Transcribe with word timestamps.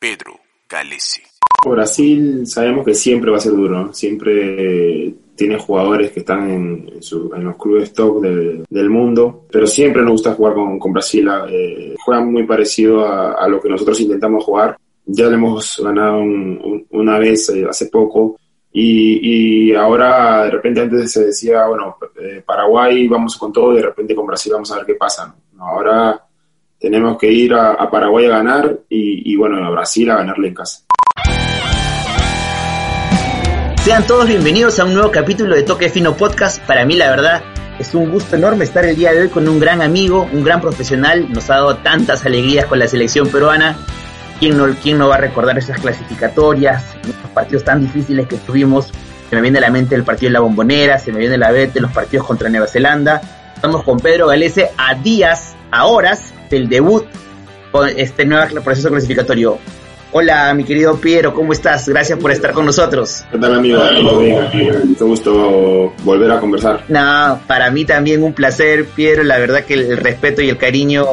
Pedro 0.00 0.40
Galese. 0.66 1.22
Brasil 1.62 2.46
sabemos 2.46 2.86
que 2.86 2.94
siempre 2.94 3.30
va 3.30 3.36
a 3.36 3.40
ser 3.40 3.52
duro, 3.52 3.92
siempre 3.92 5.14
tiene 5.36 5.58
jugadores 5.58 6.10
que 6.10 6.20
están 6.20 6.50
en, 6.50 6.90
los 7.44 7.56
clubes 7.56 7.92
top 7.92 8.22
del 8.22 8.90
mundo, 8.90 9.44
pero 9.50 9.66
siempre 9.66 10.00
nos 10.02 10.12
gusta 10.12 10.32
jugar 10.32 10.54
con, 10.54 10.92
Brasil. 10.92 11.28
Eh, 11.50 11.94
juegan 12.02 12.32
muy 12.32 12.46
parecido 12.46 13.06
a, 13.06 13.46
lo 13.46 13.60
que 13.60 13.68
nosotros 13.68 14.00
intentamos 14.00 14.42
jugar. 14.42 14.78
Ya 15.04 15.26
le 15.26 15.34
hemos 15.34 15.80
ganado 15.84 16.22
una 16.90 17.18
vez 17.18 17.50
eh, 17.50 17.66
hace 17.68 17.86
poco 17.86 18.38
y, 18.72 19.74
ahora 19.74 20.44
de 20.44 20.50
repente 20.50 20.80
antes 20.80 21.12
se 21.12 21.26
decía, 21.26 21.66
bueno, 21.66 21.96
eh, 22.18 22.42
Paraguay 22.44 23.06
vamos 23.06 23.36
con 23.36 23.52
todo 23.52 23.72
y 23.72 23.76
de 23.76 23.82
repente 23.82 24.14
con 24.14 24.26
Brasil 24.26 24.52
vamos 24.52 24.70
a 24.72 24.76
ver 24.76 24.86
qué 24.86 24.94
pasa. 24.94 25.34
Ahora 25.58 26.22
tenemos 26.80 27.18
que 27.18 27.30
ir 27.30 27.52
a, 27.52 27.88
Paraguay 27.90 28.24
a 28.26 28.30
ganar 28.30 28.78
y, 28.88 29.30
y 29.30 29.36
bueno, 29.36 29.64
a 29.64 29.70
Brasil 29.70 30.10
a 30.10 30.16
ganarle 30.16 30.48
en 30.48 30.54
casa. 30.54 30.80
Sean 33.84 34.06
todos 34.06 34.26
bienvenidos 34.26 34.78
a 34.80 34.84
un 34.84 34.94
nuevo 34.94 35.10
capítulo 35.10 35.54
de 35.54 35.62
Toque 35.62 35.90
Fino 35.90 36.16
Podcast. 36.16 36.60
Para 36.66 36.84
mí, 36.86 36.94
la 36.94 37.10
verdad, 37.10 37.42
es 37.78 37.94
un 37.94 38.10
gusto 38.10 38.36
enorme 38.36 38.64
estar 38.64 38.84
el 38.84 38.96
día 38.96 39.12
de 39.12 39.22
hoy 39.22 39.28
con 39.28 39.46
un 39.48 39.60
gran 39.60 39.82
amigo, 39.82 40.26
un 40.32 40.42
gran 40.42 40.60
profesional. 40.60 41.30
Nos 41.30 41.50
ha 41.50 41.56
dado 41.56 41.76
tantas 41.76 42.24
alegrías 42.24 42.64
con 42.64 42.78
la 42.78 42.88
selección 42.88 43.28
peruana. 43.28 43.76
¿Quién 44.38 44.56
no, 44.56 44.66
quién 44.82 44.96
no 44.96 45.08
va 45.08 45.16
a 45.16 45.18
recordar 45.18 45.58
esas 45.58 45.78
clasificatorias, 45.80 46.96
los 47.06 47.14
partidos 47.34 47.62
tan 47.62 47.82
difíciles 47.82 48.26
que 48.26 48.36
tuvimos? 48.36 48.90
Se 49.28 49.36
me 49.36 49.42
viene 49.42 49.58
a 49.58 49.60
la 49.60 49.70
mente 49.70 49.94
el 49.94 50.02
partido 50.02 50.30
de 50.30 50.32
la 50.32 50.40
Bombonera, 50.40 50.98
se 50.98 51.12
me 51.12 51.18
viene 51.18 51.34
a 51.34 51.38
la 51.38 51.52
mente 51.52 51.78
los 51.78 51.92
partidos 51.92 52.26
contra 52.26 52.48
Nueva 52.48 52.66
Zelanda. 52.66 53.20
Estamos 53.54 53.82
con 53.82 54.00
Pedro 54.00 54.28
Galese 54.28 54.70
a 54.78 54.94
días, 54.94 55.54
a 55.70 55.84
horas 55.84 56.32
del 56.50 56.68
debut 56.68 57.06
con 57.70 57.88
este 57.88 58.26
nuevo 58.26 58.60
proceso 58.62 58.90
clasificatorio. 58.90 59.58
Hola, 60.12 60.52
mi 60.54 60.64
querido 60.64 61.00
Piero, 61.00 61.32
¿cómo 61.32 61.52
estás? 61.52 61.88
Gracias 61.88 62.18
por 62.18 62.32
estar 62.32 62.52
con 62.52 62.66
nosotros. 62.66 63.24
¿Qué 63.30 63.38
tal, 63.38 63.54
amigo? 63.54 63.80
Mucho 64.84 65.06
gusto 65.06 65.94
volver 66.02 66.32
a 66.32 66.40
conversar. 66.40 66.84
No, 66.88 67.40
para 67.46 67.70
mí 67.70 67.84
también 67.84 68.24
un 68.24 68.32
placer, 68.32 68.86
Piero. 68.86 69.22
La 69.22 69.38
verdad 69.38 69.64
que 69.64 69.74
el 69.74 69.96
respeto 69.96 70.42
y 70.42 70.48
el 70.48 70.58
cariño 70.58 71.06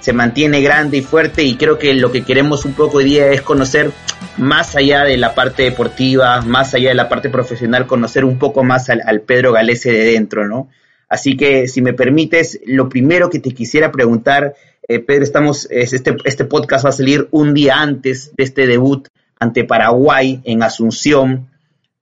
se 0.00 0.12
mantiene 0.12 0.60
grande 0.60 0.98
y 0.98 1.00
fuerte 1.00 1.44
y 1.44 1.54
creo 1.54 1.78
que 1.78 1.94
lo 1.94 2.12
que 2.12 2.24
queremos 2.24 2.66
un 2.66 2.74
poco 2.74 2.98
hoy 2.98 3.04
día 3.04 3.28
es 3.28 3.40
conocer 3.40 3.90
más 4.36 4.76
allá 4.76 5.04
de 5.04 5.16
la 5.16 5.34
parte 5.34 5.62
deportiva, 5.62 6.42
más 6.42 6.74
allá 6.74 6.90
de 6.90 6.94
la 6.94 7.08
parte 7.08 7.30
profesional, 7.30 7.86
conocer 7.86 8.24
un 8.24 8.38
poco 8.38 8.64
más 8.64 8.90
al, 8.90 9.00
al 9.06 9.22
Pedro 9.22 9.52
Galese 9.52 9.92
de 9.92 10.12
dentro, 10.12 10.46
¿no? 10.46 10.68
Así 11.08 11.36
que, 11.36 11.68
si 11.68 11.82
me 11.82 11.92
permites, 11.92 12.58
lo 12.66 12.88
primero 12.88 13.28
que 13.28 13.38
te 13.38 13.50
quisiera 13.50 13.92
preguntar 13.92 14.54
eh, 14.88 14.98
Pedro, 14.98 15.22
estamos, 15.22 15.68
este, 15.70 16.16
este 16.24 16.44
podcast 16.44 16.84
va 16.84 16.90
a 16.90 16.92
salir 16.92 17.28
un 17.30 17.54
día 17.54 17.80
antes 17.80 18.32
de 18.36 18.44
este 18.44 18.66
debut 18.66 19.06
ante 19.38 19.64
Paraguay 19.64 20.40
en 20.44 20.62
Asunción. 20.62 21.48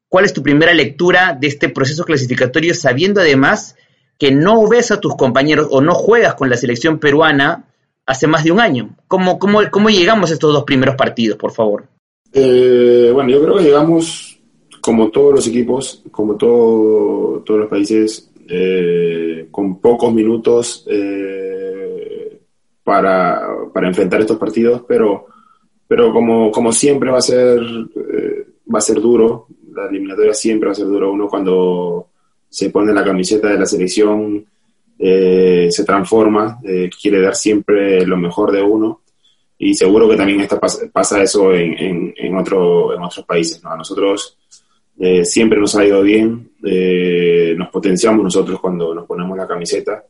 ¿Cuál 0.09 0.25
es 0.25 0.33
tu 0.33 0.43
primera 0.43 0.73
lectura 0.73 1.37
de 1.39 1.47
este 1.47 1.69
proceso 1.69 2.05
clasificatorio 2.05 2.75
sabiendo 2.75 3.21
además 3.21 3.77
que 4.19 4.33
no 4.33 4.67
ves 4.67 4.91
a 4.91 5.01
tus 5.01 5.15
compañeros 5.15 5.69
o 5.71 5.81
no 5.81 5.95
juegas 5.95 6.35
con 6.35 6.51
la 6.51 6.57
selección 6.57 6.99
peruana 6.99 7.65
hace 8.07 8.27
más 8.27 8.45
de 8.45 8.53
un 8.53 8.61
año? 8.61 8.97
¿Cómo, 9.09 9.39
cómo, 9.39 9.61
cómo 9.71 9.91
llegamos 9.91 10.31
a 10.31 10.35
estos 10.35 10.53
dos 10.53 10.65
primeros 10.65 10.97
partidos, 10.97 11.39
por 11.39 11.53
favor? 11.53 11.85
Eh, 12.33 13.11
bueno, 13.13 13.31
yo 13.31 13.43
creo 13.43 13.57
que 13.57 13.65
llegamos 13.65 14.41
como 14.81 15.11
todos 15.11 15.35
los 15.35 15.47
equipos, 15.47 16.03
como 16.11 16.37
todo, 16.37 17.43
todos 17.45 17.61
los 17.61 17.69
países, 17.69 18.31
eh, 18.49 19.49
con 19.51 19.81
pocos 19.81 20.13
minutos 20.13 20.87
para, 22.91 23.41
para 23.73 23.87
enfrentar 23.87 24.21
estos 24.21 24.37
partidos, 24.37 24.83
pero, 24.89 25.27
pero 25.87 26.13
como, 26.13 26.51
como 26.51 26.73
siempre 26.73 27.09
va 27.09 27.19
a 27.19 27.23
ser, 27.23 27.61
eh, 27.61 28.47
va 28.67 28.81
a 28.81 28.83
ser 28.83 29.01
duro, 29.01 29.47
la 29.73 29.87
eliminatoria 29.87 30.35
siempre 30.35 30.67
va 30.67 30.73
a 30.73 30.75
ser 30.75 30.87
duro, 30.87 31.13
uno 31.13 31.29
cuando 31.29 32.09
se 32.49 32.69
pone 32.71 32.93
la 32.93 33.05
camiseta 33.05 33.47
de 33.47 33.61
la 33.61 33.65
selección 33.65 34.45
eh, 34.99 35.69
se 35.71 35.85
transforma, 35.85 36.59
eh, 36.65 36.91
quiere 37.01 37.23
dar 37.23 37.37
siempre 37.37 38.05
lo 38.05 38.17
mejor 38.17 38.51
de 38.51 38.61
uno 38.61 39.03
y 39.57 39.73
seguro 39.75 40.09
que 40.09 40.17
también 40.17 40.41
está, 40.41 40.59
pasa 40.93 41.23
eso 41.23 41.55
en, 41.55 42.13
en, 42.17 42.37
otro, 42.37 42.93
en 42.93 43.03
otros 43.05 43.25
países. 43.25 43.63
¿no? 43.63 43.71
A 43.71 43.77
nosotros 43.77 44.37
siempre 45.23 45.61
nos 45.61 45.77
ha 45.77 45.85
ido 45.85 46.03
bien, 46.03 46.51
nos 47.57 47.69
potenciamos 47.69 48.25
nosotros 48.25 48.59
cuando 48.59 48.93
nos 48.93 49.07
ponemos 49.07 49.39
la 49.39 49.47
camiseta 49.47 50.05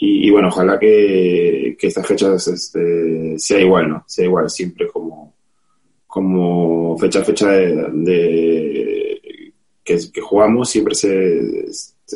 y, 0.00 0.30
bueno, 0.30 0.46
ojalá 0.46 0.78
que, 0.78 1.76
que 1.76 1.88
estas 1.88 2.06
fechas 2.06 2.46
este, 2.46 3.36
sea 3.36 3.58
igual, 3.58 3.88
¿no? 3.88 4.04
Sea 4.06 4.26
igual, 4.26 4.48
siempre 4.48 4.86
como, 4.86 5.34
como 6.06 6.96
fecha 6.98 7.18
a 7.18 7.24
fecha 7.24 7.50
de, 7.50 9.20
que, 9.84 10.20
jugamos, 10.20 10.70
siempre 10.70 10.94
se, 10.94 11.64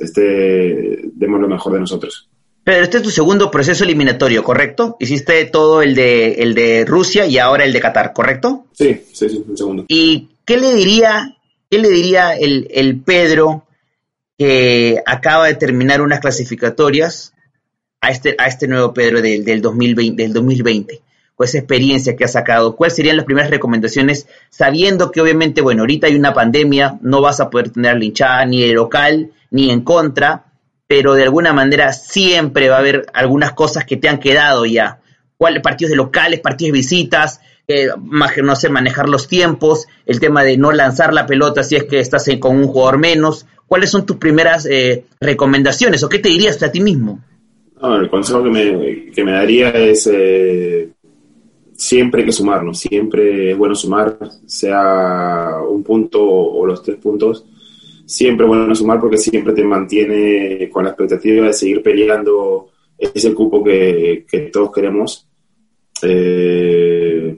este, 0.01 1.01
demos 1.13 1.41
lo 1.41 1.49
mejor 1.49 1.73
de 1.73 1.81
nosotros. 1.81 2.29
Pero 2.63 2.85
este 2.85 2.99
es 2.99 3.03
tu 3.03 3.11
segundo 3.11 3.51
proceso 3.51 3.83
eliminatorio, 3.83 4.45
¿correcto? 4.45 4.97
Hiciste 5.01 5.45
todo 5.47 5.83
el 5.83 5.97
de, 5.97 6.35
el 6.35 6.55
de 6.55 6.85
Rusia 6.85 7.27
y 7.27 7.39
ahora 7.39 7.65
el 7.65 7.73
de 7.73 7.81
Qatar, 7.81 8.13
¿correcto? 8.13 8.67
Sí, 8.75 9.01
sí, 9.13 9.29
sí, 9.29 9.45
el 9.51 9.59
segundo. 9.59 9.87
¿Y 9.89 10.29
qué 10.45 10.57
le 10.57 10.73
diría, 10.73 11.37
qué 11.69 11.79
le 11.81 11.89
diría 11.89 12.37
el, 12.37 12.69
el 12.71 13.01
Pedro 13.01 13.67
que 14.39 15.03
acaba 15.05 15.49
de 15.49 15.55
terminar 15.55 16.01
unas 16.01 16.21
clasificatorias 16.21 17.33
a 18.03 18.11
este, 18.11 18.35
a 18.37 18.47
este 18.47 18.69
nuevo 18.69 18.93
Pedro 18.93 19.23
del, 19.23 19.45
del, 19.45 19.63
2020, 19.63 20.23
del 20.23 20.33
2020, 20.35 21.01
con 21.35 21.47
esa 21.47 21.59
experiencia 21.59 22.17
que 22.17 22.25
ha 22.25 22.29
sacado? 22.29 22.77
¿Cuáles 22.77 22.97
serían 22.97 23.17
las 23.17 23.25
primeras 23.25 23.49
recomendaciones, 23.49 24.27
sabiendo 24.51 25.11
que 25.11 25.23
obviamente, 25.23 25.63
bueno, 25.63 25.83
ahorita 25.83 26.09
hay 26.09 26.17
una 26.17 26.35
pandemia, 26.35 26.99
no 27.01 27.23
vas 27.23 27.41
a 27.41 27.49
poder 27.49 27.71
tener 27.71 27.97
la 27.97 28.05
hinchada 28.05 28.45
ni 28.45 28.61
de 28.61 28.75
local 28.75 29.31
ni 29.51 29.71
en 29.71 29.83
contra, 29.83 30.45
pero 30.87 31.15
de 31.15 31.23
alguna 31.23 31.55
manera 31.55 31.93
siempre 31.93 32.69
va 32.69 32.77
a 32.77 32.81
haber 32.81 33.07
algunas 33.15 33.53
cosas 33.53 33.87
que 33.87 33.97
te 33.97 34.09
han 34.11 34.19
quedado 34.19 34.67
ya. 34.67 34.99
¿Cuáles 35.39 35.63
partidos 35.63 35.91
de 35.91 35.97
locales, 35.97 36.41
partidos 36.41 36.73
de 36.73 36.79
visitas, 36.79 37.41
eh, 37.69 37.89
no 38.43 38.57
sé, 38.57 38.69
manejar 38.69 39.09
los 39.09 39.29
tiempos, 39.29 39.87
el 40.07 40.21
tema 40.21 40.43
de 40.43 40.57
no 40.57 40.73
lanzar 40.73 41.15
la 41.15 41.27
pelota 41.27 41.63
si 41.63 41.77
es 41.77 41.85
que 41.85 42.01
estás 42.01 42.29
con 42.41 42.57
un 42.57 42.67
jugador 42.67 42.99
menos. 42.99 43.47
¿Cuáles 43.67 43.91
son 43.91 44.05
tus 44.05 44.17
primeras 44.17 44.67
eh, 44.67 45.05
recomendaciones 45.21 46.03
o 46.03 46.09
qué 46.09 46.19
te 46.19 46.29
dirías 46.29 46.63
a 46.63 46.71
ti 46.71 46.81
mismo? 46.81 47.21
El 47.83 48.09
consejo 48.09 48.45
que 48.45 48.51
me, 48.51 49.11
que 49.11 49.25
me 49.25 49.33
daría 49.33 49.71
es 49.71 50.09
eh, 50.13 50.89
siempre 51.75 52.25
que 52.25 52.33
sumarnos, 52.33 52.79
siempre 52.79 53.51
es 53.51 53.59
bueno 53.59 53.75
sumar, 53.75 54.17
sea 54.47 55.57
un 55.69 55.83
punto 55.83 56.23
o 56.23 56.65
los 56.65 56.83
tres 56.83 56.99
puntos, 56.99 57.45
siempre 58.07 58.47
es 58.47 58.49
bueno 58.49 58.75
sumar 58.75 59.01
porque 59.01 59.19
siempre 59.19 59.53
te 59.53 59.65
mantiene 59.65 60.71
con 60.71 60.85
la 60.85 60.91
expectativa 60.91 61.47
de 61.47 61.53
seguir 61.53 61.83
peleando 61.83 62.71
ese 62.97 63.35
cupo 63.35 63.65
que, 63.65 64.25
todos 64.53 64.73
queremos. 64.73 65.29
Eh, 66.03 67.37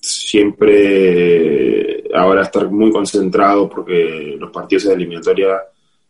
siempre 0.00 2.04
ahora 2.14 2.42
estar 2.42 2.70
muy 2.70 2.90
concentrado 2.90 3.68
porque 3.68 4.36
los 4.38 4.50
partidos 4.50 4.84
de 4.84 4.94
eliminatoria, 4.94 5.60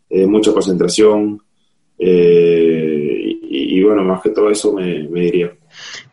eh, 0.08 0.26
mucha 0.26 0.52
concentración. 0.52 1.42
Y, 3.56 3.82
bueno, 3.82 4.02
más 4.04 4.22
que 4.22 4.30
todo 4.30 4.50
eso 4.50 4.72
me, 4.72 5.06
diría. 5.08 5.52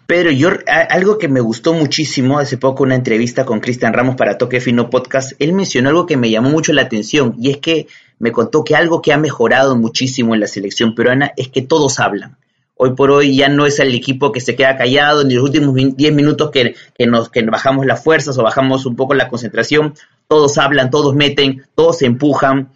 Pedro, 0.06 0.32
yo 0.32 0.50
algo 0.90 1.18
que 1.18 1.28
me 1.28 1.40
gustó 1.40 1.74
muchísimo, 1.74 2.40
hace 2.40 2.58
poco 2.58 2.84
una 2.84 2.96
entrevista 2.96 3.46
con 3.46 3.60
Cristian 3.60 3.94
Ramos 3.94 4.16
para 4.16 4.38
Toque 4.38 4.60
Fino 4.60 4.90
Podcast, 4.90 5.34
él 5.40 5.54
mencionó 5.54 5.90
algo 5.90 6.06
que 6.06 6.18
me 6.18 6.30
llamó 6.30 6.50
mucho 6.50 6.74
la 6.74 6.84
atención 6.84 7.36
y 7.40 7.52
es 7.52 7.58
que 7.58 7.88
me 8.20 8.32
contó 8.32 8.64
que 8.64 8.76
algo 8.76 9.02
que 9.02 9.14
ha 9.14 9.18
mejorado 9.18 9.76
muchísimo 9.76 10.34
en 10.34 10.42
la 10.42 10.48
selección 10.48 10.96
peruana 10.96 11.32
es 11.38 11.50
que 11.50 11.62
todos 11.62 12.00
hablan. 12.00 12.38
Hoy 12.76 12.96
por 12.96 13.12
hoy 13.12 13.36
ya 13.36 13.50
no 13.50 13.66
es 13.66 13.80
el 13.80 13.94
equipo 13.94 14.32
que 14.32 14.42
se 14.42 14.56
queda 14.56 14.76
callado, 14.76 15.24
ni 15.24 15.36
los 15.36 15.44
últimos 15.44 15.76
10 15.76 16.14
minutos 16.14 16.52
que, 16.52 16.76
que, 16.98 17.06
nos, 17.06 17.30
que 17.30 17.44
bajamos 17.44 17.86
las 17.86 18.04
fuerzas 18.04 18.38
o 18.38 18.44
bajamos 18.44 18.86
un 18.86 18.96
poco 18.96 19.14
la 19.14 19.30
concentración, 19.30 19.94
todos 20.28 20.58
hablan, 20.58 20.90
todos 20.90 21.16
meten, 21.16 21.64
todos 21.76 22.02
empujan 22.02 22.72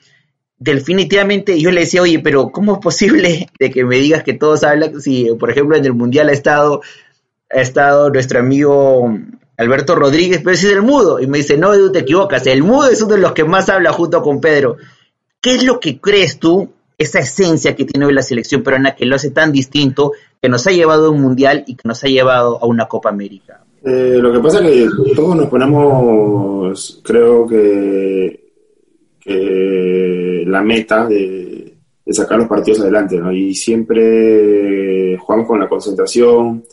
definitivamente 0.59 1.59
yo 1.59 1.71
le 1.71 1.81
decía, 1.81 2.01
oye, 2.01 2.19
pero 2.19 2.49
¿cómo 2.49 2.73
es 2.73 2.79
posible 2.79 3.49
de 3.59 3.71
que 3.71 3.83
me 3.83 3.97
digas 3.97 4.23
que 4.23 4.33
todos 4.33 4.63
hablan 4.63 4.99
si, 5.01 5.27
por 5.39 5.51
ejemplo, 5.51 5.75
en 5.75 5.85
el 5.85 5.93
Mundial 5.93 6.29
ha 6.29 6.33
estado, 6.33 6.81
ha 7.49 7.61
estado 7.61 8.09
nuestro 8.09 8.39
amigo 8.39 9.15
Alberto 9.57 9.95
Rodríguez, 9.95 10.41
pero 10.43 10.51
es 10.51 10.63
el 10.63 10.81
mudo? 10.81 11.19
Y 11.19 11.27
me 11.27 11.39
dice, 11.39 11.57
no, 11.57 11.91
te 11.91 11.99
equivocas, 11.99 12.45
el 12.47 12.63
mudo 12.63 12.89
es 12.89 13.01
uno 13.01 13.15
de 13.15 13.21
los 13.21 13.33
que 13.33 13.43
más 13.43 13.69
habla 13.69 13.93
junto 13.93 14.21
con 14.21 14.41
Pedro. 14.41 14.77
¿Qué 15.39 15.55
es 15.55 15.63
lo 15.63 15.79
que 15.79 15.99
crees 15.99 16.39
tú, 16.39 16.69
esa 16.97 17.19
esencia 17.19 17.75
que 17.75 17.85
tiene 17.85 18.07
hoy 18.07 18.13
la 18.13 18.23
selección 18.23 18.63
peruana 18.63 18.95
que 18.95 19.05
lo 19.05 19.15
hace 19.15 19.29
tan 19.29 19.51
distinto, 19.51 20.13
que 20.41 20.49
nos 20.49 20.65
ha 20.65 20.71
llevado 20.71 21.07
a 21.07 21.09
un 21.11 21.21
Mundial 21.21 21.63
y 21.67 21.75
que 21.75 21.87
nos 21.87 22.03
ha 22.03 22.07
llevado 22.07 22.57
a 22.61 22.65
una 22.65 22.87
Copa 22.87 23.09
América? 23.09 23.63
Eh, 23.83 24.17
lo 24.19 24.33
que 24.33 24.39
pasa 24.39 24.67
es 24.67 24.89
que 24.89 25.15
todos 25.15 25.35
nos 25.35 25.47
ponemos, 25.47 26.99
creo 27.03 27.45
que 27.47 28.47
meta 30.61 31.07
de, 31.07 31.73
sacar 32.09 32.37
los 32.39 32.47
partidos 32.47 32.81
adelante, 32.81 33.17
¿no? 33.17 33.31
Y 33.31 33.53
siempre 33.53 35.17
jugamos 35.17 35.47
con 35.47 35.59
la 35.59 35.69
concentración, 35.69 36.63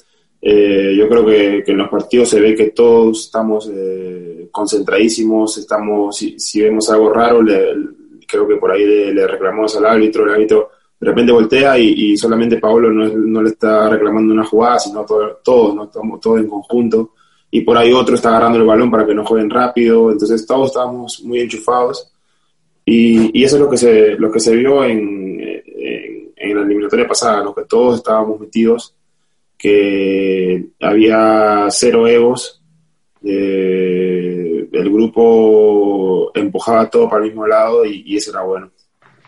Eh, 0.46 0.94
yo 0.98 1.08
creo 1.08 1.24
que, 1.24 1.64
en 1.66 1.78
los 1.78 1.88
partidos 1.88 2.28
se 2.28 2.38
ve 2.38 2.54
que 2.54 2.66
todos 2.70 3.24
estamos 3.24 3.70
eh, 3.72 4.48
concentradísimos, 4.52 5.56
estamos, 5.56 6.18
si, 6.18 6.60
vemos 6.60 6.90
algo 6.90 7.10
raro, 7.14 7.40
creo 8.28 8.46
que 8.46 8.56
por 8.56 8.70
ahí 8.70 8.84
le, 8.84 9.26
reclamamos 9.26 9.74
al 9.76 9.86
árbitro, 9.86 10.24
el 10.24 10.34
árbitro 10.34 10.68
de 11.00 11.06
repente 11.08 11.32
voltea 11.32 11.78
y, 11.78 12.14
solamente 12.18 12.58
Paolo 12.58 12.90
no, 12.90 13.42
le 13.42 13.50
está 13.50 13.88
reclamando 13.88 14.34
una 14.34 14.44
jugada, 14.44 14.78
sino 14.78 15.04
todos, 15.04 15.74
¿no? 15.74 15.84
estamos 15.84 16.20
todos 16.20 16.40
en 16.40 16.48
conjunto, 16.48 17.12
y 17.50 17.62
por 17.62 17.78
ahí 17.78 17.92
otro 17.94 18.14
está 18.14 18.28
agarrando 18.28 18.58
el 18.58 18.66
balón 18.66 18.90
para 18.90 19.06
que 19.06 19.14
no 19.14 19.24
jueguen 19.24 19.48
rápido, 19.48 20.12
entonces 20.12 20.46
todos 20.46 20.68
estábamos 20.68 21.22
muy 21.24 21.40
enchufados, 21.40 22.12
y, 22.84 23.42
eso 23.44 23.56
es 23.56 23.62
lo 23.62 23.70
que 23.70 23.76
se, 23.76 24.10
lo 24.18 24.30
que 24.30 24.40
se 24.40 24.54
vio 24.54 24.84
en, 24.84 25.40
en 26.36 26.54
la 26.54 26.62
eliminatoria 26.62 27.06
pasada, 27.06 27.42
lo 27.42 27.54
que 27.54 27.64
todos 27.64 27.96
estábamos 27.96 28.40
metidos 28.40 28.94
que 29.56 30.66
había 30.80 31.68
cero 31.70 32.06
egos, 32.06 32.62
eh, 33.24 34.68
el 34.70 34.90
grupo 34.90 36.30
empujaba 36.34 36.90
todo 36.90 37.08
para 37.08 37.24
el 37.24 37.30
mismo 37.30 37.46
lado 37.46 37.84
y, 37.86 38.14
eso 38.14 38.30
era 38.30 38.42
bueno. 38.42 38.70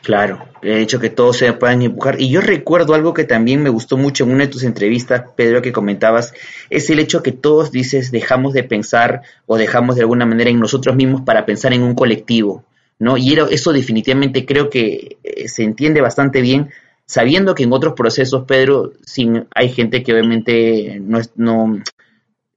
Claro, 0.02 0.44
el 0.62 0.76
hecho 0.76 1.00
que 1.00 1.08
todos 1.08 1.38
se 1.38 1.52
puedan 1.54 1.82
empujar. 1.82 2.20
Y 2.20 2.28
yo 2.28 2.42
recuerdo 2.42 2.94
algo 2.94 3.14
que 3.14 3.24
también 3.24 3.62
me 3.62 3.70
gustó 3.70 3.96
mucho 3.96 4.24
en 4.24 4.32
una 4.32 4.44
de 4.44 4.52
tus 4.52 4.62
entrevistas, 4.62 5.24
Pedro, 5.34 5.62
que 5.62 5.72
comentabas, 5.72 6.34
es 6.68 6.90
el 6.90 6.98
hecho 6.98 7.22
que 7.22 7.32
todos 7.32 7.72
dices 7.72 8.12
dejamos 8.12 8.52
de 8.52 8.62
pensar 8.62 9.22
o 9.46 9.56
dejamos 9.56 9.96
de 9.96 10.02
alguna 10.02 10.26
manera 10.26 10.50
en 10.50 10.60
nosotros 10.60 10.94
mismos 10.94 11.22
para 11.22 11.46
pensar 11.46 11.72
en 11.72 11.82
un 11.82 11.94
colectivo, 11.94 12.62
¿no? 12.98 13.16
Y 13.16 13.34
eso 13.50 13.72
definitivamente 13.72 14.46
creo 14.46 14.70
que 14.70 15.19
eh, 15.22 15.48
se 15.48 15.64
entiende 15.64 16.00
bastante 16.00 16.40
bien 16.40 16.70
sabiendo 17.06 17.54
que 17.54 17.62
en 17.62 17.72
otros 17.72 17.94
procesos, 17.94 18.44
Pedro, 18.46 18.93
sin, 19.04 19.46
hay 19.54 19.69
gente 19.70 20.02
que 20.02 20.12
obviamente 20.12 20.98
no, 21.00 21.19
es, 21.19 21.31
no 21.37 21.81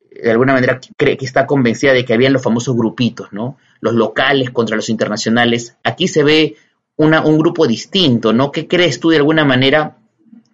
de 0.10 0.32
alguna 0.32 0.54
manera 0.54 0.80
cree 0.98 1.18
que 1.18 1.26
está 1.26 1.46
convencida 1.46 1.94
de 1.94 2.04
que 2.04 2.14
habían 2.14 2.34
los 2.34 2.42
famosos 2.42 2.76
grupitos, 2.76 3.32
¿no? 3.32 3.58
Los 3.80 3.94
locales 3.94 4.50
contra 4.50 4.76
los 4.76 4.90
internacionales. 4.90 5.78
Aquí 5.84 6.08
se 6.08 6.24
ve 6.24 6.56
una, 6.98 7.24
un 7.24 7.38
grupo 7.38 7.68
distinto, 7.68 8.34
¿no? 8.34 8.52
¿Qué 8.52 8.68
crees 8.68 9.00
tú 9.00 9.10
de 9.10 9.18
alguna 9.18 9.46
manera? 9.46 9.98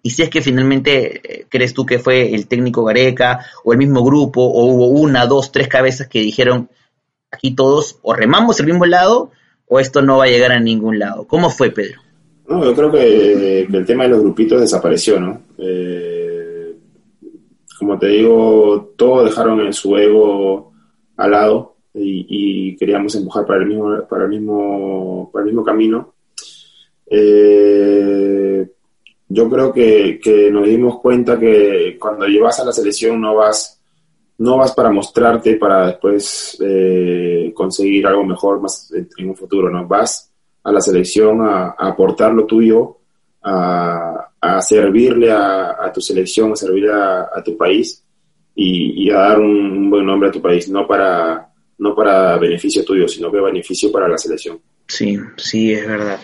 Y 0.02 0.10
si 0.10 0.22
es 0.22 0.30
que 0.30 0.42
finalmente 0.42 1.40
eh, 1.40 1.46
crees 1.48 1.74
tú 1.74 1.84
que 1.84 1.98
fue 1.98 2.34
el 2.34 2.46
técnico 2.46 2.84
Gareca 2.84 3.44
o 3.64 3.72
el 3.72 3.78
mismo 3.78 4.04
grupo 4.04 4.42
o 4.42 4.66
hubo 4.66 4.88
una, 4.88 5.26
dos, 5.26 5.50
tres 5.50 5.68
cabezas 5.68 6.06
que 6.06 6.20
dijeron 6.20 6.70
aquí 7.32 7.56
todos 7.56 7.98
o 8.02 8.14
remamos 8.14 8.60
el 8.60 8.66
mismo 8.66 8.86
lado 8.86 9.32
o 9.68 9.80
esto 9.80 10.02
no 10.02 10.18
va 10.18 10.24
a 10.24 10.28
llegar 10.28 10.52
a 10.52 10.60
ningún 10.60 10.98
lado. 10.98 11.26
¿Cómo 11.26 11.50
fue, 11.50 11.70
Pedro? 11.70 12.00
No, 12.48 12.64
yo 12.64 12.74
creo 12.74 12.92
que, 12.92 13.62
el 13.62 13.86
tema 13.86 14.04
de 14.04 14.10
los 14.10 14.20
grupitos 14.20 14.60
desapareció, 14.60 15.18
¿no? 15.18 15.42
Eh, 15.58 16.74
como 17.78 17.98
te 17.98 18.06
digo, 18.08 18.94
todos 18.96 19.26
dejaron 19.26 19.60
en 19.60 19.72
su 19.72 19.96
ego 19.96 20.72
al 21.16 21.30
lado 21.30 21.76
y, 21.94 22.76
queríamos 22.76 23.14
empujar 23.14 23.46
para 23.46 23.62
el 23.62 23.68
mismo, 23.68 24.06
para 24.08 24.24
el 24.24 24.30
mismo, 24.30 25.30
para 25.32 25.42
el 25.42 25.46
mismo 25.46 25.64
camino. 25.64 26.14
Eh, 27.08 28.68
yo 29.28 29.50
creo 29.50 29.72
que, 29.72 30.50
nos 30.52 30.66
dimos 30.66 31.00
cuenta 31.00 31.38
que 31.38 31.96
cuando 31.98 32.26
llevas 32.26 32.60
a 32.60 32.64
la 32.64 32.72
selección 32.72 33.20
no 33.20 33.34
vas, 33.34 33.75
no 34.38 34.58
vas 34.58 34.72
para 34.72 34.90
mostrarte 34.90 35.56
para 35.56 35.86
después 35.86 36.58
eh, 36.60 37.52
conseguir 37.54 38.06
algo 38.06 38.24
mejor 38.24 38.60
más 38.60 38.92
en 38.92 39.28
un 39.28 39.36
futuro, 39.36 39.70
¿no? 39.70 39.86
Vas 39.86 40.30
a 40.62 40.72
la 40.72 40.80
selección 40.80 41.40
a, 41.42 41.70
aportar 41.78 42.34
lo 42.34 42.44
tuyo, 42.44 42.98
a, 43.42 44.30
servirle 44.60 45.30
a, 45.30 45.90
tu 45.92 46.00
selección, 46.00 46.52
a 46.52 46.56
servirle 46.56 46.90
a, 46.92 47.42
tu 47.44 47.56
país 47.56 48.02
y, 48.54 49.10
a 49.10 49.18
dar 49.18 49.40
un, 49.40 49.88
buen 49.88 50.04
nombre 50.04 50.28
a 50.28 50.32
tu 50.32 50.40
país, 50.40 50.68
no 50.68 50.86
para, 50.86 51.48
no 51.78 51.94
para 51.94 52.36
beneficio 52.38 52.84
tuyo, 52.84 53.06
sino 53.06 53.30
que 53.30 53.40
beneficio 53.40 53.92
para 53.92 54.08
la 54.08 54.18
selección. 54.18 54.58
Sí, 54.88 55.18
sí, 55.36 55.72
es 55.72 55.86
verdad. 55.86 56.20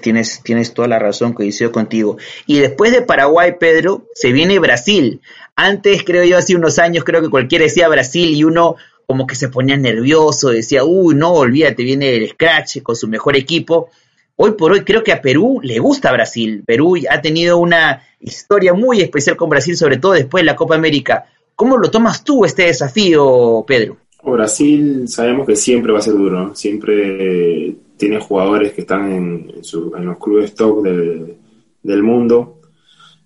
tienes, 0.00 0.40
tienes 0.42 0.72
toda 0.72 0.88
la 0.88 0.98
razón, 0.98 1.32
coincido 1.32 1.72
contigo. 1.72 2.16
Y 2.46 2.58
después 2.58 2.92
de 2.92 3.02
Paraguay, 3.02 3.56
Pedro, 3.58 4.06
se 4.14 4.32
viene 4.32 4.58
Brasil. 4.58 5.20
Antes, 5.56 6.04
creo 6.04 6.24
yo, 6.24 6.36
hace 6.36 6.54
unos 6.54 6.78
años, 6.78 7.04
creo 7.04 7.22
que 7.22 7.28
cualquiera 7.28 7.64
decía 7.64 7.88
Brasil 7.88 8.30
y 8.30 8.44
uno 8.44 8.76
como 9.06 9.26
que 9.26 9.34
se 9.34 9.48
ponía 9.48 9.76
nervioso, 9.76 10.48
decía, 10.48 10.84
uy, 10.84 11.14
no, 11.14 11.32
olvídate, 11.32 11.82
viene 11.82 12.14
el 12.14 12.30
Scratch 12.30 12.82
con 12.82 12.96
su 12.96 13.08
mejor 13.08 13.36
equipo. 13.36 13.90
Hoy 14.36 14.52
por 14.52 14.72
hoy 14.72 14.80
creo 14.80 15.04
que 15.04 15.12
a 15.12 15.20
Perú 15.20 15.60
le 15.62 15.78
gusta 15.78 16.10
Brasil. 16.12 16.62
Perú 16.66 16.96
ha 17.08 17.20
tenido 17.20 17.58
una 17.58 18.02
historia 18.20 18.72
muy 18.72 19.00
especial 19.00 19.36
con 19.36 19.50
Brasil, 19.50 19.76
sobre 19.76 19.98
todo 19.98 20.12
después 20.12 20.42
de 20.42 20.46
la 20.46 20.56
Copa 20.56 20.74
América. 20.74 21.26
¿Cómo 21.54 21.76
lo 21.76 21.90
tomas 21.90 22.24
tú 22.24 22.44
este 22.44 22.64
desafío, 22.64 23.64
Pedro? 23.66 23.98
Brasil 24.24 25.06
sabemos 25.06 25.46
que 25.46 25.54
siempre 25.54 25.92
va 25.92 25.98
a 25.98 26.02
ser 26.02 26.14
duro, 26.14 26.54
siempre 26.54 27.76
tiene 27.96 28.20
jugadores 28.20 28.72
que 28.72 28.82
están 28.82 29.12
en, 29.12 29.52
los 30.04 30.18
clubes 30.18 30.54
top 30.54 30.82
del, 30.84 32.02
mundo, 32.02 32.60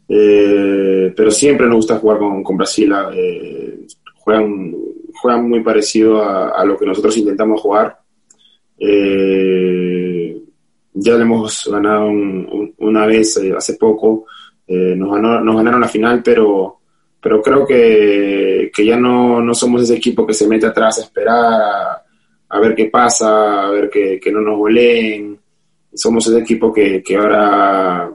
eh, 0.09 1.13
pero 1.17 1.31
siempre 1.31 1.67
nos 1.67 1.77
gusta 1.77 1.99
jugar 1.99 2.19
con, 2.19 2.57
Brasil, 2.57 2.93
eh, 3.15 3.87
juegan 4.17 4.75
juega 5.21 5.41
muy 5.41 5.63
parecido 5.63 6.23
a, 6.23 6.65
lo 6.65 6.79
que 6.79 6.87
nosotros 6.87 7.17
intentamos 7.17 7.61
jugar. 7.61 7.99
Eh, 8.79 10.41
ya 10.95 11.15
le 11.15 11.23
hemos 11.23 11.69
ganado 11.71 12.09
una 12.79 13.07
vez 13.07 13.37
hace 13.57 13.75
poco, 13.75 14.27
nos, 14.69 15.21
nos 15.21 15.57
ganaron 15.57 15.81
la 15.81 15.89
final, 15.89 16.23
pero, 16.23 16.79
pero 17.21 17.43
creo 17.43 17.67
que, 17.67 18.71
ya 18.85 18.97
no, 18.97 19.55
somos 19.55 19.83
ese 19.83 19.97
equipo 19.97 20.27
que 20.27 20.35
se 20.35 20.49
mete 20.49 20.67
atrás 20.67 20.99
a 20.99 21.03
esperar, 21.03 22.03
ver 22.61 22.75
qué 22.75 22.87
pasa, 22.87 23.67
a 23.67 23.71
ver 23.71 23.91
que, 23.91 24.21
no 24.33 24.41
nos 24.41 24.59
goleen. 24.59 25.39
Somos 25.93 26.27
ese 26.27 26.39
equipo 26.39 26.73
que, 26.73 27.03
ahora 27.17 28.11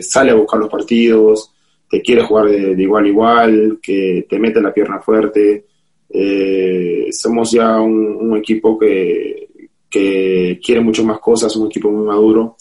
sale 0.00 0.30
a 0.30 0.34
buscar 0.34 0.60
los 0.60 0.70
partidos, 0.70 1.52
que 1.88 2.00
quiere 2.00 2.22
jugar 2.22 2.46
de, 2.46 2.82
igual 2.82 3.04
a 3.04 3.08
igual, 3.08 3.78
que 3.82 4.26
te 4.28 4.38
mete 4.38 4.60
la 4.60 4.72
pierna 4.72 5.00
fuerte, 5.00 5.66
eh, 6.08 7.08
somos 7.10 7.52
ya 7.52 7.80
un, 7.80 8.36
equipo 8.36 8.78
que, 8.78 9.48
quiere 9.88 10.80
mucho 10.80 11.04
más 11.04 11.18
cosas, 11.18 11.54
un 11.56 11.66
equipo 11.66 11.90
muy 11.90 12.06
maduro. 12.06 12.56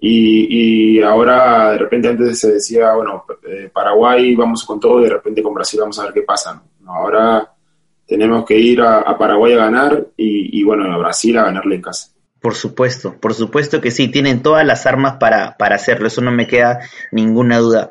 Y, 0.00 1.00
ahora, 1.00 1.72
de 1.72 1.78
repente, 1.78 2.08
antes 2.08 2.38
se 2.38 2.52
decía, 2.52 2.94
bueno, 2.94 3.24
eh, 3.46 3.70
Paraguay 3.72 4.34
vamos 4.34 4.64
con 4.64 4.78
todo 4.78 5.00
y 5.00 5.04
de 5.04 5.10
repente 5.10 5.42
con 5.42 5.54
Brasil 5.54 5.80
vamos 5.80 5.98
a 5.98 6.04
ver 6.04 6.12
qué 6.14 6.22
pasa. 6.22 6.62
Ahora 6.86 7.53
tenemos 8.06 8.44
que 8.44 8.58
ir 8.58 8.80
a, 8.80 9.16
Paraguay 9.18 9.54
a 9.54 9.58
ganar 9.58 10.06
y, 10.16 10.62
bueno, 10.64 10.92
a 10.92 10.98
Brasil 10.98 11.38
a 11.38 11.44
ganarle 11.44 11.76
en 11.76 11.82
casa. 11.82 12.10
Por 12.40 12.54
supuesto, 12.54 13.14
por 13.20 13.32
supuesto 13.32 13.80
que 13.80 13.90
sí, 13.90 14.08
tienen 14.08 14.42
todas 14.42 14.66
las 14.66 14.84
armas 14.84 15.16
para, 15.18 15.56
para 15.56 15.76
hacerlo, 15.76 16.08
eso 16.08 16.20
no 16.20 16.30
me 16.30 16.46
queda 16.46 16.80
ninguna 17.10 17.58
duda 17.58 17.90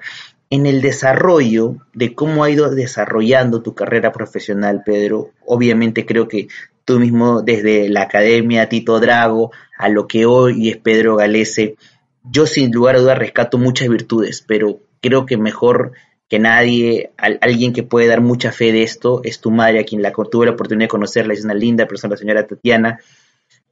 en 0.54 0.68
el 0.68 0.84
desarrollo 0.84 1.78
de 1.96 2.14
cómo 2.14 2.44
ha 2.44 2.52
ido 2.52 2.70
desarrollando 2.70 3.64
tu 3.64 3.74
carrera 3.74 4.12
profesional, 4.12 4.84
Pedro, 4.86 5.32
obviamente 5.48 6.06
creo 6.06 6.28
que 6.28 6.48
tú 6.86 7.00
mismo 7.00 7.42
desde 7.42 7.90
la 7.90 8.04
Academia 8.04 8.70
Tito 8.70 9.00
Drago 9.00 9.52
a 9.76 9.90
lo 9.90 10.06
que 10.06 10.28
hoy 10.28 10.70
es 10.70 10.78
Pedro 10.78 11.16
Galese, 11.16 11.76
yo 12.24 12.46
sin 12.46 12.72
lugar 12.72 12.98
a 12.98 13.00
dudas 13.00 13.18
rescato 13.18 13.58
muchas 13.58 13.90
virtudes, 13.90 14.44
pero 14.48 14.80
creo 15.02 15.26
que 15.26 15.38
mejor 15.38 15.94
que 16.30 16.40
nadie, 16.40 17.12
alguien 17.18 17.74
que 17.74 17.84
puede 17.84 18.08
dar 18.08 18.22
mucha 18.22 18.52
fe 18.52 18.72
de 18.72 18.84
esto 18.84 19.22
es 19.24 19.40
tu 19.40 19.52
madre, 19.52 19.80
a 19.80 19.84
quien 19.84 20.02
la 20.02 20.12
tuve 20.12 20.46
la 20.46 20.54
oportunidad 20.54 20.86
de 20.86 20.90
conocerla, 20.90 21.34
es 21.34 21.44
una 21.44 21.54
linda 21.54 21.88
persona, 21.88 22.14
la 22.14 22.18
señora 22.18 22.48
Tatiana, 22.48 23.00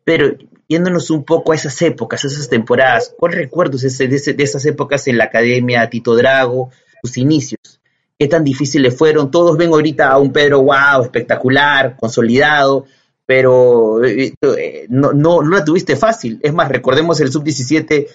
pero 0.03 0.35
yéndonos 0.67 1.09
un 1.09 1.23
poco 1.23 1.51
a 1.51 1.55
esas 1.55 1.81
épocas, 1.81 2.23
a 2.23 2.27
esas 2.27 2.49
temporadas, 2.49 3.13
¿cuál 3.17 3.33
recuerdos 3.33 3.81
de, 3.81 4.07
de, 4.07 4.43
esas 4.43 4.65
épocas 4.65 5.07
en 5.07 5.17
la 5.17 5.25
academia, 5.25 5.89
Tito 5.89 6.15
Drago, 6.15 6.71
sus 7.03 7.17
inicios? 7.17 7.79
¿Qué 8.17 8.27
tan 8.27 8.43
difíciles 8.43 8.95
fueron? 8.95 9.31
Todos 9.31 9.57
ven 9.57 9.69
ahorita 9.69 10.09
a 10.09 10.17
un 10.19 10.31
Pedro 10.31 10.61
wow, 10.61 11.03
espectacular, 11.03 11.95
consolidado, 11.99 12.85
pero 13.25 14.03
eh, 14.03 14.33
eh, 14.41 14.85
no, 14.89 15.13
no, 15.13 15.41
no 15.41 15.57
la 15.57 15.63
tuviste 15.63 15.95
fácil. 15.95 16.39
Es 16.41 16.53
más, 16.53 16.69
recordemos 16.69 17.19
el 17.21 17.31
sub-17, 17.31 18.07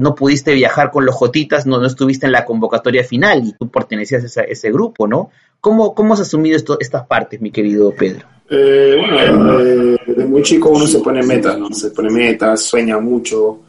no 0.00 0.14
pudiste 0.14 0.52
viajar 0.54 0.90
con 0.90 1.06
los 1.06 1.14
Jotitas, 1.14 1.66
no, 1.66 1.80
no 1.80 1.86
estuviste 1.86 2.26
en 2.26 2.32
la 2.32 2.44
convocatoria 2.44 3.04
final 3.04 3.44
y 3.44 3.52
tú 3.52 3.70
pertenecías 3.70 4.36
a 4.36 4.42
ese, 4.42 4.70
grupo, 4.70 5.06
¿no? 5.06 5.30
¿Cómo, 5.60 5.94
¿Cómo 5.94 6.14
has 6.14 6.20
asumido 6.20 6.56
esto, 6.56 6.78
estas 6.80 7.06
partes, 7.06 7.40
mi 7.40 7.50
querido 7.50 7.92
Pedro? 7.92 8.26
Eh, 8.50 8.96
bueno, 8.98 9.58
desde 9.58 10.26
muy 10.26 10.42
chico 10.42 10.70
uno 10.70 10.86
se 10.86 11.00
pone 11.00 11.22
metas, 11.22 11.58
¿no? 11.58 11.70
Se 11.70 11.90
pone 11.90 12.10
metas, 12.10 12.62
sueña 12.62 12.98
mucho, 12.98 13.60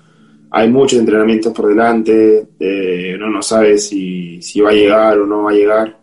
hay 0.51 0.69
muchos 0.69 0.99
entrenamientos 0.99 1.53
por 1.53 1.67
delante, 1.67 2.47
eh, 2.59 3.13
uno 3.15 3.29
no 3.29 3.41
sabe 3.41 3.77
si, 3.77 4.41
si 4.41 4.61
va 4.61 4.69
a 4.69 4.73
llegar 4.73 5.19
o 5.19 5.25
no 5.25 5.43
va 5.43 5.51
a 5.51 5.53
llegar, 5.53 5.98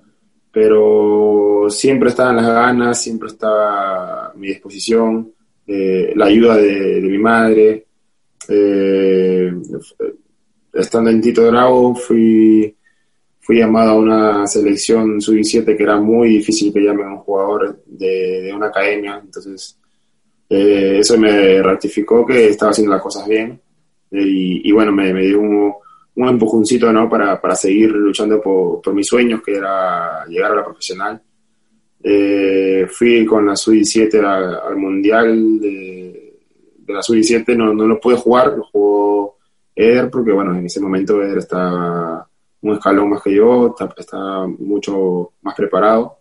pero 0.56 1.66
siempre 1.68 2.08
estaban 2.08 2.36
las 2.36 2.46
ganas, 2.46 3.02
siempre 3.02 3.28
estaba 3.28 4.32
mi 4.36 4.46
disposición, 4.46 5.30
eh, 5.66 6.14
la 6.16 6.24
ayuda 6.24 6.56
de, 6.56 6.98
mi 7.02 7.18
madre. 7.18 7.84
estando 10.72 11.10
en 11.10 11.20
Tito 11.20 11.44
Drago 11.44 11.94
fui 11.94 12.74
fui 13.38 13.58
llamado 13.58 13.90
a 13.90 13.96
una 13.96 14.46
selección 14.46 15.20
sub-17 15.20 15.76
que 15.76 15.82
era 15.82 16.00
muy 16.00 16.30
difícil 16.38 16.72
que 16.72 16.80
llamen 16.80 17.08
a 17.08 17.12
un 17.12 17.18
jugador 17.18 17.82
de, 17.84 18.50
una 18.56 18.68
academia, 18.68 19.20
entonces 19.22 19.78
eh, 20.48 21.00
eso 21.00 21.18
me 21.18 21.60
ratificó 21.62 22.24
que 22.24 22.48
estaba 22.48 22.70
haciendo 22.70 22.94
las 22.94 23.02
cosas 23.02 23.28
bien 23.28 23.60
y, 24.10 24.72
bueno, 24.72 24.90
me, 24.90 25.12
dio 25.20 25.38
un, 25.38 25.74
un 26.16 26.28
empujoncito 26.28 26.92
¿no? 26.92 27.08
para, 27.08 27.40
para 27.40 27.54
seguir 27.54 27.90
luchando 27.90 28.40
por, 28.40 28.80
por, 28.80 28.94
mis 28.94 29.06
sueños, 29.06 29.42
que 29.42 29.54
era 29.54 30.24
llegar 30.26 30.52
a 30.52 30.56
la 30.56 30.64
profesional. 30.64 31.20
Eh, 32.02 32.86
fui 32.88 33.24
con 33.26 33.46
la 33.46 33.56
Sub-17 33.56 34.24
al 34.24 34.76
Mundial 34.76 35.60
de, 35.60 36.38
la 36.88 37.02
Sub-17, 37.02 37.56
no, 37.56 37.74
no 37.74 37.86
lo 37.86 38.00
pude 38.00 38.16
jugar, 38.16 38.56
lo 38.56 38.64
jugó 38.64 39.36
Eder, 39.74 40.08
porque 40.10 40.32
bueno, 40.32 40.56
en 40.56 40.64
ese 40.64 40.80
momento 40.80 41.22
Eder 41.22 41.38
está 41.38 42.26
un 42.62 42.72
escalón 42.74 43.10
más 43.10 43.22
que 43.22 43.34
yo, 43.34 43.74
está, 43.96 44.46
mucho 44.58 45.32
más 45.42 45.54
preparado. 45.54 46.18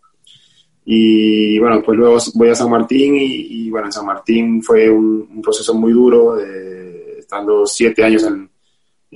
Y 0.83 1.57
bueno, 1.59 1.81
pues 1.83 1.97
luego 1.97 2.17
voy 2.35 2.49
a 2.49 2.55
San 2.55 2.69
Martín 2.69 3.15
y, 3.17 3.69
bueno, 3.71 3.87
en 3.87 3.93
San 3.93 4.05
Martín 4.05 4.61
fue 4.61 4.89
un, 4.89 5.41
proceso 5.41 5.73
muy 5.73 5.93
duro, 5.93 6.37
estando 6.37 7.65
siete 7.65 8.03
años 8.03 8.23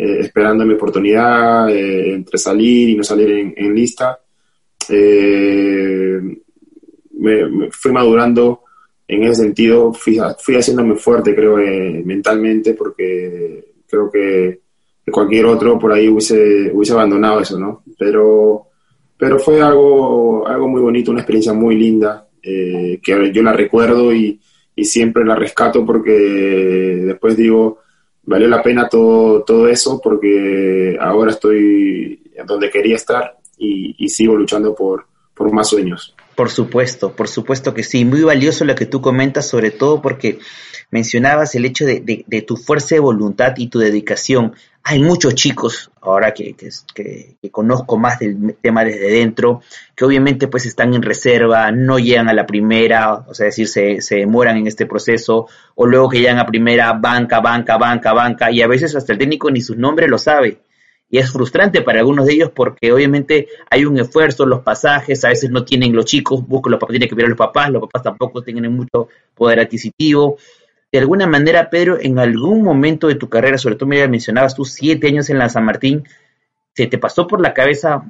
eh, 0.01 0.21
esperando 0.21 0.65
mi 0.65 0.75
oportunidad, 0.75 1.69
eh, 1.69 2.13
entre 2.13 2.37
salir 2.37 2.87
y 2.87 2.95
no 2.95 3.03
salir 3.03 3.53
en, 3.57 3.75
lista. 3.75 4.17
Eh, 4.87 6.21
me, 7.17 7.69
fui 7.69 7.91
madurando 7.91 8.61
en 9.05 9.23
ese 9.23 9.41
sentido, 9.43 9.91
fui, 9.91 10.17
fui 10.39 10.55
haciéndome 10.55 10.95
fuerte, 10.95 11.35
creo, 11.35 11.57
mentalmente, 12.05 12.75
porque 12.75 13.73
creo 13.85 14.09
que 14.09 14.61
cualquier 15.11 15.47
otro 15.47 15.77
por 15.77 15.91
ahí 15.91 16.07
hubiese, 16.07 16.71
hubiese 16.73 16.93
abandonado 16.93 17.41
eso, 17.41 17.59
¿no? 17.59 17.83
Pero, 17.97 18.67
pero 19.17 19.37
fue 19.37 19.61
algo, 19.61 20.47
algo 20.47 20.69
muy 20.69 20.79
bonito, 20.79 21.11
una 21.11 21.19
experiencia 21.19 21.51
muy 21.51 21.75
linda, 21.75 22.25
eh, 22.41 23.01
que 23.03 23.33
yo 23.33 23.43
la 23.43 23.51
recuerdo 23.51 24.13
y, 24.13 24.39
y, 24.75 24.85
siempre 24.85 25.25
la 25.25 25.35
rescato 25.35 25.85
porque 25.85 26.13
después 26.13 27.35
digo, 27.35 27.79
valió 28.23 28.47
la 28.47 28.61
pena 28.61 28.87
todo, 28.89 29.43
todo 29.43 29.67
eso 29.67 29.99
porque 30.01 30.97
ahora 30.99 31.31
estoy 31.31 32.21
donde 32.45 32.69
quería 32.69 32.95
estar 32.95 33.37
y, 33.57 34.07
sigo 34.09 34.35
luchando 34.35 34.73
por, 34.73 35.05
por 35.33 35.51
más 35.51 35.69
sueños. 35.69 36.15
Por 36.35 36.49
supuesto, 36.49 37.11
por 37.11 37.27
supuesto 37.27 37.73
que 37.73 37.83
sí. 37.83 38.05
Muy 38.05 38.21
valioso 38.21 38.63
lo 38.63 38.75
que 38.75 38.85
tú 38.85 39.01
comentas, 39.01 39.47
sobre 39.49 39.71
todo 39.71 40.01
porque 40.01 40.39
mencionabas 40.91 41.55
el 41.55 41.65
hecho 41.65 41.85
de, 41.85 42.43
tu 42.47 42.57
fuerza 42.57 42.95
de 42.95 42.99
voluntad 42.99 43.53
y 43.57 43.67
tu 43.67 43.79
dedicación. 43.79 44.53
Hay 44.83 44.99
muchos 44.99 45.35
chicos, 45.35 45.91
ahora 46.01 46.33
que, 46.33 46.55
que, 46.55 47.35
conozco 47.51 47.97
más 47.97 48.19
del 48.19 48.55
tema 48.61 48.83
desde 48.83 49.11
dentro, 49.11 49.61
que 49.95 50.05
obviamente 50.05 50.47
pues 50.47 50.65
están 50.65 50.93
en 50.93 51.01
reserva, 51.01 51.71
no 51.71 51.99
llegan 51.99 52.29
a 52.29 52.33
la 52.33 52.45
primera, 52.45 53.25
o 53.27 53.33
sea, 53.33 53.47
decir, 53.47 53.67
se, 53.67 54.01
se 54.01 54.15
demoran 54.15 54.57
en 54.57 54.67
este 54.67 54.85
proceso, 54.85 55.47
o 55.75 55.85
luego 55.85 56.09
que 56.09 56.19
llegan 56.19 56.39
a 56.39 56.45
primera, 56.45 56.93
banca, 56.93 57.39
banca, 57.39 57.77
banca, 57.77 58.13
banca, 58.13 58.51
y 58.51 58.61
a 58.61 58.67
veces 58.67 58.95
hasta 58.95 59.13
el 59.13 59.19
técnico 59.19 59.51
ni 59.51 59.61
su 59.61 59.75
nombre 59.75 60.07
lo 60.07 60.17
sabe 60.17 60.59
y 61.09 61.17
es 61.17 61.31
frustrante 61.31 61.81
para 61.81 61.99
algunos 61.99 62.27
de 62.27 62.33
ellos 62.33 62.51
porque 62.53 62.91
obviamente 62.93 63.47
hay 63.69 63.85
un 63.85 63.99
esfuerzo, 63.99 64.45
los 64.45 64.61
pasajes 64.61 65.23
a 65.25 65.29
veces 65.29 65.49
no 65.49 65.65
tienen 65.65 65.95
los 65.95 66.05
chicos, 66.05 66.45
buscan 66.47 66.71
los 66.71 66.79
papás, 66.79 66.93
tienen 66.93 67.09
que 67.09 67.15
ver 67.15 67.25
a 67.25 67.29
los 67.29 67.37
papás, 67.37 67.71
los 67.71 67.81
papás 67.81 68.03
tampoco 68.03 68.43
tienen 68.43 68.75
mucho 68.75 69.07
poder 69.33 69.59
adquisitivo. 69.59 70.37
De 70.91 70.99
alguna 70.99 71.27
manera, 71.27 71.69
Pedro, 71.69 71.99
en 71.99 72.17
algún 72.19 72.63
momento 72.63 73.07
de 73.07 73.15
tu 73.15 73.29
carrera, 73.29 73.57
sobre 73.57 73.75
todo 73.75 73.87
me 73.87 74.07
mencionabas 74.07 74.55
tú 74.55 74.65
siete 74.65 75.07
años 75.07 75.29
en 75.29 75.37
la 75.37 75.49
San 75.49 75.65
Martín, 75.65 76.03
¿se 76.73 76.87
te 76.87 76.97
pasó 76.97 77.27
por 77.27 77.41
la 77.41 77.53
cabeza 77.53 78.03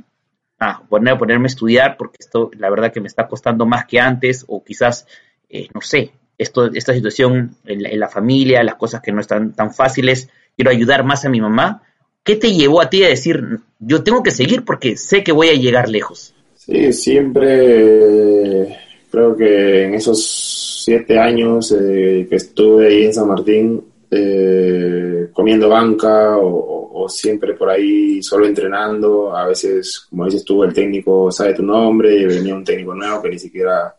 ah, 0.60 0.84
poner, 0.88 1.18
ponerme 1.18 1.46
a 1.46 1.48
estudiar 1.48 1.98
porque 1.98 2.18
esto 2.20 2.52
la 2.58 2.70
verdad 2.70 2.94
que 2.94 3.02
me 3.02 3.08
está 3.08 3.28
costando 3.28 3.66
más 3.66 3.86
que 3.86 4.00
antes 4.00 4.46
o 4.48 4.64
quizás, 4.64 5.08
eh, 5.50 5.68
no 5.74 5.82
sé, 5.82 6.12
esto, 6.38 6.68
esta 6.74 6.94
situación 6.94 7.56
en 7.66 7.84
la, 7.84 7.90
en 7.90 8.00
la 8.00 8.08
familia, 8.08 8.64
las 8.64 8.76
cosas 8.76 9.02
que 9.02 9.12
no 9.12 9.20
están 9.20 9.54
tan 9.54 9.74
fáciles, 9.74 10.30
quiero 10.56 10.72
ayudar 10.72 11.04
más 11.04 11.26
a 11.26 11.30
mi 11.30 11.42
mamá 11.42 11.84
¿Qué 12.24 12.36
te 12.36 12.54
llevó 12.54 12.82
a 12.82 12.90
ti 12.90 13.04
a 13.04 13.08
decir, 13.08 13.60
yo 13.80 14.04
tengo 14.04 14.22
que 14.24 14.32
seguir 14.32 14.64
porque 14.64 14.98
sé 14.98 15.24
que 15.24 15.32
voy 15.32 15.50
a 15.50 15.54
llegar 15.54 15.90
lejos? 15.90 16.36
Sí, 16.56 16.94
siempre 16.94 18.78
creo 19.10 19.36
que 19.36 19.84
en 19.86 19.96
esos 19.96 20.84
siete 20.84 21.18
años 21.20 21.72
eh, 21.72 22.26
que 22.30 22.36
estuve 22.36 22.88
ahí 22.88 23.06
en 23.06 23.14
San 23.14 23.28
Martín, 23.28 23.84
eh, 24.12 25.30
comiendo 25.32 25.70
banca 25.70 26.38
o, 26.38 27.08
siempre 27.08 27.56
por 27.56 27.70
ahí 27.70 28.22
solo 28.22 28.46
entrenando, 28.46 29.36
a 29.36 29.48
veces, 29.48 30.06
como 30.10 30.26
dices 30.26 30.46
tú, 30.46 30.64
el 30.64 30.74
técnico 30.74 31.32
sabe 31.32 31.56
tu 31.56 31.64
nombre 31.64 32.16
y 32.16 32.26
venía 32.26 32.54
un 32.54 32.64
técnico 32.64 32.94
nuevo 32.94 33.20
que 33.24 33.30
ni 33.30 33.40
siquiera, 33.40 33.96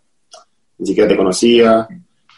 ni 0.78 0.86
siquiera 0.86 1.08
te 1.08 1.16
conocía. 1.16 1.88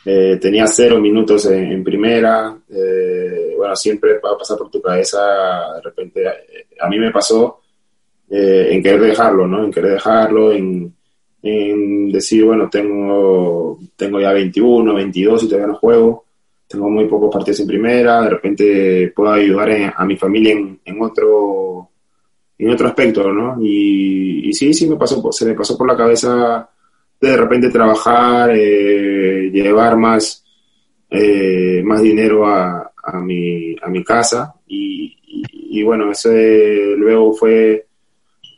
Eh, 0.05 0.38
tenía 0.41 0.67
cero 0.67 0.99
minutos 0.99 1.47
en, 1.47 1.85
primera, 1.85 2.57
eh, 2.71 3.55
bueno, 3.57 3.76
siempre 3.76 4.19
va 4.19 4.33
a 4.33 4.38
pasar 4.38 4.59
por 4.59 4.71
tu 4.71 4.81
cabeza, 4.81 5.21
de 5.76 5.81
repente, 5.83 6.25
a, 6.81 6.88
mí 6.88 6.99
me 6.99 7.12
pasó 7.12 7.61
eh, 8.29 8.69
en 8.71 8.83
querer 8.83 9.00
dejarlo, 9.00 9.47
¿no? 9.47 9.64
En 9.64 9.71
querer 9.71 9.93
dejarlo, 9.93 10.52
en, 10.52 10.93
decir, 11.42 12.44
bueno, 12.44 12.68
tengo, 12.70 13.78
tengo 13.96 14.20
ya 14.20 14.32
21, 14.32 14.94
22 14.94 15.42
y 15.42 15.46
todavía 15.46 15.66
no 15.66 15.75
juego, 15.75 16.25
tengo 16.68 16.88
muy 16.88 17.06
pocos 17.06 17.32
partidos 17.32 17.61
en 17.61 17.66
primera, 17.66 18.22
de 18.22 18.30
repente 18.30 19.12
puedo 19.14 19.32
ayudar 19.32 19.92
a 19.96 20.04
mi 20.04 20.16
familia 20.16 20.52
en, 20.52 21.02
otro 21.02 21.88
en 22.58 22.70
otro 22.70 22.88
aspecto, 22.88 23.32
¿no? 23.32 23.56
Y, 23.61 24.49
y 24.49 24.52
sí, 24.52 24.72
sí 24.72 24.88
me 24.88 24.96
pasó, 24.96 25.32
se 25.32 25.46
me 25.46 25.54
pasó 25.54 25.76
por 25.76 25.88
la 25.88 25.96
cabeza 25.96 26.68
de 27.22 27.37
repente 27.37 27.70
trabajar, 27.70 28.50
eh, 28.52 29.49
llevar 29.52 29.96
más, 29.96 30.44
eh, 31.08 31.80
más 31.84 32.02
dinero 32.02 32.46
a, 32.46 32.92
a, 33.00 33.20
mi, 33.20 33.76
a 33.80 33.88
mi 33.88 34.02
casa 34.02 34.54
y, 34.66 35.16
y, 35.70 35.82
bueno, 35.84 36.11
ese 36.11 36.94
luego 36.96 37.32
fue 37.32 37.87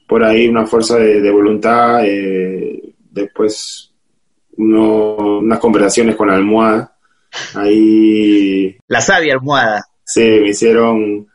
por 0.09 0.25
ahí 0.25 0.49
una 0.49 0.67
fuerza 0.67 0.97
de, 0.99 1.31
voluntad, 1.31 2.07
eh, 2.07 2.74
después 3.15 3.93
unas 4.57 5.59
conversaciones 5.59 6.17
con 6.17 6.29
la 6.29 6.35
almohada, 6.35 6.97
ahí... 7.55 8.77
La 8.87 9.01
sabia 9.01 9.35
almohada. 9.35 9.85
Sí, 10.05 10.21
me 10.21 10.51
hicieron, 10.51 11.21
me 11.21 11.27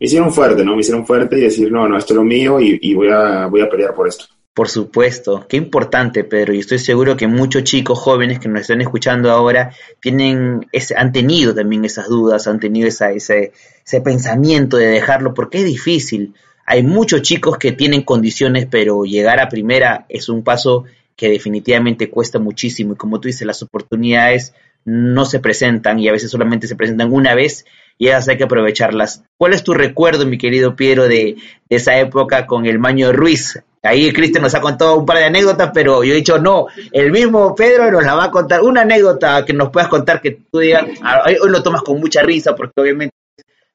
hicieron 0.00 0.32
fuerte, 0.32 0.64
¿no? 0.64 0.74
Me 0.74 0.80
hicieron 0.80 1.06
fuerte 1.06 1.38
y 1.38 1.42
decir, 1.42 1.70
no, 1.70 1.88
no, 1.88 1.96
esto 1.96 2.12
es 2.12 2.16
lo 2.16 2.24
mío 2.24 2.60
y, 2.60 2.78
y 2.82 2.94
voy, 2.94 3.08
a, 3.08 3.46
voy 3.46 3.60
a 3.60 3.68
pelear 3.68 3.94
por 3.94 4.08
esto. 4.08 4.26
Por 4.52 4.68
supuesto, 4.68 5.44
qué 5.46 5.58
importante, 5.58 6.24
Pedro, 6.24 6.54
y 6.54 6.60
estoy 6.60 6.78
seguro 6.78 7.14
que 7.14 7.26
muchos 7.26 7.62
chicos 7.64 7.98
jóvenes 7.98 8.38
que 8.38 8.48
nos 8.48 8.62
están 8.62 8.80
escuchando 8.80 9.30
ahora 9.30 9.70
tienen 10.00 10.66
ese, 10.72 10.96
han 10.96 11.12
tenido 11.12 11.54
también 11.54 11.84
esas 11.84 12.08
dudas, 12.08 12.46
han 12.46 12.58
tenido 12.58 12.88
esa, 12.88 13.12
ese, 13.12 13.52
ese 13.84 14.00
pensamiento 14.00 14.78
de 14.78 14.86
dejarlo, 14.86 15.34
porque 15.34 15.58
es 15.58 15.64
difícil. 15.66 16.34
Hay 16.64 16.82
muchos 16.82 17.20
chicos 17.20 17.58
que 17.58 17.72
tienen 17.72 18.02
condiciones, 18.02 18.66
pero 18.70 19.04
llegar 19.04 19.40
a 19.40 19.50
primera 19.50 20.06
es 20.08 20.30
un 20.30 20.42
paso 20.42 20.84
que 21.16 21.30
definitivamente 21.30 22.10
cuesta 22.10 22.38
muchísimo, 22.38 22.92
y 22.92 22.96
como 22.96 23.20
tú 23.20 23.28
dices, 23.28 23.46
las 23.46 23.62
oportunidades 23.62 24.54
no 24.84 25.24
se 25.24 25.40
presentan 25.40 25.98
y 25.98 26.08
a 26.08 26.12
veces 26.12 26.30
solamente 26.30 26.68
se 26.68 26.76
presentan 26.76 27.12
una 27.12 27.34
vez 27.34 27.64
y 27.98 28.08
esas 28.08 28.28
hay 28.28 28.36
que 28.36 28.44
aprovecharlas. 28.44 29.24
¿Cuál 29.36 29.54
es 29.54 29.64
tu 29.64 29.74
recuerdo, 29.74 30.26
mi 30.26 30.38
querido 30.38 30.76
Piero, 30.76 31.08
de, 31.08 31.36
esa 31.68 31.98
época 31.98 32.46
con 32.46 32.66
el 32.66 32.78
Maño 32.78 33.12
Ruiz? 33.12 33.60
Ahí 33.82 34.12
Cristian 34.12 34.42
nos 34.42 34.54
ha 34.54 34.60
contado 34.60 34.96
un 34.96 35.06
par 35.06 35.18
de 35.18 35.24
anécdotas, 35.24 35.70
pero 35.72 36.04
yo 36.04 36.12
he 36.12 36.16
dicho, 36.16 36.38
no, 36.38 36.66
el 36.92 37.10
mismo 37.10 37.54
Pedro 37.54 37.90
nos 37.90 38.04
la 38.04 38.14
va 38.14 38.24
a 38.24 38.30
contar. 38.30 38.62
Una 38.62 38.82
anécdota 38.82 39.44
que 39.44 39.52
nos 39.52 39.70
puedas 39.70 39.88
contar 39.88 40.20
que 40.20 40.38
tú 40.50 40.58
digas, 40.58 40.84
ah, 41.02 41.24
hoy, 41.26 41.38
lo 41.48 41.62
tomas 41.62 41.82
con 41.82 41.98
mucha 41.98 42.22
risa, 42.22 42.54
porque 42.54 42.80
obviamente 42.80 43.14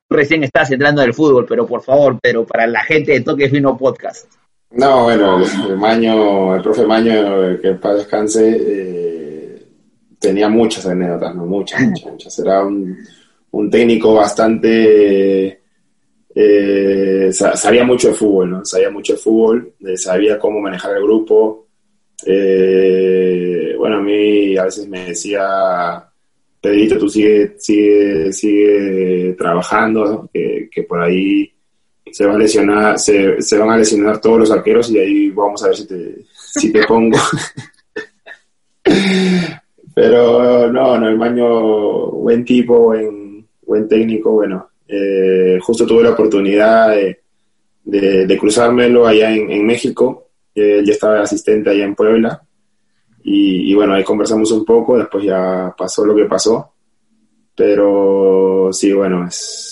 recién 0.10 0.44
estás 0.44 0.70
entrando 0.72 1.02
del 1.02 1.14
fútbol, 1.14 1.46
pero 1.48 1.66
por 1.66 1.82
favor, 1.82 2.20
pero 2.22 2.46
para 2.46 2.68
la 2.68 2.84
gente 2.84 3.14
de 3.14 3.22
Toque 3.22 3.50
Fino 3.50 3.78
Podcast. 3.78 4.41
No, 4.74 5.04
bueno, 5.04 5.44
el, 5.68 5.78
Maño, 5.78 6.56
el 6.56 6.62
profe 6.62 6.86
Maño, 6.86 7.60
que 7.62 7.74
para 7.74 7.96
descanse, 7.96 8.58
eh, 8.60 9.66
tenía 10.18 10.48
muchas 10.48 10.86
anécdotas, 10.86 11.36
¿no? 11.36 11.46
Muchas, 11.46 11.82
muchas, 11.88 12.12
muchas. 12.12 12.40
Era 12.40 12.64
un, 12.64 12.98
un 13.52 13.70
técnico 13.70 14.14
bastante 14.14 15.62
eh, 16.34 17.30
sabía 17.34 17.84
mucho 17.84 18.10
de 18.10 18.14
fútbol, 18.14 18.50
¿no? 18.50 18.66
Sabía 18.66 18.90
mucho 18.90 19.14
de 19.14 19.20
fútbol, 19.20 19.74
eh, 19.86 19.98
sabía 19.98 20.40
cómo 20.40 20.62
manejar 20.62 20.96
el 20.98 21.04
grupo. 21.04 21.68
Eh, 22.26 23.76
bueno, 23.78 23.98
a 23.98 24.02
mí 24.02 24.58
a 24.58 24.66
veces 24.66 24.88
me 24.88 25.08
decía, 25.08 26.06
Pedrito, 26.62 26.98
tú 26.98 27.10
sigue, 27.10 27.56
sigue, 27.58 28.32
sigue 28.32 29.36
trabajando, 29.38 30.30
que, 30.32 30.84
por 30.88 31.02
ahí 31.02 31.51
se, 32.12 32.26
va 32.26 32.34
a 32.36 32.38
lesionar, 32.38 33.00
se, 33.00 33.42
se, 33.42 33.58
van 33.58 33.70
a 33.70 33.78
lesionar 33.78 34.20
todos 34.20 34.40
los 34.40 34.52
arqueros 34.52 34.90
y 34.92 35.00
ahí 35.00 35.30
vamos 35.30 35.64
a 35.64 35.68
ver 35.68 35.78
si 35.78 35.88
te, 35.88 36.26
si 36.34 36.72
te 36.72 36.84
pongo. 36.86 37.18
Pero 39.94 40.72
no, 40.72 40.98
no, 40.98 41.08
el 41.08 41.18
Maño, 41.18 42.12
buen 42.12 42.46
tipo, 42.46 42.80
buen, 42.80 43.46
buen 43.62 43.88
técnico, 43.88 44.32
bueno, 44.32 44.70
eh, 44.88 45.60
justo 45.62 45.86
tuve 45.86 46.04
la 46.04 46.12
oportunidad 46.12 46.90
de, 46.90 47.22
de, 47.84 48.38
cruzármelo 48.38 49.08
allá 49.08 49.34
en, 49.34 49.66
México. 49.66 50.28
Él 50.54 50.86
ya 50.86 50.94
estaba 50.94 51.22
asistente 51.22 51.70
allá 51.70 51.86
en 51.86 51.96
Puebla. 51.96 52.42
Y, 53.24 53.74
bueno, 53.76 53.94
ahí 53.94 54.04
conversamos 54.04 54.52
un 54.52 54.66
poco, 54.66 54.98
después 54.98 55.24
ya 55.24 55.74
pasó 55.78 56.06
lo 56.06 56.16
que 56.16 56.26
pasó. 56.26 56.74
Pero 57.56 58.70
sí, 58.72 58.92
bueno, 58.92 59.28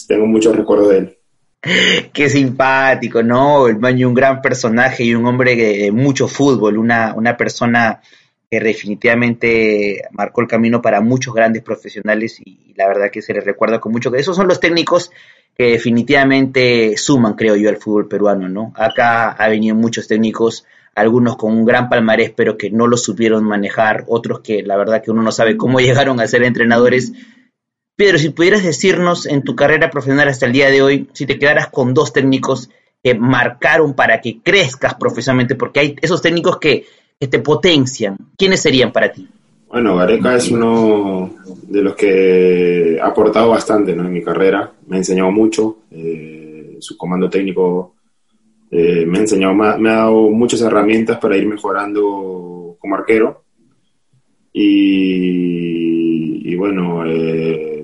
tengo 0.07 0.25
muchos 0.25 0.55
recuerdos 0.55 0.89
de 0.89 0.97
él. 0.97 1.17
Qué 2.13 2.29
simpático, 2.29 3.21
¿no? 3.21 3.67
El 3.67 3.79
Maño, 3.79 4.07
un 4.07 4.13
gran 4.13 4.41
personaje 4.41 5.03
y 5.03 5.13
un 5.13 5.25
hombre 5.25 5.55
de 5.55 5.91
mucho 5.91 6.27
fútbol, 6.27 6.77
una, 6.77 7.13
una 7.13 7.35
persona 7.35 8.01
que 8.49 8.59
definitivamente 8.59 10.03
marcó 10.11 10.41
el 10.41 10.47
camino 10.47 10.81
para 10.81 11.01
muchos 11.01 11.33
grandes 11.33 11.61
profesionales 11.61 12.39
y, 12.43 12.73
la 12.75 12.87
verdad 12.87 13.11
que 13.11 13.21
se 13.21 13.33
les 13.33 13.43
recuerda 13.43 13.79
con 13.79 13.91
mucho 13.91 14.09
que 14.09 14.19
esos 14.19 14.35
son 14.35 14.47
los 14.47 14.59
técnicos 14.59 15.11
que 15.55 15.71
definitivamente 15.71 16.95
suman, 16.95 17.33
creo 17.33 17.57
yo, 17.57 17.69
al 17.69 17.77
fútbol 17.77 18.07
peruano, 18.07 18.47
¿no? 18.47 18.71
Acá 18.75 19.31
ha 19.31 19.49
venido 19.49 19.75
muchos 19.75 20.07
técnicos, 20.07 20.65
algunos 20.95 21.35
con 21.35 21.51
un 21.51 21.65
gran 21.65 21.89
palmarés, 21.89 22.31
pero 22.31 22.57
que 22.57 22.71
no 22.71 22.87
lo 22.87 22.95
supieron 22.95 23.43
manejar, 23.43 24.05
otros 24.07 24.39
que 24.39 24.63
la 24.63 24.77
verdad 24.77 25.03
que 25.03 25.11
uno 25.11 25.21
no 25.21 25.33
sabe 25.33 25.57
cómo 25.57 25.79
llegaron 25.81 26.21
a 26.21 26.27
ser 26.27 26.43
entrenadores. 26.43 27.11
Pedro, 27.99 28.17
si 28.17 28.29
pudieras 28.29 28.63
decirnos 28.63 29.25
en 29.25 29.43
tu 29.43 29.57
carrera 29.57 29.91
profesional 29.91 30.29
hasta 30.29 30.45
el 30.45 30.53
día 30.53 30.69
de 30.69 30.81
hoy, 30.81 31.09
si 31.11 31.25
te 31.25 31.37
quedaras 31.37 31.67
con 31.67 31.93
dos 31.93 32.13
técnicos 32.13 32.69
que 33.03 33.13
marcaron 33.13 33.93
para 33.93 34.21
que 34.21 34.39
crezcas 34.41 34.93
profesionalmente, 34.93 35.55
porque 35.55 35.81
hay 35.81 35.95
esos 36.01 36.21
técnicos 36.21 36.59
que 36.59 36.85
te 37.19 37.39
potencian, 37.39 38.15
¿quiénes 38.37 38.61
serían 38.61 38.93
para 38.93 39.11
ti? 39.11 39.27
Bueno, 39.67 39.97
Gareca 39.97 40.37
es 40.37 40.49
uno 40.49 41.29
de 41.63 41.81
los 41.81 41.93
que 41.97 42.97
ha 43.01 43.07
aportado 43.07 43.49
bastante 43.49 43.91
en 43.91 44.13
mi 44.13 44.23
carrera, 44.23 44.71
me 44.87 44.95
ha 44.95 44.99
enseñado 44.99 45.31
mucho, 45.31 45.79
eh, 45.91 46.77
su 46.79 46.95
comando 46.95 47.29
técnico 47.29 47.95
eh, 48.71 49.05
me 49.05 49.17
ha 49.17 49.21
enseñado, 49.23 49.53
me 49.53 49.89
ha, 49.89 49.95
dado 49.95 50.29
muchas 50.29 50.61
herramientas 50.61 51.19
para 51.19 51.35
ir 51.35 51.45
mejorando 51.45 52.77
como 52.79 52.95
arquero. 52.95 53.43
Y, 54.51 56.55
bueno, 56.55 57.05
eh, 57.05 57.78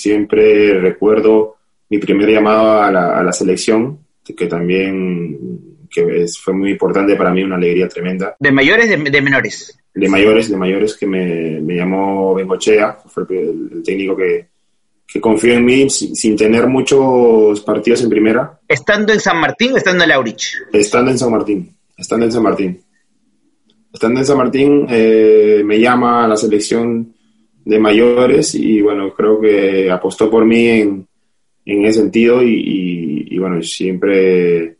siempre 0.00 0.78
recuerdo 0.80 1.56
mi 1.88 1.98
primer 1.98 2.30
llamado 2.30 2.80
a 2.82 2.90
la, 2.90 3.18
a 3.18 3.22
la 3.22 3.32
selección, 3.32 3.98
que 4.36 4.46
también 4.46 5.38
que 5.90 6.26
fue 6.40 6.54
muy 6.54 6.70
importante 6.70 7.16
para 7.16 7.32
mí, 7.32 7.42
una 7.42 7.56
alegría 7.56 7.88
tremenda. 7.88 8.36
¿De 8.38 8.52
mayores 8.52 8.88
de, 8.88 8.96
de 8.96 9.22
menores? 9.22 9.76
De 9.92 10.08
mayores, 10.08 10.48
de 10.48 10.56
mayores, 10.56 10.96
que 10.96 11.06
me, 11.06 11.60
me 11.60 11.74
llamó 11.74 12.34
Bengochea, 12.34 12.98
fue 13.06 13.24
el, 13.30 13.82
técnico 13.84 14.16
que, 14.16 14.46
que, 15.06 15.20
confió 15.20 15.54
en 15.54 15.64
mí 15.64 15.90
sin, 15.90 16.36
tener 16.36 16.68
muchos 16.68 17.60
partidos 17.62 18.02
en 18.02 18.10
primera. 18.10 18.60
¿Estando 18.68 19.12
en 19.12 19.18
San 19.18 19.38
Martín 19.38 19.72
o 19.72 19.76
estando 19.76 20.04
en 20.04 20.10
Laurich? 20.10 20.54
Estando 20.72 21.10
en 21.10 21.18
San 21.18 21.32
Martín, 21.32 21.76
estando 21.96 22.26
en 22.26 22.32
San 22.32 22.42
Martín. 22.42 22.80
Estando 23.92 24.20
en 24.20 24.26
San 24.26 24.38
Martín, 24.38 24.86
eh, 24.88 25.62
me 25.64 25.80
llama 25.80 26.24
a 26.24 26.28
la 26.28 26.36
selección 26.36 27.12
de 27.70 27.78
mayores 27.78 28.54
y 28.56 28.82
bueno, 28.82 29.14
creo 29.14 29.40
que 29.40 29.90
apostó 29.90 30.28
por 30.28 30.44
mí 30.44 30.66
en, 30.66 31.06
en 31.64 31.84
ese 31.84 32.00
sentido 32.00 32.42
y, 32.42 32.52
y, 32.52 33.34
y 33.34 33.38
bueno, 33.38 33.62
siempre 33.62 34.76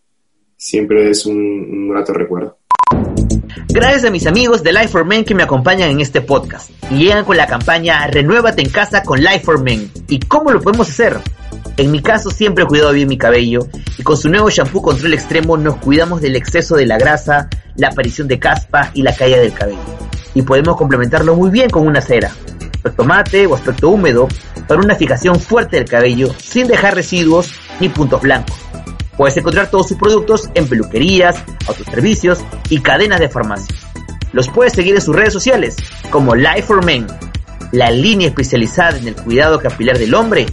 siempre 0.56 1.08
es 1.08 1.24
un, 1.24 1.88
grato 1.88 2.12
recuerdo. 2.12 2.58
Gracias 3.68 4.04
a 4.04 4.10
mis 4.10 4.26
amigos 4.26 4.62
de 4.64 4.72
Life 4.72 4.88
for 4.88 5.06
Men 5.06 5.24
que 5.24 5.34
me 5.34 5.44
acompañan 5.44 5.90
en 5.90 6.00
este 6.00 6.20
podcast 6.20 6.70
y 6.90 7.04
llegan 7.04 7.24
con 7.24 7.36
la 7.36 7.46
campaña 7.46 8.06
Renuévate 8.08 8.62
en 8.62 8.68
casa 8.68 9.04
con 9.04 9.20
Life 9.20 9.40
for 9.40 9.62
Men. 9.62 9.90
¿Y 10.08 10.18
cómo 10.18 10.50
lo 10.50 10.60
podemos 10.60 10.90
hacer? 10.90 11.18
En 11.76 11.92
mi 11.92 12.02
caso 12.02 12.30
siempre 12.30 12.64
he 12.64 12.66
cuidado 12.66 12.92
bien 12.92 13.08
mi 13.08 13.16
cabello 13.16 13.60
y 13.96 14.02
con 14.02 14.16
su 14.16 14.28
nuevo 14.28 14.50
shampoo 14.50 14.82
control 14.82 15.14
extremo 15.14 15.56
nos 15.56 15.76
cuidamos 15.76 16.20
del 16.20 16.34
exceso 16.34 16.74
de 16.76 16.86
la 16.86 16.98
grasa, 16.98 17.48
la 17.76 17.88
aparición 17.88 18.26
de 18.26 18.40
caspa 18.40 18.90
y 18.94 19.02
la 19.02 19.14
caída 19.14 19.38
del 19.38 19.52
cabello. 19.52 19.78
Y 20.34 20.42
podemos 20.42 20.76
complementarlo 20.76 21.36
muy 21.36 21.50
bien 21.50 21.70
con 21.70 21.86
una 21.86 22.00
cera, 22.00 22.32
aspecto 22.80 23.04
mate 23.04 23.46
o 23.46 23.54
aspecto 23.54 23.90
húmedo, 23.90 24.26
para 24.66 24.80
una 24.80 24.94
fijación 24.94 25.38
fuerte 25.38 25.76
del 25.76 25.88
cabello 25.88 26.34
sin 26.42 26.66
dejar 26.66 26.94
residuos 26.94 27.52
ni 27.78 27.88
puntos 27.90 28.22
blancos. 28.22 28.56
Puedes 29.16 29.36
encontrar 29.36 29.70
todos 29.70 29.88
sus 29.88 29.98
productos 29.98 30.48
en 30.54 30.66
peluquerías, 30.66 31.44
autoservicios 31.68 32.38
y 32.70 32.80
cadenas 32.80 33.20
de 33.20 33.28
farmacia. 33.28 33.74
Los 34.32 34.48
puedes 34.48 34.72
seguir 34.72 34.94
en 34.94 35.02
sus 35.02 35.14
redes 35.14 35.32
sociales 35.32 35.76
como 36.10 36.34
Life 36.34 36.62
for 36.62 36.84
Men. 36.84 37.06
La 37.72 37.90
línea 37.90 38.28
especializada 38.28 38.96
en 38.96 39.08
el 39.08 39.14
cuidado 39.14 39.60
capilar 39.60 39.98
del 39.98 40.14
hombre 40.14 40.46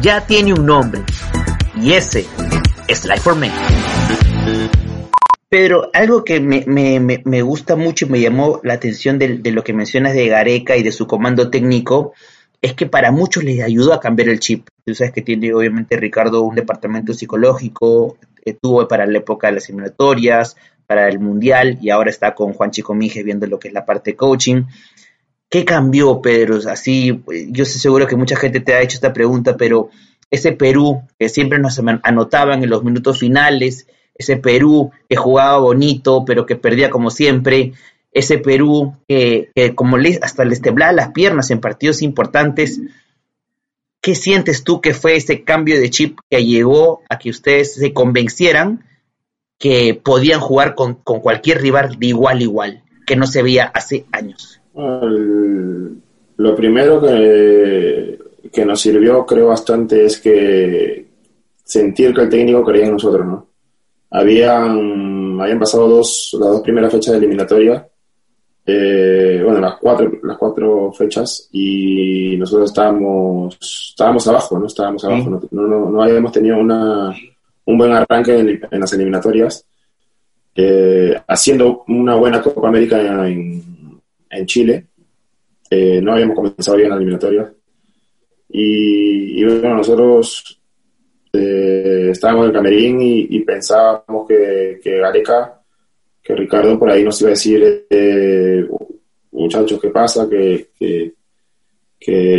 ya 0.00 0.26
tiene 0.26 0.54
un 0.54 0.64
nombre 0.64 1.02
y 1.80 1.92
ese 1.92 2.26
es 2.88 3.04
Life 3.04 3.20
for 3.20 3.36
Men. 3.36 3.52
Pedro, 5.54 5.88
algo 5.92 6.24
que 6.24 6.40
me, 6.40 7.42
gusta 7.42 7.76
mucho 7.76 8.06
y 8.06 8.08
me 8.08 8.20
llamó 8.20 8.58
la 8.64 8.74
atención 8.74 9.20
de, 9.20 9.38
lo 9.52 9.62
que 9.62 9.72
mencionas 9.72 10.12
de 10.12 10.26
Gareca 10.26 10.76
y 10.76 10.82
de 10.82 10.90
su 10.90 11.06
comando 11.06 11.48
técnico 11.48 12.12
es 12.60 12.74
que 12.74 12.86
para 12.86 13.12
muchos 13.12 13.44
les 13.44 13.62
ayudó 13.62 13.92
a 13.92 14.00
cambiar 14.00 14.30
el 14.30 14.40
chip. 14.40 14.66
Tú 14.84 14.96
sabes 14.96 15.12
que 15.12 15.22
tiene 15.22 15.54
obviamente 15.54 15.96
Ricardo 15.96 16.42
un 16.42 16.56
departamento 16.56 17.14
psicológico, 17.14 18.18
eh, 18.44 18.58
para 18.88 19.06
la 19.06 19.18
época 19.18 19.46
de 19.46 19.52
las 19.52 19.68
eliminatorias, 19.68 20.56
para 20.88 21.08
el 21.08 21.20
Mundial 21.20 21.78
y 21.80 21.90
ahora 21.90 22.10
está 22.10 22.34
con 22.34 22.52
Juan 22.52 22.72
Chico 22.72 22.92
Mije 22.92 23.22
viendo 23.22 23.46
lo 23.46 23.60
que 23.60 23.68
es 23.68 23.74
la 23.74 23.86
parte 23.86 24.16
coaching. 24.16 24.64
¿Qué 25.48 25.64
cambió, 25.64 26.20
Pedro? 26.20 26.58
Así, 26.68 27.22
yo 27.50 27.64
sé 27.64 27.78
seguro 27.78 28.08
que 28.08 28.16
mucha 28.16 28.34
gente 28.34 28.58
te 28.58 28.74
ha 28.74 28.82
hecho 28.82 28.96
esta 28.96 29.12
pregunta, 29.12 29.56
pero 29.56 29.90
ese 30.32 30.50
Perú 30.50 31.02
que 31.16 31.28
siempre 31.28 31.60
nos 31.60 31.80
anotaban 32.02 32.64
en 32.64 32.70
los 32.70 32.82
minutos 32.82 33.20
finales, 33.20 33.86
ese 34.14 34.36
Perú 34.36 34.92
que 35.08 35.16
jugaba 35.16 35.58
bonito, 35.58 36.24
pero 36.24 36.46
que 36.46 36.56
perdía 36.56 36.90
como 36.90 37.10
siempre, 37.10 37.72
ese 38.12 38.38
Perú 38.38 38.94
que, 39.08 39.50
como 39.74 39.98
le, 39.98 40.18
hasta 40.22 40.44
les 40.44 40.62
temblaba 40.62 40.92
las 40.92 41.12
piernas 41.12 41.50
en 41.50 41.60
partidos 41.60 42.00
importantes. 42.00 42.80
¿Qué 44.00 44.14
sientes 44.14 44.64
tú 44.64 44.80
que 44.80 44.94
fue 44.94 45.16
ese 45.16 45.42
cambio 45.42 45.80
de 45.80 45.90
chip 45.90 46.18
que 46.30 46.44
llegó 46.44 47.02
a 47.08 47.18
que 47.18 47.30
ustedes 47.30 47.74
se 47.74 47.92
convencieran 47.92 48.84
que 49.58 50.00
podían 50.00 50.40
jugar 50.40 50.74
con, 50.74 50.94
cualquier 50.94 51.60
rival 51.60 51.98
de 51.98 52.06
igual 52.06 52.38
a 52.38 52.42
igual, 52.42 52.82
que 53.06 53.16
no 53.16 53.26
se 53.26 53.42
veía 53.42 53.64
hace 53.64 54.06
años? 54.12 54.60
lo 56.36 56.56
primero 56.56 57.00
que, 57.00 58.18
que 58.52 58.64
nos 58.64 58.80
sirvió, 58.80 59.24
creo 59.24 59.48
bastante, 59.48 60.04
es 60.04 60.18
que 60.18 61.06
sentir 61.62 62.12
que 62.12 62.22
el 62.22 62.28
técnico 62.28 62.64
creía 62.64 62.86
en 62.86 62.92
nosotros, 62.92 63.24
¿no? 63.24 63.46
Habían, 64.14 65.40
habían 65.40 65.58
pasado 65.58 65.88
dos, 65.88 66.36
las 66.38 66.48
dos 66.48 66.60
primeras 66.62 66.92
fechas 66.92 67.12
de 67.12 67.18
eliminatoria 67.18 67.86
eh, 68.66 69.42
bueno, 69.44 69.60
las 69.60 69.76
cuatro, 69.76 70.10
las 70.22 70.38
cuatro 70.38 70.90
fechas 70.92 71.48
y 71.52 72.34
nosotros 72.38 72.70
estábamos, 72.70 73.58
estábamos 73.60 74.26
abajo, 74.26 74.58
¿no? 74.58 74.66
Estábamos 74.66 75.04
abajo, 75.04 75.30
no, 75.50 75.66
no, 75.66 75.90
no, 75.90 76.02
habíamos 76.02 76.32
tenido 76.32 76.58
una, 76.58 77.14
un 77.66 77.78
buen 77.78 77.92
arranque 77.92 78.38
en, 78.38 78.80
las 78.80 78.92
eliminatorias, 78.94 79.66
eh, 80.54 81.14
haciendo 81.28 81.84
una 81.88 82.14
buena 82.14 82.40
Copa 82.40 82.68
América 82.68 83.26
en, 83.26 84.00
en 84.30 84.46
Chile, 84.46 84.86
eh, 85.68 86.00
no 86.00 86.12
habíamos 86.12 86.36
comenzado 86.36 86.78
bien 86.78 86.88
las 86.88 86.96
eliminatorias 86.96 87.50
y, 88.48 89.42
y 89.42 89.44
bueno, 89.44 89.76
nosotros 89.76 90.58
estábamos 91.34 92.44
en 92.44 92.48
el 92.48 92.54
Camerín 92.54 92.98
y, 93.00 93.40
pensábamos 93.40 94.26
que, 94.28 94.80
que 94.82 94.98
Gareca 94.98 95.64
que 96.24 96.34
Ricardo 96.34 96.78
por 96.78 96.90
ahí 96.90 97.04
nos 97.04 97.20
iba 97.20 97.28
a 97.28 97.32
decir, 97.32 97.86
eh, 97.90 98.66
muchachos, 99.32 99.78
¿qué 99.78 99.90
pasa? 99.90 100.26
Que, 100.28 100.70
que, 100.78 101.12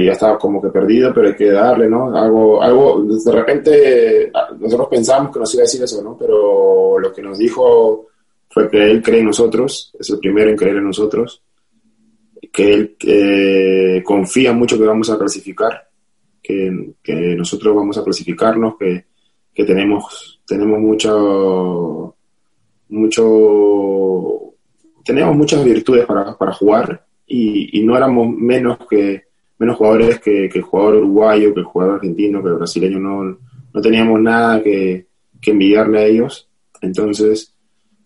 ya 0.06 0.12
estaba 0.12 0.38
como 0.38 0.62
que 0.62 0.70
perdido, 0.70 1.12
pero 1.14 1.28
hay 1.28 1.36
que 1.36 1.50
darle, 1.50 1.88
¿no? 1.88 2.16
Algo, 2.16 2.62
algo, 2.62 3.04
de 3.04 3.32
repente 3.32 4.32
nosotros 4.60 4.88
pensamos 4.90 5.32
que 5.32 5.40
nos 5.40 5.54
iba 5.56 5.62
a 5.62 5.66
decir 5.66 5.84
eso, 5.84 6.04
¿no? 6.04 6.16
Pero 6.18 7.00
lo 7.00 7.12
que 7.12 7.22
nos 7.24 7.40
dijo 7.40 8.08
fue 8.50 8.70
que 8.70 8.92
él 8.92 9.02
cree 9.02 9.22
en 9.22 9.26
nosotros, 9.26 9.92
es 10.00 10.10
el 10.12 10.20
primero 10.20 10.52
en 10.52 10.56
creer 10.56 10.78
en 10.78 10.86
nosotros, 10.86 11.42
que 12.52 12.74
él 12.74 14.04
confía 14.04 14.54
mucho 14.54 14.78
que 14.78 14.86
vamos 14.86 15.10
a 15.10 15.18
clasificar, 15.18 15.90
que, 16.46 16.94
que 17.02 17.14
nosotros 17.36 17.76
vamos 17.76 17.98
a 17.98 18.04
clasificarnos, 18.04 18.78
que, 18.78 19.06
que 19.54 19.64
tenemos, 19.64 20.42
tenemos 20.46 20.80
mucho 20.80 22.16
mucho, 22.90 24.54
teníamos 25.04 25.36
muchas 25.36 25.64
virtudes 25.64 26.06
para, 26.06 26.38
para 26.38 26.54
jugar 26.54 27.06
y, 27.28 27.82
no 27.84 27.98
éramos 27.98 28.30
menos 28.30 28.78
que 28.90 29.24
menos 29.58 29.78
jugadores 29.78 30.20
que, 30.20 30.46
el 30.46 30.62
jugador 30.62 30.96
uruguayo, 30.96 31.54
que 31.54 31.62
el 31.62 31.66
jugador 31.66 31.96
argentino, 31.96 32.44
que 32.44 32.50
el 32.50 32.56
brasileño, 32.56 33.00
no, 33.00 33.38
no 33.74 33.82
teníamos 33.82 34.20
nada 34.20 34.62
que, 34.62 35.08
envidiarle 35.48 36.00
a 36.00 36.06
ellos. 36.06 36.50
Entonces 36.82 37.54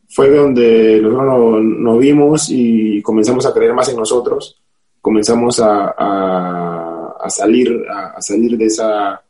fue 0.09 0.29
donde 0.29 0.99
nosotros 1.01 1.63
nos, 1.63 1.99
vimos 1.99 2.49
y 2.49 3.01
comenzamos 3.01 3.45
a 3.45 3.53
creer 3.53 3.73
más 3.73 3.87
en 3.87 3.95
nosotros, 3.95 4.61
comenzamos 4.99 5.59
a, 5.61 5.95
a, 5.97 6.88
salir, 7.27 7.85
a, 7.89 8.21
salir 8.21 8.57
de 8.57 8.65
esa, 8.65 9.21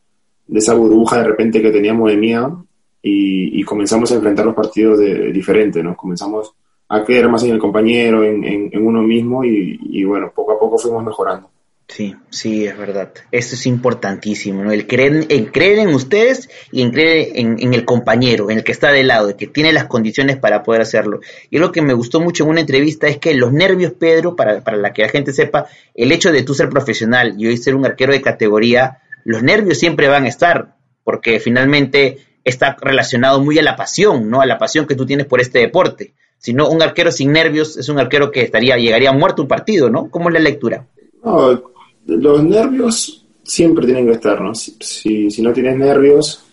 de 0.45 0.59
esa 0.59 0.73
burbuja 0.73 1.17
de 1.17 1.27
repente 1.29 1.61
que 1.61 1.71
teníamos 1.71 2.09
de 2.09 2.17
miedo 2.17 2.65
y, 3.01 3.63
comenzamos 3.63 4.11
a 4.11 4.15
enfrentar 4.15 4.45
los 4.45 4.55
partidos 4.55 4.99
de, 4.99 5.31
diferente, 5.31 5.81
¿no? 5.83 5.95
Comenzamos 5.95 6.53
a 6.89 7.03
creer 7.03 7.29
más 7.29 7.43
en 7.43 7.51
el 7.51 7.59
compañero, 7.59 8.23
en, 8.23 8.43
en, 8.43 8.85
uno 8.85 9.01
mismo 9.01 9.43
y, 9.43 10.03
bueno, 10.03 10.31
poco 10.35 10.53
a 10.53 10.59
poco 10.59 10.77
fuimos 10.77 11.03
mejorando. 11.03 11.49
Sí, 11.89 12.15
sí, 12.29 12.67
es 12.67 12.77
verdad. 12.77 13.11
Eso 13.31 13.55
es 13.55 13.65
importantísimo, 13.65 14.63
¿no? 14.63 14.71
El 14.71 14.85
creer, 14.85 15.25
el 15.29 15.51
creer 15.51 15.79
en 15.79 15.89
ustedes 15.89 16.47
y 16.71 16.83
en 16.83 16.91
creer 16.91 17.29
en, 17.33 17.73
el 17.73 17.83
compañero, 17.83 18.51
en 18.51 18.59
el 18.59 18.63
que 18.63 18.71
está 18.71 18.91
de 18.91 19.03
lado, 19.03 19.35
que 19.35 19.47
tiene 19.47 19.73
las 19.73 19.85
condiciones 19.85 20.37
para 20.37 20.61
poder 20.61 20.81
hacerlo. 20.81 21.19
Y 21.49 21.57
lo 21.57 21.71
que 21.71 21.81
me 21.81 21.93
gustó 21.93 22.19
mucho 22.19 22.43
en 22.43 22.51
una 22.51 22.61
entrevista 22.61 23.07
es 23.07 23.17
que 23.17 23.33
los 23.33 23.51
nervios, 23.51 23.93
Pedro, 23.93 24.35
para, 24.35 24.61
para 24.61 24.77
la 24.77 24.93
que 24.93 25.01
la 25.01 25.09
gente 25.09 25.33
sepa, 25.33 25.65
el 25.95 26.11
hecho 26.11 26.31
de 26.31 26.43
tú 26.43 26.53
ser 26.53 26.69
profesional 26.69 27.33
y 27.39 27.47
hoy 27.47 27.57
ser 27.57 27.73
un 27.73 27.87
arquero 27.87 28.13
de 28.13 28.21
categoría, 28.21 28.99
los 29.25 29.41
nervios 29.41 29.79
siempre 29.79 30.07
van 30.07 30.25
a 30.25 30.29
estar, 30.29 30.75
porque 31.03 31.39
finalmente 31.39 32.19
está 32.43 32.77
relacionado 32.79 33.41
muy 33.41 33.57
a 33.57 33.63
la 33.63 33.75
pasión, 33.75 34.29
¿no? 34.29 34.41
A 34.41 34.45
la 34.45 34.59
pasión 34.59 34.85
que 34.85 34.95
tú 34.95 35.07
tienes 35.07 35.25
por 35.25 35.41
este 35.41 35.57
deporte. 35.57 36.13
Si 36.37 36.53
no, 36.53 36.69
un 36.69 36.83
arquero 36.83 37.11
sin 37.11 37.31
nervios 37.31 37.77
es 37.77 37.89
un 37.89 37.99
arquero 37.99 38.29
que 38.31 38.43
estaría, 38.43 38.77
llegaría 38.77 39.11
muerto 39.11 39.41
un 39.41 39.47
partido, 39.47 39.89
¿no? 39.89 40.11
¿Cómo 40.11 40.29
es 40.29 40.33
la 40.33 40.39
lectura? 40.39 40.85
No, 41.23 41.69
los 42.09 42.43
nervios 42.43 43.25
siempre 43.43 43.85
tienen 43.85 44.05
que 44.05 44.13
estar, 44.13 44.41
¿no? 44.41 44.53
Si, 44.53 45.29
si, 45.29 45.41
no 45.41 45.53
tienes 45.53 45.77
nervios 45.77 46.45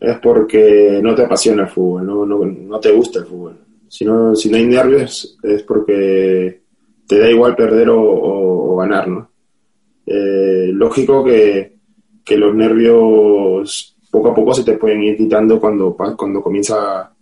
es 0.00 0.18
porque 0.18 1.00
no 1.02 1.14
te 1.14 1.22
apasiona 1.22 1.62
el 1.62 1.68
fútbol, 1.68 2.06
no, 2.06 2.26
no, 2.26 2.44
no 2.44 2.80
te 2.80 2.90
gusta 2.92 3.20
el 3.20 3.26
fútbol. 3.26 3.58
Si 3.88 4.04
no, 4.04 4.34
si 4.34 4.50
no 4.50 4.56
hay 4.56 4.66
nervios 4.66 5.38
es 5.42 5.62
porque 5.62 6.62
te 7.06 7.18
da 7.18 7.30
igual 7.30 7.54
perder 7.54 7.88
o, 7.90 8.76
ganar, 8.76 9.06
¿no? 9.06 9.30
Eh, 10.06 10.70
lógico 10.72 11.22
que, 11.22 11.76
que, 12.24 12.36
los 12.36 12.54
nervios 12.54 13.96
poco 14.10 14.30
a 14.30 14.34
poco 14.34 14.54
se 14.54 14.64
te 14.64 14.76
pueden 14.76 15.02
ir 15.02 15.16
quitando 15.16 15.60
cuando, 15.60 15.94
cuando 15.94 16.42
comienza 16.42 17.12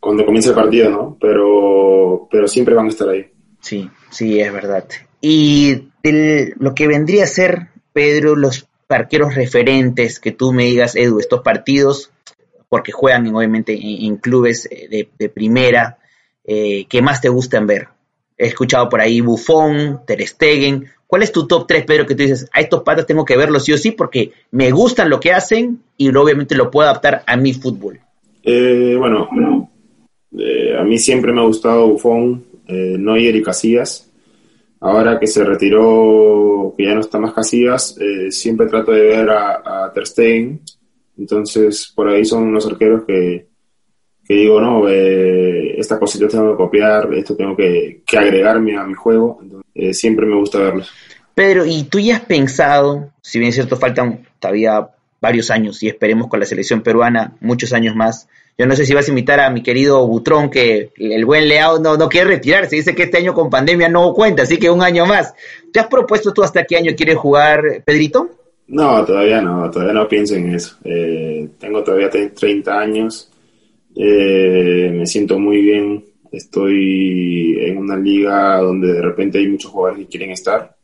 cuando 0.00 0.24
comienza 0.24 0.50
el 0.50 0.54
partido, 0.54 0.90
¿no? 0.90 1.16
Pero, 1.20 2.28
pero 2.30 2.46
siempre 2.48 2.74
van 2.74 2.86
a 2.86 2.90
estar 2.90 3.08
ahí. 3.08 3.26
Sí, 3.60 3.90
sí, 4.10 4.40
es 4.40 4.52
verdad. 4.52 4.84
Y 5.20 5.88
lo 6.02 6.74
que 6.74 6.86
vendría 6.86 7.24
a 7.24 7.26
ser, 7.28 7.68
Pedro, 7.92 8.36
los 8.36 8.68
arqueros 8.88 9.34
referentes 9.34 10.20
que 10.20 10.32
tú 10.32 10.52
me 10.52 10.64
digas, 10.64 10.96
Edu, 10.96 11.18
estos 11.18 11.42
partidos, 11.42 12.10
porque 12.68 12.92
juegan 12.92 13.26
obviamente 13.34 13.78
en, 13.80 14.16
clubes 14.16 14.68
eh, 14.70 15.08
de, 15.18 15.28
primera, 15.28 15.98
eh, 16.44 16.86
¿qué 16.88 17.02
más 17.02 17.20
te 17.20 17.28
gustan 17.28 17.66
ver? 17.66 17.88
He 18.36 18.46
escuchado 18.46 18.88
por 18.88 19.00
ahí 19.00 19.20
Buffon, 19.20 20.00
Ter 20.06 20.26
Stegen. 20.26 20.86
¿Cuál 21.06 21.22
es 21.22 21.32
tu 21.32 21.46
top 21.46 21.66
3, 21.66 21.84
Pedro, 21.84 22.06
que 22.06 22.14
tú 22.14 22.22
dices, 22.22 22.48
a 22.52 22.60
estos 22.60 22.82
patas 22.82 23.06
tengo 23.06 23.24
que 23.24 23.36
verlos 23.36 23.64
sí 23.64 23.72
o 23.72 23.78
sí 23.78 23.90
porque 23.90 24.32
me 24.50 24.70
gustan 24.70 25.10
lo 25.10 25.18
que 25.18 25.32
hacen 25.32 25.80
y 25.96 26.14
obviamente 26.14 26.54
lo 26.54 26.70
puedo 26.70 26.88
adaptar 26.88 27.24
a 27.26 27.36
mi 27.36 27.54
fútbol? 27.54 27.98
Eh, 28.44 28.94
bueno, 28.96 29.28
a 30.78 30.84
mí 30.84 30.98
siempre 30.98 31.32
me 31.32 31.40
ha 31.40 31.44
gustado 31.44 31.88
Buffon, 31.88 32.44
Neuer 32.68 33.34
y 33.34 33.42
Casillas 33.42 34.07
ahora 34.80 35.18
que 35.18 35.26
se 35.26 35.44
retiró, 35.44 36.74
que 36.76 36.84
ya 36.84 36.94
no 36.94 37.00
está 37.00 37.18
más 37.18 37.32
Casillas, 37.32 37.96
eh, 38.00 38.30
siempre 38.30 38.66
trato 38.66 38.92
de 38.92 39.02
ver 39.02 39.30
a, 39.30 39.86
a, 39.86 39.92
Ter 39.92 40.06
Stegen. 40.06 40.60
Entonces, 41.16 41.92
por 41.94 42.08
ahí 42.08 42.24
son 42.24 42.44
unos 42.44 42.66
arqueros 42.66 43.04
que, 43.06 43.48
que 44.24 44.34
digo, 44.34 44.60
no, 44.60 44.88
eh, 44.88 45.78
esta 45.78 45.98
cosita 45.98 46.28
tengo 46.28 46.52
que 46.52 46.56
copiar, 46.56 47.12
esto 47.14 47.34
tengo 47.34 47.56
que, 47.56 48.02
que 48.06 48.18
agregarme 48.18 48.76
a 48.76 48.84
mi 48.84 48.94
juego. 48.94 49.40
Eh, 49.74 49.94
siempre 49.94 50.26
me 50.26 50.36
gusta 50.36 50.58
verlos. 50.58 50.92
Pedro, 51.34 51.64
¿y 51.66 51.84
tú 51.84 51.98
ya 51.98 52.16
has 52.16 52.24
pensado, 52.24 53.12
si 53.22 53.38
bien 53.38 53.50
es 53.50 53.54
cierto, 53.54 53.76
faltan 53.76 54.26
todavía 54.38 54.90
varios 55.20 55.50
años 55.50 55.82
y 55.82 55.88
esperemos 55.88 56.28
con 56.28 56.40
la 56.40 56.46
selección 56.46 56.82
peruana 56.82 57.36
muchos 57.40 57.72
años 57.72 57.94
más, 57.94 58.28
yo 58.58 58.66
no 58.66 58.74
sé 58.74 58.84
si 58.84 58.92
vas 58.92 59.06
a 59.06 59.10
invitar 59.12 59.38
a 59.38 59.50
mi 59.50 59.62
querido 59.62 60.04
Butrón, 60.04 60.50
que 60.50 60.90
el 60.96 61.24
buen 61.24 61.46
Leao 61.46 61.78
no, 61.78 61.96
no 61.96 62.08
quiere 62.08 62.30
retirarse. 62.30 62.74
Dice 62.74 62.92
que 62.92 63.04
este 63.04 63.18
año 63.18 63.32
con 63.32 63.48
pandemia 63.48 63.88
no 63.88 64.12
cuenta, 64.12 64.42
así 64.42 64.58
que 64.58 64.68
un 64.68 64.82
año 64.82 65.06
más. 65.06 65.32
¿Te 65.72 65.78
has 65.78 65.86
propuesto 65.86 66.32
tú 66.32 66.42
hasta 66.42 66.64
qué 66.64 66.76
año 66.76 66.92
quieres 66.96 67.16
jugar, 67.18 67.84
Pedrito? 67.86 68.30
No, 68.66 69.04
todavía 69.04 69.40
no, 69.40 69.70
todavía 69.70 69.94
no 69.94 70.08
pienso 70.08 70.34
en 70.34 70.56
eso. 70.56 70.76
Eh, 70.82 71.48
tengo 71.60 71.84
todavía 71.84 72.10
30 72.10 72.80
años, 72.80 73.30
eh, 73.94 74.90
me 74.92 75.06
siento 75.06 75.38
muy 75.38 75.62
bien, 75.62 76.04
estoy 76.32 77.58
en 77.60 77.78
una 77.78 77.96
liga 77.96 78.58
donde 78.58 78.92
de 78.92 79.02
repente 79.02 79.38
hay 79.38 79.46
muchos 79.46 79.70
jugadores 79.70 80.04
que 80.04 80.10
quieren 80.10 80.32
estar. 80.32 80.74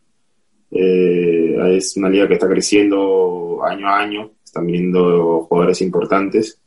Eh, 0.70 1.76
es 1.76 1.96
una 1.96 2.08
liga 2.08 2.28
que 2.28 2.34
está 2.34 2.48
creciendo 2.48 3.64
año 3.64 3.88
a 3.88 3.98
año, 3.98 4.30
están 4.44 4.64
viendo 4.64 5.40
jugadores 5.48 5.80
importantes 5.82 6.60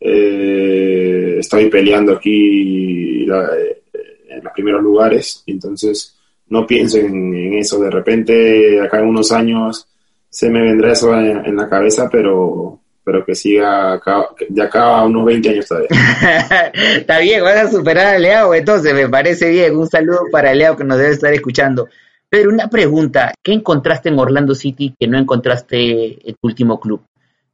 eh, 0.00 1.36
estoy 1.38 1.68
peleando 1.68 2.12
aquí 2.12 3.22
eh, 3.24 3.82
en 4.28 4.44
los 4.44 4.52
primeros 4.52 4.82
lugares, 4.82 5.42
entonces 5.46 6.16
no 6.48 6.66
pienso 6.66 6.98
en, 6.98 7.54
eso. 7.54 7.80
De 7.80 7.90
repente, 7.90 8.80
acá 8.80 9.00
en 9.00 9.06
unos 9.06 9.32
años 9.32 9.86
se 10.28 10.50
me 10.50 10.62
vendrá 10.62 10.92
eso 10.92 11.14
en, 11.18 11.56
la 11.56 11.68
cabeza, 11.68 12.08
pero 12.10 12.80
pero 13.02 13.24
que 13.24 13.34
siga 13.34 13.94
acá, 13.94 14.28
de 14.50 14.62
acá 14.62 14.98
a 14.98 15.06
unos 15.06 15.24
20 15.24 15.48
años 15.48 15.66
todavía. 15.66 15.88
Está 16.96 17.20
bien, 17.20 17.42
vas 17.42 17.56
a 17.56 17.70
superar 17.70 18.14
a 18.14 18.18
Leo, 18.18 18.54
entonces 18.54 18.92
me 18.92 19.08
parece 19.08 19.48
bien. 19.48 19.78
Un 19.78 19.88
saludo 19.88 20.24
para 20.30 20.52
Leo 20.54 20.76
que 20.76 20.84
nos 20.84 20.98
debe 20.98 21.12
estar 21.12 21.32
escuchando. 21.32 21.88
Pero 22.28 22.50
una 22.50 22.68
pregunta, 22.68 23.32
¿qué 23.42 23.54
encontraste 23.54 24.10
en 24.10 24.18
Orlando 24.18 24.54
City 24.54 24.94
que 24.98 25.06
no 25.06 25.18
encontraste 25.18 26.28
en 26.28 26.34
tu 26.34 26.48
último 26.48 26.78
club? 26.78 27.00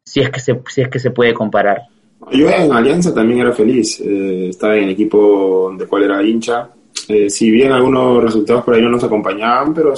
Si 0.05 0.21
es 0.21 0.31
que 0.31 0.41
se, 0.41 0.61
si 0.69 0.83
es 0.83 0.89
que 0.89 0.99
se 0.99 1.13
puede 1.13 1.33
comparar. 1.33 1.83
Yo 2.33 2.49
en 2.49 2.73
Alianza 2.73 3.15
también 3.15 3.41
era 3.41 3.53
feliz, 3.53 4.01
eh, 4.01 4.49
estaba 4.49 4.77
en 4.77 4.85
el 4.85 4.91
equipo 4.91 5.73
del 5.77 5.89
cual 5.89 6.05
era 6.05 6.23
hincha. 6.23 6.69
Eh, 7.09 7.29
si 7.29 7.51
bien 7.51 7.73
algunos 7.73 8.23
resultados 8.23 8.65
por 8.65 8.75
ahí 8.75 8.83
no 8.83 8.91
nos 8.91 9.05
acompañaban, 9.05 9.75
pero 9.75 9.95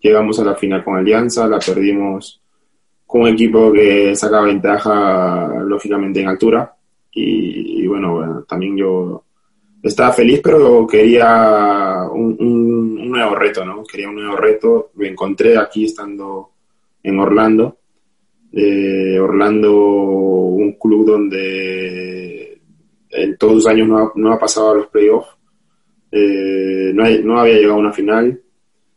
llegamos 0.00 0.38
a 0.40 0.44
la 0.44 0.54
final 0.54 0.82
con 0.82 0.96
Alianza, 0.96 1.46
la 1.46 1.58
perdimos 1.58 2.40
con 3.06 3.22
un 3.22 3.28
equipo 3.28 3.72
que 3.72 4.14
sacaba 4.16 4.46
ventaja 4.46 5.62
lógicamente 5.64 6.20
en 6.20 6.28
altura. 6.28 6.74
Y, 7.12 7.86
bueno, 7.86 8.44
también 8.48 8.76
yo 8.76 9.24
estaba 9.82 10.12
feliz, 10.12 10.40
pero 10.42 10.86
quería 10.86 12.08
un, 12.12 12.36
un, 12.38 13.10
nuevo 13.10 13.34
reto, 13.34 13.64
¿no? 13.64 13.82
Quería 13.82 14.08
un 14.08 14.14
nuevo 14.14 14.36
reto. 14.36 14.90
Me 14.94 15.08
encontré 15.08 15.58
aquí 15.58 15.86
estando 15.86 16.50
en 17.02 17.18
Orlando 17.18 17.79
eh, 18.52 19.18
Orlando, 19.18 19.72
un 19.72 20.72
club 20.72 21.06
donde 21.06 22.60
en 23.10 23.36
todos 23.36 23.54
los 23.54 23.66
años 23.66 23.88
no 24.14 24.32
ha, 24.32 24.38
pasado 24.38 24.70
a 24.70 24.74
los 24.74 24.86
playoffs, 24.88 25.28
eh, 26.12 26.92
no, 26.94 27.40
había 27.40 27.54
llegado 27.54 27.74
a 27.74 27.78
una 27.78 27.92
final, 27.92 28.40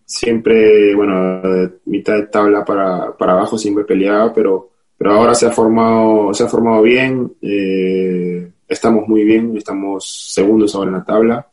siempre, 0.06 0.96
bueno, 0.96 1.42
mitad 1.86 2.16
de 2.16 2.28
tabla 2.28 2.64
para, 2.64 3.16
para 3.18 3.34
abajo 3.34 3.58
siempre 3.58 3.84
peleaba, 3.84 4.34
pero, 4.34 4.70
pero 4.98 5.14
ahora 5.14 5.34
se 5.34 5.48
ha 5.48 5.52
formado, 5.52 6.34
se 6.34 6.44
ha 6.44 6.48
formado 6.48 6.82
bien, 6.82 7.34
eh, 7.42 8.52
estamos 8.68 9.08
muy 9.08 9.24
bien, 9.24 9.56
estamos 9.58 10.32
segundos 10.34 10.76
ahora 10.76 10.90
en 10.90 10.98
la 10.98 11.06
tabla, 11.06 11.48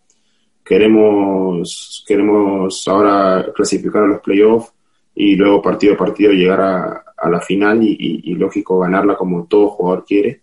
queremos, 0.64 2.04
queremos 2.06 2.86
ahora 2.88 3.46
clasificar 3.54 4.02
a 4.04 4.06
los 4.06 4.20
playoffs 4.20 4.72
y 5.14 5.36
luego 5.36 5.60
partido 5.60 5.94
a 5.94 5.98
partido 5.98 6.32
llegar 6.32 6.60
a, 6.60 7.04
a 7.20 7.28
la 7.28 7.40
final 7.40 7.82
y, 7.82 8.34
lógico 8.34 8.78
ganarla 8.78 9.16
como 9.16 9.46
todo 9.46 9.68
jugador 9.68 10.04
quiere. 10.04 10.40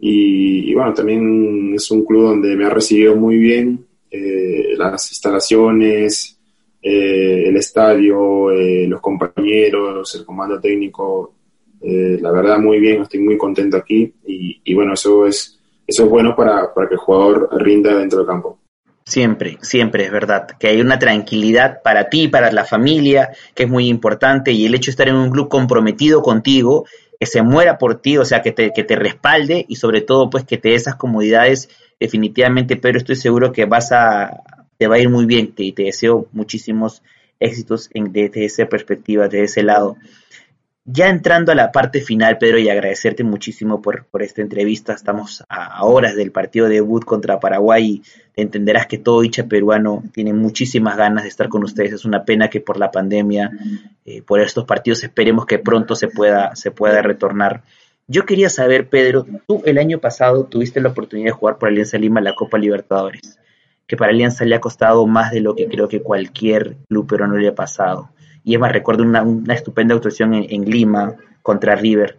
Y, 0.00 0.72
bueno, 0.74 0.94
también 0.94 1.74
es 1.74 1.90
un 1.90 2.04
club 2.04 2.24
donde 2.24 2.54
me 2.54 2.66
ha 2.66 2.70
recibido 2.70 3.16
muy 3.16 3.36
bien 3.36 3.86
eh, 4.10 4.74
las 4.76 5.10
instalaciones, 5.10 6.38
eh, 6.80 7.44
el 7.46 7.56
estadio, 7.56 8.50
eh, 8.50 8.86
los 8.86 9.00
compañeros, 9.00 10.14
el 10.14 10.24
comando 10.24 10.60
técnico. 10.60 11.34
la 11.80 12.30
verdad, 12.32 12.58
muy 12.58 12.80
bien, 12.80 13.02
estoy 13.02 13.20
muy 13.20 13.36
contento 13.36 13.76
aquí 13.76 14.12
y, 14.26 14.60
y 14.64 14.74
bueno, 14.74 14.94
eso 14.94 15.26
es, 15.26 15.58
eso 15.86 16.04
es 16.04 16.10
bueno 16.10 16.34
para, 16.36 16.72
para 16.74 16.88
que 16.88 16.94
el 16.94 17.00
jugador 17.00 17.48
rinda 17.62 17.96
dentro 17.96 18.18
del 18.18 18.26
campo. 18.26 18.58
Siempre, 19.08 19.56
siempre 19.62 20.04
es 20.04 20.10
verdad, 20.12 20.46
que 20.60 20.68
hay 20.68 20.82
una 20.82 20.98
tranquilidad 20.98 21.80
para 21.82 22.10
ti, 22.10 22.28
para 22.28 22.52
la 22.52 22.66
familia, 22.66 23.30
que 23.54 23.62
es 23.62 23.68
muy 23.70 23.88
importante, 23.88 24.52
y 24.52 24.66
el 24.66 24.74
hecho 24.74 24.88
de 24.88 24.90
estar 24.90 25.08
en 25.08 25.14
un 25.14 25.30
club 25.30 25.48
comprometido 25.48 26.20
contigo, 26.20 26.84
que 27.18 27.24
se 27.24 27.40
muera 27.40 27.78
por 27.78 28.02
ti, 28.02 28.18
o 28.18 28.26
sea, 28.26 28.42
que 28.42 28.52
te, 28.52 28.70
que 28.74 28.84
te 28.84 28.96
respalde 28.96 29.64
y 29.66 29.76
sobre 29.76 30.02
todo, 30.02 30.28
pues, 30.28 30.44
que 30.44 30.58
te 30.58 30.68
dé 30.68 30.74
esas 30.74 30.96
comodidades, 30.96 31.70
definitivamente, 31.98 32.76
pero 32.76 32.98
estoy 32.98 33.16
seguro 33.16 33.50
que 33.50 33.64
vas 33.64 33.92
a, 33.92 34.42
te 34.76 34.88
va 34.88 34.96
a 34.96 34.98
ir 34.98 35.08
muy 35.08 35.24
bien, 35.24 35.54
y 35.56 35.72
te 35.72 35.84
deseo 35.84 36.28
muchísimos 36.32 37.02
éxitos 37.40 37.88
en, 37.94 38.12
desde 38.12 38.44
esa 38.44 38.66
perspectiva, 38.66 39.24
desde 39.24 39.44
ese 39.44 39.62
lado. 39.62 39.96
Ya 40.90 41.10
entrando 41.10 41.52
a 41.52 41.54
la 41.54 41.70
parte 41.70 42.00
final, 42.00 42.38
Pedro, 42.38 42.58
y 42.58 42.70
agradecerte 42.70 43.22
muchísimo 43.22 43.82
por, 43.82 44.06
esta 44.20 44.40
entrevista. 44.40 44.94
Estamos 44.94 45.44
a, 45.50 45.84
horas 45.84 46.16
del 46.16 46.32
partido 46.32 46.66
de 46.66 46.76
debut 46.76 47.04
contra 47.04 47.38
Paraguay 47.40 48.00
y 48.34 48.40
entenderás 48.40 48.86
que 48.86 48.96
todo 48.96 49.22
hincha 49.22 49.44
peruano 49.44 50.02
tiene 50.14 50.32
muchísimas 50.32 50.96
ganas 50.96 51.24
de 51.24 51.28
estar 51.28 51.50
con 51.50 51.62
ustedes. 51.62 51.92
Es 51.92 52.06
una 52.06 52.24
pena 52.24 52.48
que 52.48 52.62
por 52.62 52.78
la 52.78 52.90
pandemia, 52.90 53.50
eh, 54.06 54.22
por 54.22 54.40
estos 54.40 54.64
partidos, 54.64 55.04
esperemos 55.04 55.44
que 55.44 55.58
pronto 55.58 55.94
se 55.94 56.08
pueda, 56.08 56.56
se 56.56 56.70
pueda 56.70 57.02
retornar. 57.02 57.64
Yo 58.06 58.24
quería 58.24 58.48
saber, 58.48 58.88
Pedro, 58.88 59.26
tú 59.46 59.60
el 59.66 59.76
año 59.76 59.98
pasado 59.98 60.44
tuviste 60.44 60.80
la 60.80 60.88
oportunidad 60.88 61.26
de 61.26 61.32
jugar 61.32 61.58
por 61.58 61.68
Alianza 61.68 61.98
Lima 61.98 62.22
la 62.22 62.34
Copa 62.34 62.56
Libertadores, 62.56 63.38
que 63.86 63.98
para 63.98 64.10
Alianza 64.10 64.46
le 64.46 64.54
ha 64.54 64.60
costado 64.62 65.06
más 65.06 65.32
de 65.32 65.40
lo 65.40 65.54
que 65.54 65.66
creo 65.66 65.86
que 65.86 66.00
cualquier 66.00 66.78
club 66.88 67.06
peruano 67.06 67.36
le 67.36 67.48
ha 67.48 67.54
pasado. 67.54 68.08
Y 68.48 68.54
es 68.54 68.60
más, 68.60 68.72
recuerdo 68.72 69.02
una, 69.02 69.22
estupenda 69.52 69.94
actuación 69.94 70.32
en, 70.32 70.64
Lima 70.64 71.16
contra 71.42 71.76
River. 71.76 72.16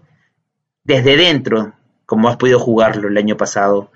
Desde 0.83 1.17
dentro, 1.17 1.73
como 2.05 2.29
has 2.29 2.37
podido 2.37 2.59
jugarlo 2.59 3.07
el 3.07 3.17
año 3.17 3.35
pasado, 3.35 3.89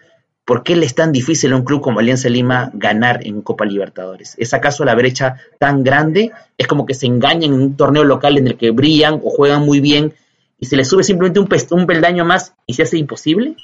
¿por 0.44 0.64
qué 0.64 0.76
le 0.76 0.88
es 0.88 0.96
tan 0.96 1.12
difícil 1.12 1.54
a 1.54 1.58
un 1.58 1.64
club 1.64 1.82
como 1.82 2.00
Alianza 2.00 2.30
Lima 2.30 2.72
ganar 2.74 3.20
en 3.24 3.44
Copa 3.44 3.66
Libertadores? 3.66 4.34
¿Es 4.40 4.56
acaso 4.56 4.84
la 4.84 4.96
brecha 4.96 5.36
tan 5.60 5.84
grande? 5.84 6.32
¿Es 6.58 6.66
como 6.66 6.88
que 6.88 6.96
se 6.96 7.06
engañan 7.06 7.54
en 7.54 7.54
un 7.54 7.78
torneo 7.78 8.04
local 8.04 8.36
en 8.40 8.48
el 8.48 8.58
que 8.58 8.72
brillan 8.72 9.22
o 9.24 9.30
juegan 9.30 9.64
muy 9.64 9.80
bien 9.80 10.14
y 10.58 10.66
se 10.66 10.76
les 10.76 10.88
sube 10.88 11.04
simplemente 11.04 11.40
un, 11.40 11.48
un 11.80 11.86
peldaño 11.86 12.26
más 12.26 12.56
y 12.66 12.74
se 12.74 12.82
hace 12.82 12.98
imposible? 12.98 13.56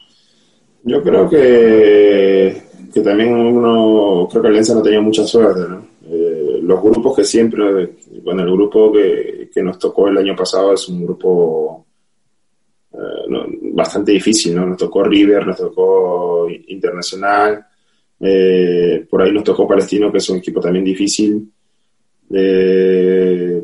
Yo 0.84 1.01
creo 1.01 1.27
que, 1.27 2.62
que 2.93 3.01
también 3.01 3.34
uno, 3.34 4.27
creo 4.29 4.43
que 4.43 4.47
Alianza 4.47 4.75
no 4.75 4.84
tenía 4.84 5.01
mucha 5.01 5.25
suerte, 5.25 5.62
¿no? 5.67 5.89
Los 6.69 6.84
grupos 6.84 7.15
que 7.15 7.23
siempre, 7.23 7.95
bueno, 8.23 8.43
el 8.43 8.51
grupo 8.51 8.91
que, 8.93 9.49
que, 9.51 9.63
nos 9.63 9.79
tocó 9.79 10.08
el 10.08 10.19
año 10.19 10.36
pasado 10.36 10.73
es 10.75 10.88
un 10.88 11.03
grupo 11.03 11.84
eh, 12.93 13.49
bastante 13.73 14.12
difícil, 14.12 14.55
¿no? 14.55 14.67
Nos 14.67 14.77
tocó 14.77 15.03
River, 15.03 15.47
nos 15.47 15.58
tocó 15.58 16.47
Internacional, 16.67 17.65
eh, 18.19 19.03
por 19.10 19.23
ahí 19.23 19.32
nos 19.32 19.43
tocó 19.43 19.67
Palestino, 19.67 20.12
que 20.12 20.19
es 20.19 20.29
un 20.29 20.38
equipo 20.38 20.62
también 20.62 20.86
difícil. 20.86 21.51
Eh, 22.32 23.63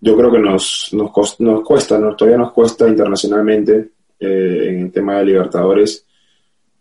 yo 0.00 0.16
creo 0.16 0.32
que 0.32 0.38
nos, 0.40 0.88
nos, 0.94 1.40
nos 1.40 1.62
cuesta, 1.62 1.96
¿no? 1.96 2.16
todavía 2.16 2.38
nos 2.38 2.50
cuesta 2.50 2.88
internacionalmente 2.88 3.90
en 4.18 4.80
el 4.80 4.90
tema 4.90 5.18
de 5.18 5.26
Libertadores, 5.26 6.04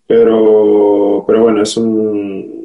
pero, 0.08 1.24
pero 1.28 1.44
bueno, 1.44 1.62
es 1.62 1.78
un, 1.78 2.59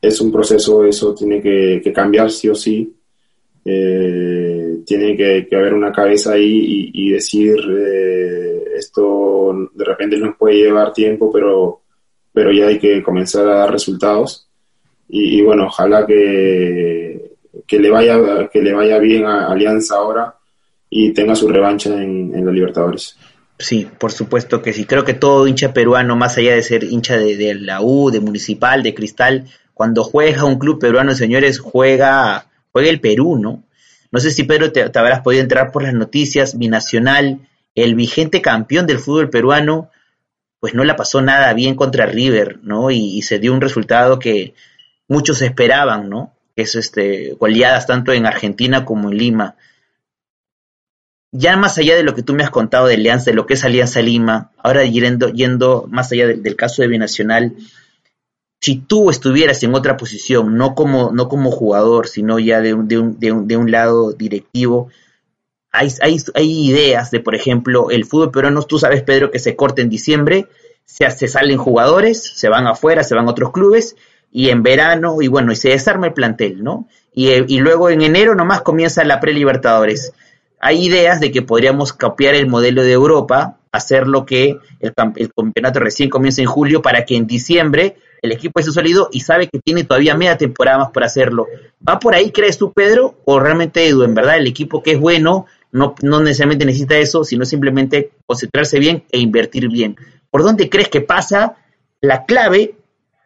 es 0.00 0.20
un 0.20 0.32
proceso, 0.32 0.84
eso 0.84 1.14
tiene 1.14 1.40
que, 1.40 1.92
cambiar 1.92 2.30
sí 2.30 2.48
o 2.48 2.54
sí. 2.54 2.94
Eh, 3.64 4.78
tiene 4.86 5.16
que, 5.16 5.48
haber 5.56 5.74
una 5.74 5.92
cabeza 5.92 6.32
ahí 6.32 6.90
y, 6.92 7.10
decir 7.10 7.56
eh, 7.58 8.64
esto 8.76 9.68
de 9.74 9.84
repente 9.84 10.18
nos 10.18 10.36
puede 10.36 10.56
llevar 10.56 10.92
tiempo, 10.92 11.30
pero, 11.32 11.82
pero 12.32 12.52
ya 12.52 12.68
hay 12.68 12.78
que 12.78 13.02
comenzar 13.02 13.48
a 13.48 13.58
dar 13.58 13.72
resultados. 13.72 14.48
y 15.08 15.40
bueno, 15.42 15.66
ojalá 15.66 16.06
que, 16.06 17.28
que 17.66 17.78
le 17.78 17.90
vaya, 17.90 18.48
que 18.48 18.62
le 18.62 18.72
vaya 18.72 18.98
bien 18.98 19.24
a 19.26 19.46
Alianza 19.46 19.96
ahora 19.96 20.34
y 20.90 21.12
tenga 21.12 21.34
su 21.34 21.48
revancha 21.48 21.90
en, 22.02 22.34
en 22.34 22.46
la 22.46 22.52
Libertadores. 22.52 23.16
Sí, 23.58 23.88
por 23.98 24.12
supuesto 24.12 24.62
que 24.62 24.72
sí. 24.72 24.84
Creo 24.84 25.04
que 25.04 25.14
todo 25.14 25.46
hincha 25.46 25.72
peruano, 25.72 26.16
más 26.16 26.38
allá 26.38 26.54
de 26.54 26.62
ser 26.62 26.84
hincha 26.84 27.16
de, 27.18 27.54
la 27.54 27.82
U, 27.82 28.10
de 28.10 28.20
Municipal, 28.20 28.82
de 28.82 28.94
Cristal, 28.94 29.46
cuando 29.78 30.02
juega 30.02 30.44
un 30.44 30.58
club 30.58 30.80
peruano, 30.80 31.14
señores, 31.14 31.60
juega, 31.60 32.48
juega 32.72 32.90
el 32.90 33.00
Perú, 33.00 33.38
¿no? 33.38 33.62
No 34.10 34.18
sé 34.18 34.32
si 34.32 34.42
Pedro 34.42 34.72
te, 34.72 34.82
habrás 34.82 35.20
podido 35.20 35.40
entrar 35.40 35.70
por 35.70 35.84
las 35.84 35.94
noticias, 35.94 36.58
Binacional, 36.58 37.46
el 37.76 37.94
vigente 37.94 38.42
campeón 38.42 38.88
del 38.88 38.98
fútbol 38.98 39.30
peruano, 39.30 39.88
pues 40.58 40.74
no 40.74 40.82
la 40.82 40.96
pasó 40.96 41.22
nada 41.22 41.54
bien 41.54 41.76
contra 41.76 42.06
River, 42.06 42.58
¿no? 42.64 42.90
y 42.90 43.22
se 43.22 43.38
dio 43.38 43.54
un 43.54 43.60
resultado 43.60 44.18
que 44.18 44.54
muchos 45.06 45.42
esperaban, 45.42 46.10
¿no? 46.10 46.32
es 46.56 46.74
este, 46.74 47.36
goleadas 47.38 47.86
tanto 47.86 48.12
en 48.12 48.26
Argentina 48.26 48.84
como 48.84 49.12
en 49.12 49.16
Lima. 49.16 49.54
Ya 51.30 51.56
más 51.56 51.78
allá 51.78 51.94
de 51.94 52.02
lo 52.02 52.16
que 52.16 52.24
tú 52.24 52.34
me 52.34 52.42
has 52.42 52.50
contado 52.50 52.88
de 52.88 52.94
Alianza, 52.94 53.30
de 53.30 53.36
lo 53.36 53.46
que 53.46 53.54
es 53.54 53.62
Alianza 53.62 54.02
Lima, 54.02 54.50
ahora 54.58 54.84
yendo, 54.84 55.28
yendo 55.28 55.86
más 55.88 56.10
allá 56.10 56.26
del 56.26 56.56
caso 56.56 56.82
de 56.82 56.88
Binacional, 56.88 57.54
si 58.60 58.76
tú 58.76 59.10
estuvieras 59.10 59.62
en 59.62 59.74
otra 59.74 59.96
posición, 59.96 60.56
no 60.56 60.74
como, 60.74 61.10
no 61.12 61.28
como 61.28 61.50
jugador, 61.50 62.08
sino 62.08 62.38
ya 62.38 62.60
de 62.60 62.74
un, 62.74 62.88
de 62.88 62.98
un, 62.98 63.46
de 63.46 63.56
un, 63.56 63.70
lado 63.70 64.12
directivo, 64.12 64.88
hay, 65.70 65.88
hay, 66.02 66.16
hay, 66.34 66.68
ideas 66.68 67.10
de, 67.10 67.20
por 67.20 67.34
ejemplo, 67.34 67.90
el 67.90 68.04
fútbol 68.04 68.32
peruano, 68.32 68.62
tú 68.62 68.78
sabes, 68.78 69.02
Pedro, 69.02 69.30
que 69.30 69.38
se 69.38 69.54
corta 69.54 69.82
en 69.82 69.88
diciembre, 69.88 70.48
se, 70.84 71.08
se 71.10 71.28
salen 71.28 71.58
jugadores, 71.58 72.22
se 72.22 72.48
van 72.48 72.66
afuera, 72.66 73.04
se 73.04 73.14
van 73.14 73.28
a 73.28 73.30
otros 73.30 73.52
clubes, 73.52 73.94
y 74.32 74.48
en 74.48 74.62
verano, 74.62 75.22
y 75.22 75.28
bueno, 75.28 75.52
y 75.52 75.56
se 75.56 75.70
desarma 75.70 76.08
el 76.08 76.12
plantel, 76.12 76.64
¿no? 76.64 76.88
Y, 77.14 77.28
eh, 77.28 77.44
y 77.46 77.60
luego 77.60 77.90
en 77.90 78.02
enero 78.02 78.34
nomás 78.34 78.62
comienza 78.62 79.04
la 79.04 79.20
pre-Libertadores. 79.20 80.12
Hay 80.60 80.84
ideas 80.84 81.20
de 81.20 81.30
que 81.30 81.42
podríamos 81.42 81.92
copiar 81.92 82.34
el 82.34 82.48
modelo 82.48 82.82
de 82.82 82.92
Europa, 82.92 83.58
hacer 83.70 84.08
lo 84.08 84.26
que 84.26 84.58
el, 84.80 84.92
el 85.16 85.32
campeonato 85.32 85.78
recién 85.78 86.10
comienza 86.10 86.42
en 86.42 86.48
julio 86.48 86.82
para 86.82 87.04
que 87.04 87.14
en 87.14 87.26
diciembre 87.26 87.96
el 88.22 88.32
equipo 88.32 88.60
esté 88.60 88.72
sólido 88.72 89.08
y 89.12 89.20
sabe 89.20 89.48
que 89.48 89.58
tiene 89.58 89.84
todavía 89.84 90.14
media 90.14 90.36
temporada 90.36 90.78
más 90.78 90.90
por 90.90 91.04
hacerlo. 91.04 91.46
¿Va 91.86 91.98
por 91.98 92.14
ahí, 92.14 92.30
crees 92.30 92.58
tú, 92.58 92.72
Pedro? 92.72 93.16
¿O 93.24 93.38
realmente, 93.40 93.86
Edu, 93.86 94.02
en 94.02 94.14
verdad 94.14 94.36
el 94.36 94.46
equipo 94.46 94.82
que 94.82 94.92
es 94.92 95.00
bueno 95.00 95.46
no, 95.70 95.94
no 96.02 96.20
necesariamente 96.20 96.64
necesita 96.64 96.96
eso, 96.96 97.24
sino 97.24 97.44
simplemente 97.44 98.10
concentrarse 98.26 98.78
bien 98.78 99.04
e 99.10 99.18
invertir 99.18 99.68
bien? 99.68 99.96
¿Por 100.30 100.42
dónde 100.42 100.68
crees 100.68 100.88
que 100.88 101.00
pasa 101.00 101.56
la 102.00 102.24
clave 102.24 102.74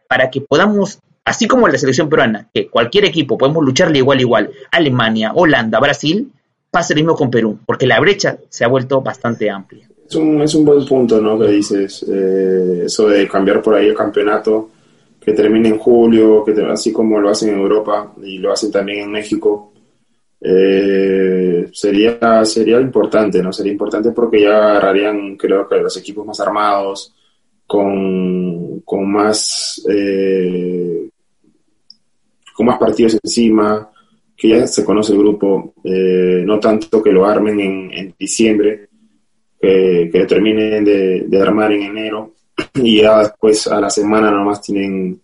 para 0.08 0.30
que 0.30 0.40
podamos, 0.40 0.98
así 1.24 1.46
como 1.46 1.68
la 1.68 1.78
selección 1.78 2.08
peruana, 2.08 2.48
que 2.52 2.68
cualquier 2.68 3.04
equipo 3.04 3.38
podemos 3.38 3.64
lucharle 3.64 3.98
igual 3.98 4.20
igual, 4.20 4.50
Alemania, 4.70 5.32
Holanda, 5.34 5.80
Brasil, 5.80 6.30
pasa 6.70 6.94
lo 6.94 6.98
mismo 6.98 7.14
con 7.14 7.30
Perú, 7.30 7.58
porque 7.66 7.86
la 7.86 8.00
brecha 8.00 8.38
se 8.48 8.64
ha 8.64 8.68
vuelto 8.68 9.00
bastante 9.00 9.50
amplia. 9.50 9.88
Es 10.08 10.16
un, 10.16 10.40
es 10.42 10.54
un 10.54 10.64
buen 10.64 10.84
punto, 10.84 11.20
¿no? 11.20 11.38
Que 11.38 11.48
dices, 11.48 12.04
eh, 12.08 12.82
eso 12.86 13.08
de 13.08 13.28
cambiar 13.28 13.62
por 13.62 13.74
ahí 13.74 13.88
el 13.88 13.94
campeonato, 13.94 14.70
que 15.24 15.32
termine 15.32 15.68
en 15.68 15.78
julio, 15.78 16.44
que 16.44 16.52
así 16.62 16.92
como 16.92 17.20
lo 17.20 17.30
hacen 17.30 17.50
en 17.50 17.60
Europa 17.60 18.12
y 18.22 18.38
lo 18.38 18.52
hacen 18.52 18.72
también 18.72 19.04
en 19.04 19.12
México, 19.12 19.72
eh, 20.40 21.68
sería, 21.72 22.44
sería 22.44 22.80
importante, 22.80 23.40
¿no? 23.40 23.52
Sería 23.52 23.72
importante 23.72 24.10
porque 24.10 24.42
ya 24.42 24.56
agarrarían, 24.56 25.36
creo 25.36 25.68
que 25.68 25.76
los 25.76 25.96
equipos 25.96 26.26
más 26.26 26.40
armados, 26.40 27.14
con, 27.64 28.80
con 28.80 29.10
más 29.10 29.80
eh, 29.88 31.08
con 32.54 32.66
más 32.66 32.78
partidos 32.78 33.18
encima, 33.22 33.88
que 34.36 34.48
ya 34.48 34.66
se 34.66 34.84
conoce 34.84 35.12
el 35.12 35.20
grupo, 35.20 35.74
eh, 35.84 36.42
no 36.44 36.58
tanto 36.58 37.00
que 37.00 37.12
lo 37.12 37.24
armen 37.24 37.60
en, 37.60 38.14
diciembre, 38.18 38.88
que, 39.60 40.26
terminen 40.28 40.84
de, 40.84 41.40
armar 41.40 41.70
en 41.72 41.82
enero 41.82 42.34
y 42.74 43.02
ya 43.02 43.20
después 43.20 43.66
a 43.66 43.80
la 43.80 43.90
semana 43.90 44.30
nomás 44.30 44.60
tienen 44.60 45.20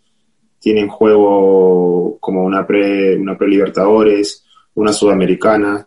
tienen 0.61 0.89
juego 0.89 2.19
como 2.21 2.45
una 2.45 2.67
pre 2.67 3.17
una 3.17 3.37
pre 3.37 3.49
Libertadores, 3.49 4.45
una 4.75 4.93
Sudamericana, 4.93 5.87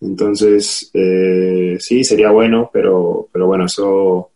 entonces 0.00 0.90
eh, 0.94 1.76
sí 1.78 2.04
sería 2.04 2.30
bueno, 2.30 2.70
pero 2.72 3.28
pero 3.32 3.46
bueno 3.46 3.66
eso 3.66 4.30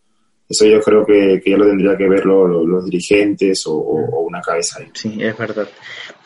eso 0.52 0.66
yo 0.66 0.80
creo 0.82 1.06
que, 1.06 1.42
ya 1.44 1.56
lo 1.56 1.66
tendría 1.66 1.96
que 1.96 2.08
ver 2.08 2.26
los 2.26 2.84
dirigentes 2.84 3.66
o, 3.66 3.78
una 3.80 4.42
cabeza 4.42 4.80
ahí. 4.80 4.90
Sí, 4.92 5.16
es 5.18 5.36
verdad. 5.36 5.66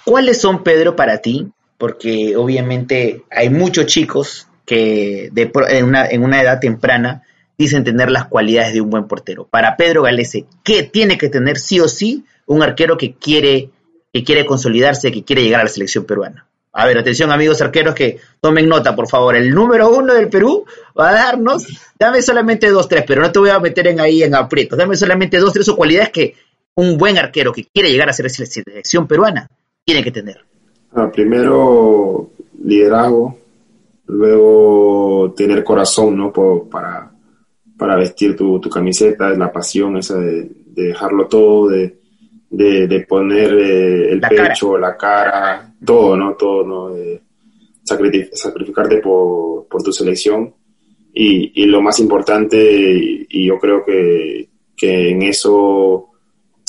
¿Cuáles 0.04 0.40
son, 0.40 0.64
Pedro, 0.64 0.96
para 0.96 1.18
ti? 1.18 1.46
Porque 1.78 2.36
obviamente 2.36 3.22
hay 3.30 3.50
muchos 3.50 3.86
chicos 3.86 4.48
que 4.64 5.28
de, 5.30 5.52
en, 5.68 5.84
una, 5.84 6.08
en 6.08 6.24
una 6.24 6.42
edad 6.42 6.58
temprana 6.58 7.22
dicen 7.58 7.84
tener 7.84 8.10
las 8.10 8.26
cualidades 8.26 8.74
de 8.74 8.80
un 8.80 8.90
buen 8.90 9.06
portero. 9.06 9.46
Para 9.46 9.76
Pedro 9.76 10.02
Galese, 10.02 10.46
¿qué 10.62 10.82
tiene 10.82 11.18
que 11.18 11.28
tener 11.28 11.58
sí 11.58 11.80
o 11.80 11.88
sí 11.88 12.24
un 12.46 12.62
arquero 12.62 12.96
que 12.96 13.14
quiere, 13.14 13.70
que 14.12 14.24
quiere 14.24 14.44
consolidarse, 14.44 15.12
que 15.12 15.24
quiere 15.24 15.42
llegar 15.42 15.60
a 15.60 15.64
la 15.64 15.70
selección 15.70 16.04
peruana? 16.04 16.46
A 16.78 16.86
ver, 16.86 16.98
atención 16.98 17.32
amigos 17.32 17.62
arqueros 17.62 17.94
que 17.94 18.18
tomen 18.38 18.68
nota, 18.68 18.94
por 18.94 19.08
favor. 19.08 19.34
El 19.34 19.54
número 19.54 19.88
uno 19.88 20.12
del 20.12 20.28
Perú 20.28 20.66
va 20.98 21.08
a 21.08 21.12
darnos, 21.12 21.66
dame 21.98 22.20
solamente 22.20 22.68
dos, 22.68 22.86
tres, 22.86 23.04
pero 23.06 23.22
no 23.22 23.32
te 23.32 23.38
voy 23.38 23.48
a 23.48 23.58
meter 23.58 23.86
en 23.86 23.98
ahí 23.98 24.22
en 24.22 24.34
aprietos. 24.34 24.78
Dame 24.78 24.94
solamente 24.94 25.38
dos, 25.38 25.54
tres 25.54 25.66
o 25.70 25.76
cualidades 25.76 26.10
que 26.10 26.34
un 26.74 26.98
buen 26.98 27.16
arquero 27.16 27.52
que 27.52 27.64
quiere 27.64 27.90
llegar 27.90 28.10
a 28.10 28.12
ser 28.12 28.28
selección 28.28 29.06
peruana 29.06 29.48
tiene 29.86 30.04
que 30.04 30.10
tener. 30.10 30.44
Ah, 30.92 31.10
primero, 31.10 32.30
liderazgo. 32.62 33.38
Luego, 34.08 35.32
tener 35.34 35.64
corazón, 35.64 36.16
¿no? 36.16 36.32
para, 36.70 37.10
para 37.78 37.96
vestir 37.96 38.36
tu, 38.36 38.60
tu 38.60 38.70
camiseta, 38.70 39.30
la 39.30 39.52
pasión 39.52 39.96
esa 39.96 40.18
de 40.18 40.50
dejarlo 40.74 41.26
todo, 41.26 41.68
de 41.68 41.98
de, 42.50 43.06
poner 43.08 43.52
eh, 43.54 44.12
el 44.12 44.20
pecho, 44.20 44.78
la 44.78 44.96
cara, 44.96 45.74
todo, 45.84 46.16
¿no? 46.16 46.34
Todo, 46.34 46.64
¿no? 46.64 46.96
sacrificarte 47.82 48.98
por, 48.98 49.66
tu 49.82 49.92
selección. 49.92 50.54
Y, 51.12 51.64
lo 51.66 51.80
más 51.80 51.98
importante, 52.00 52.58
y, 53.28 53.46
yo 53.46 53.58
creo 53.58 53.84
que, 53.84 54.48
en 54.82 55.22
eso 55.22 56.10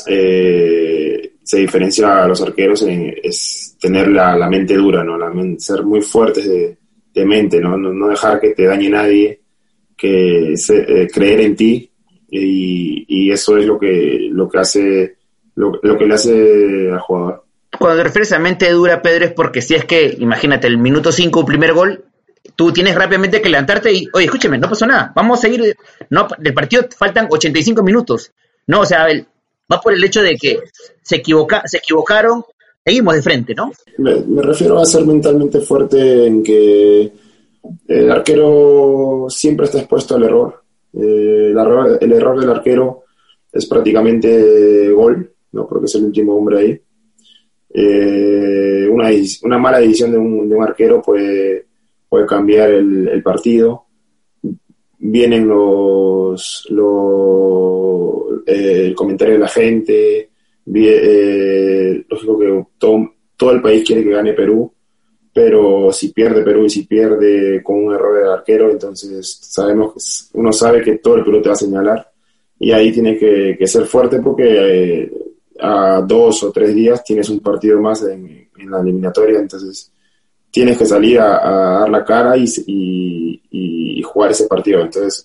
eh, 0.08 1.34
se 1.44 1.60
diferencia 1.60 2.24
a 2.24 2.28
los 2.28 2.42
arqueros, 2.42 2.84
es 2.84 3.78
tener 3.80 4.08
la, 4.10 4.50
mente 4.50 4.76
dura, 4.76 5.04
¿no? 5.04 5.18
La 5.18 5.32
ser 5.58 5.84
muy 5.84 6.02
fuertes 6.02 6.48
de, 6.48 6.78
mente, 7.26 7.60
¿no? 7.60 7.76
¿no? 7.76 8.10
dejar 8.10 8.40
que 8.40 8.52
te 8.52 8.66
dañe 8.66 8.92
nadie 8.92 9.42
que 9.98 10.54
eh, 10.54 11.08
creer 11.12 11.42
en 11.42 11.56
ti 11.56 11.92
y, 12.30 13.32
eso 13.32 13.58
es 13.58 13.66
lo 13.66 13.78
que, 13.78 14.30
lo 14.32 14.48
que 14.48 14.58
hace, 14.58 15.18
lo, 15.56 15.80
que 15.82 16.06
le 16.06 16.14
hace 16.14 16.90
al 16.92 17.00
jugador. 17.00 17.44
Cuando 17.78 17.98
te 17.98 18.04
refieres 18.06 18.32
a 18.32 18.40
mente 18.40 18.70
dura, 18.72 19.02
Pedro, 19.02 19.26
es 19.26 19.34
porque 19.34 19.62
si 19.62 19.76
es 19.76 19.86
que, 19.86 20.16
imagínate, 20.20 20.68
el 20.68 20.78
minuto 20.78 21.12
5, 21.12 21.46
primer 21.46 21.74
gol, 21.74 22.06
tú 22.56 22.72
tienes 22.72 22.96
rápidamente 22.96 23.42
que 23.42 23.50
levantarte 23.50 23.92
y, 23.92 24.08
oye, 24.14 24.26
escúcheme, 24.26 24.58
no 24.58 24.70
pasó 24.70 24.86
nada, 24.86 25.12
vamos 25.14 25.40
a 25.40 25.42
seguir, 25.42 25.76
no, 26.10 26.28
del 26.38 26.54
partido 26.54 26.88
faltan 26.98 27.28
85 27.30 27.84
minutos. 27.84 28.32
No, 28.66 28.82
o 28.82 28.86
sea, 28.86 29.08
va 29.72 29.82
por 29.82 29.94
el 29.94 30.04
hecho 30.04 30.22
de 30.22 30.36
que 30.36 30.60
se, 31.02 31.18
equivoca, 31.18 31.64
se 31.66 31.78
equivocaron, 31.78 32.44
seguimos 32.86 33.16
de 33.16 33.22
frente, 33.22 33.56
¿no? 33.56 33.72
Me, 33.98 34.42
refiero 34.42 34.80
a 34.80 34.86
ser 34.86 35.06
mentalmente 35.06 35.60
fuerte 35.60 36.28
en 36.28 36.44
que 36.44 37.12
el 37.88 38.12
arquero 38.12 39.28
siempre 39.30 39.66
está 39.66 39.80
expuesto 39.80 40.16
al 40.16 40.24
error. 40.24 40.64
Eh, 40.94 41.52
el, 41.52 41.58
error 41.58 41.98
el 42.00 42.12
error 42.12 42.40
del 42.40 42.50
arquero 42.50 43.04
es 43.52 43.66
prácticamente 43.66 44.90
gol, 44.92 45.32
¿no? 45.52 45.68
porque 45.68 45.86
es 45.86 45.96
el 45.96 46.06
último 46.06 46.36
hombre 46.36 46.60
ahí. 46.60 46.82
Eh, 47.74 48.88
una, 48.90 49.58
mala 49.58 49.80
decisión 49.80 50.12
de 50.12 50.18
un, 50.18 50.50
de 50.50 50.56
un 50.56 50.64
arquero 50.64 51.02
puede, 51.02 51.66
cambiar 52.28 52.72
el, 52.72 53.22
partido. 53.24 53.86
Vienen 55.00 55.48
los, 55.48 56.68
los 56.70 58.44
eh, 58.48 58.88
el 58.88 58.96
comentario 58.96 59.36
de 59.36 59.40
la 59.40 59.48
gente. 59.48 60.30
Lógico 62.10 62.40
que 62.40 62.66
todo 62.78 63.52
el 63.52 63.62
país 63.62 63.84
quiere 63.86 64.04
que 64.04 64.10
gane 64.10 64.34
Perú, 64.34 64.74
pero 65.38 65.92
si 65.92 66.08
pierde 66.14 66.42
Perú 66.42 66.66
y 66.66 66.70
si 66.72 66.88
pierde 66.88 67.62
con 67.62 67.86
un 67.86 67.94
error 67.94 68.18
de 68.18 68.34
arquero, 68.34 68.72
entonces 68.72 69.38
sabemos 69.40 70.32
uno 70.34 70.52
sabe 70.52 70.82
que 70.82 70.98
todo 70.98 71.18
el 71.18 71.24
Perú 71.24 71.44
te 71.44 71.50
va 71.50 71.54
a 71.54 71.56
señalar 71.56 72.12
y 72.58 72.72
ahí 72.72 72.92
tiene 72.92 73.16
que, 73.16 73.56
que 73.56 73.68
ser 73.68 73.86
fuerte 73.86 74.20
porque 74.20 75.04
eh, 75.04 75.12
a 75.60 76.02
dos 76.02 76.42
o 76.42 76.52
tres 76.52 76.74
días 76.74 77.04
tienes 77.04 77.30
un 77.30 77.40
partido 77.40 77.80
más 77.80 78.02
en, 78.02 78.50
la 78.68 78.80
eliminatoria, 78.80 79.38
entonces 79.38 79.94
tienes 80.50 80.76
que 80.76 80.88
salir 80.88 81.20
a, 81.20 81.82
dar 81.82 81.90
la 81.92 82.04
cara 82.04 82.36
y, 82.36 82.46
y, 83.52 84.02
jugar 84.02 84.32
ese 84.32 84.48
partido. 84.48 84.82
Entonces 84.82 85.24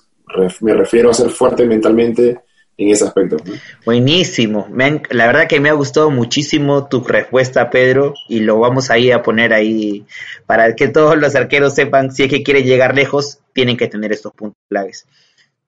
me 0.61 0.75
refiero 0.75 1.09
a 1.09 1.15
ser 1.15 1.31
fuerte 1.31 1.65
mentalmente 1.65 2.41
en 2.77 2.91
ese 2.91 3.05
aspecto. 3.05 3.37
Buenísimo. 3.85 4.69
la 5.11 5.27
verdad 5.27 5.47
que 5.49 5.61
me 5.61 5.69
ha 5.69 5.75
gustado 5.75 6.11
muchísimo 6.11 6.89
tu 6.89 7.03
respuesta, 7.03 7.71
Pedro, 7.71 8.15
y 8.29 8.41
lo 8.41 8.59
vamos 8.59 8.91
ahí 8.91 9.11
a 9.11 9.23
poner 9.23 9.53
ahí 9.53 10.07
para 10.47 10.75
que 10.75 10.89
todos 10.89 11.17
los 11.17 11.35
arqueros 11.35 11.75
sepan 11.75 12.13
si 12.13 12.25
es 12.25 12.31
que 12.31 12.43
quieren 12.43 12.65
llegar 12.65 12.95
lejos, 12.95 13.41
tienen 13.53 13.77
que 13.77 13.89
tener 13.89 14.13
estos 14.13 14.33
puntos 14.33 14.59
claves. 14.69 15.07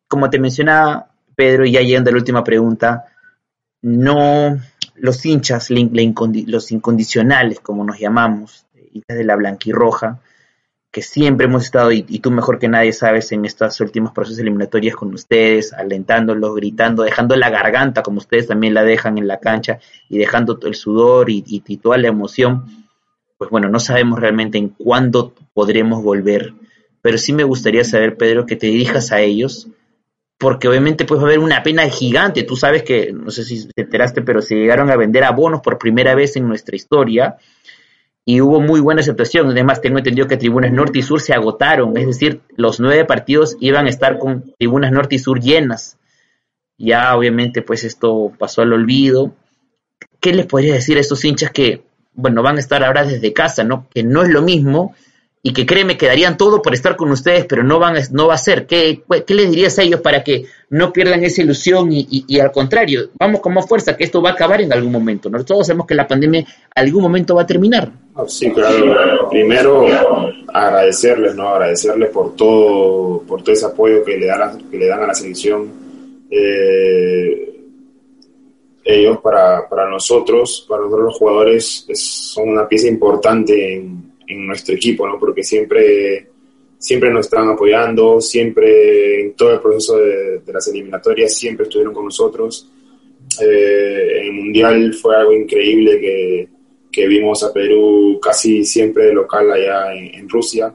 Como 0.08 0.30
te 0.30 0.38
mencionaba, 0.38 1.10
Pedro, 1.34 1.66
y 1.66 1.72
ya 1.72 1.80
llegando 1.80 2.10
a 2.10 2.12
la 2.12 2.18
última 2.18 2.44
pregunta, 2.44 3.04
no 3.82 4.58
los 4.96 5.26
hinchas, 5.26 5.68
los 5.70 6.72
incondicionales, 6.72 7.60
como 7.60 7.84
nos 7.84 7.98
llamamos, 7.98 8.66
hinchas 8.92 9.18
de 9.18 9.24
la 9.24 9.36
blanquirroja, 9.36 10.20
que 10.94 11.02
siempre 11.02 11.46
hemos 11.46 11.64
estado, 11.64 11.90
y, 11.90 12.02
tú 12.20 12.30
mejor 12.30 12.60
que 12.60 12.68
nadie 12.68 12.92
sabes, 12.92 13.32
en 13.32 13.44
estos 13.44 13.80
últimos 13.80 14.12
procesos 14.12 14.38
eliminatorios 14.38 14.94
con 14.94 15.12
ustedes, 15.12 15.72
alentándolos, 15.72 16.54
gritando, 16.54 17.02
dejando 17.02 17.34
la 17.34 17.50
garganta, 17.50 18.04
como 18.04 18.18
ustedes 18.18 18.46
también 18.46 18.74
la 18.74 18.84
dejan 18.84 19.18
en 19.18 19.26
la 19.26 19.40
cancha, 19.40 19.80
y 20.08 20.18
dejando 20.18 20.56
el 20.62 20.76
sudor 20.76 21.30
y, 21.30 21.42
y 21.48 21.76
toda 21.78 21.98
la 21.98 22.06
emoción, 22.06 22.86
pues 23.36 23.50
bueno, 23.50 23.68
no 23.68 23.80
sabemos 23.80 24.20
realmente 24.20 24.56
en 24.56 24.68
cuándo 24.68 25.34
podremos 25.52 26.00
volver, 26.00 26.54
pero 27.02 27.18
sí 27.18 27.32
me 27.32 27.42
gustaría 27.42 27.82
saber, 27.82 28.16
Pedro, 28.16 28.46
que 28.46 28.54
te 28.54 28.68
dirijas 28.68 29.10
a 29.10 29.20
ellos, 29.20 29.66
porque 30.38 30.68
obviamente 30.68 31.04
pues 31.04 31.18
va 31.18 31.24
a 31.24 31.26
haber 31.26 31.40
una 31.40 31.64
pena 31.64 31.88
gigante. 31.88 32.44
Tú 32.44 32.54
sabes 32.54 32.84
que, 32.84 33.12
no 33.12 33.32
sé 33.32 33.42
si 33.42 33.66
te 33.66 33.82
enteraste, 33.82 34.22
pero 34.22 34.40
se 34.42 34.54
llegaron 34.54 34.90
a 34.92 34.96
vender 34.96 35.24
abonos 35.24 35.60
por 35.60 35.76
primera 35.76 36.14
vez 36.14 36.36
en 36.36 36.46
nuestra 36.46 36.76
historia 36.76 37.36
y 38.24 38.40
hubo 38.40 38.60
muy 38.60 38.80
buena 38.80 39.00
aceptación. 39.00 39.50
Además, 39.50 39.80
tengo 39.80 39.98
entendido 39.98 40.26
que 40.26 40.36
tribunas 40.36 40.72
norte 40.72 40.98
y 40.98 41.02
sur 41.02 41.20
se 41.20 41.34
agotaron, 41.34 41.96
es 41.96 42.06
decir, 42.06 42.40
los 42.56 42.80
nueve 42.80 43.04
partidos 43.04 43.56
iban 43.60 43.86
a 43.86 43.90
estar 43.90 44.18
con 44.18 44.52
tribunas 44.58 44.92
norte 44.92 45.16
y 45.16 45.18
sur 45.18 45.40
llenas. 45.40 45.98
Ya 46.76 47.16
obviamente 47.16 47.62
pues 47.62 47.84
esto 47.84 48.32
pasó 48.38 48.62
al 48.62 48.72
olvido. 48.72 49.34
¿Qué 50.20 50.32
les 50.32 50.46
podría 50.46 50.74
decir 50.74 50.96
a 50.96 51.00
estos 51.00 51.24
hinchas 51.24 51.50
que, 51.50 51.84
bueno, 52.14 52.42
van 52.42 52.56
a 52.56 52.60
estar 52.60 52.82
ahora 52.82 53.04
desde 53.04 53.32
casa, 53.32 53.62
¿no? 53.62 53.86
Que 53.94 54.02
no 54.02 54.22
es 54.22 54.30
lo 54.30 54.42
mismo 54.42 54.94
y 55.46 55.52
que 55.52 55.66
créeme 55.66 55.98
que 55.98 56.06
darían 56.06 56.38
todo 56.38 56.62
por 56.62 56.72
estar 56.72 56.96
con 56.96 57.10
ustedes, 57.10 57.44
pero 57.44 57.62
no, 57.62 57.78
van, 57.78 57.96
no 58.12 58.28
va 58.28 58.34
a 58.34 58.38
ser. 58.38 58.66
¿Qué, 58.66 59.02
¿Qué, 59.26 59.34
les 59.34 59.50
dirías 59.50 59.78
a 59.78 59.82
ellos 59.82 60.00
para 60.00 60.24
que 60.24 60.46
no 60.70 60.90
pierdan 60.90 61.22
esa 61.22 61.42
ilusión 61.42 61.90
y, 61.92 62.40
al 62.40 62.50
contrario, 62.50 63.10
vamos 63.20 63.42
con 63.42 63.52
más 63.52 63.68
fuerza, 63.68 63.94
que 63.94 64.04
esto 64.04 64.22
va 64.22 64.30
a 64.30 64.32
acabar 64.32 64.62
en 64.62 64.72
algún 64.72 64.90
momento? 64.90 65.28
Nosotros 65.28 65.56
todos 65.56 65.66
sabemos 65.66 65.86
que 65.86 65.94
la 65.94 66.08
pandemia 66.08 66.46
algún 66.74 67.02
momento 67.02 67.34
va 67.34 67.42
a 67.42 67.46
terminar. 67.46 67.92
Sí, 68.26 68.50
claro. 68.52 69.28
Primero, 69.28 69.86
agradecerles, 70.50 71.34
¿no? 71.34 71.50
Agradecerles 71.50 72.08
por 72.08 72.34
todo, 72.34 73.20
por 73.24 73.42
todo 73.42 73.52
ese 73.52 73.66
apoyo 73.66 74.02
que 74.02 74.16
le 74.16 74.26
dan, 74.26 74.70
que 74.70 74.78
le 74.78 74.86
dan 74.86 75.02
a 75.02 75.08
la 75.08 75.14
selección. 75.14 75.70
Eh, 76.30 77.54
ellos 78.82 79.18
para, 79.18 79.68
para 79.68 79.90
nosotros, 79.90 80.64
para 80.66 80.84
nosotros 80.84 81.04
los 81.04 81.18
jugadores, 81.18 81.86
son 81.92 82.48
una 82.48 82.66
pieza 82.66 82.88
importante 82.88 83.76
en 83.76 84.13
en 84.26 84.46
nuestro 84.46 84.74
equipo, 84.74 85.06
¿no? 85.06 85.18
Porque 85.18 85.42
siempre, 85.42 86.28
siempre 86.78 87.10
nos 87.10 87.26
estaban 87.26 87.50
apoyando, 87.50 88.20
siempre 88.20 89.20
en 89.20 89.34
todo 89.34 89.54
el 89.54 89.60
proceso 89.60 89.98
de, 89.98 90.40
las 90.52 90.68
eliminatorias, 90.68 91.36
siempre 91.36 91.64
estuvieron 91.64 91.94
con 91.94 92.04
nosotros. 92.04 92.70
Eh, 93.40 94.18
en 94.20 94.26
el 94.26 94.32
Mundial 94.32 94.94
fue 94.94 95.16
algo 95.16 95.32
increíble 95.32 95.98
que, 95.98 96.48
que, 96.92 97.08
vimos 97.08 97.42
a 97.42 97.52
Perú 97.52 98.18
casi 98.22 98.64
siempre 98.64 99.06
de 99.06 99.14
local 99.14 99.50
allá 99.50 99.94
en, 99.94 100.28
Rusia. 100.28 100.74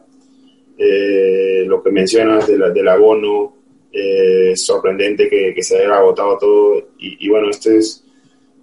Eh, 0.77 1.63
lo 1.65 1.83
que 1.83 1.91
mencionas 1.91 2.47
de 2.47 2.57
la, 2.57 2.69
del 2.69 2.87
abono, 2.87 3.55
eh, 3.91 4.53
sorprendente 4.55 5.29
que, 5.29 5.53
que, 5.53 5.63
se 5.63 5.77
haya 5.77 5.97
agotado 5.97 6.37
todo. 6.37 6.89
Y, 6.97 7.25
y 7.25 7.29
bueno, 7.29 7.49
este 7.49 7.77
es 7.77 8.05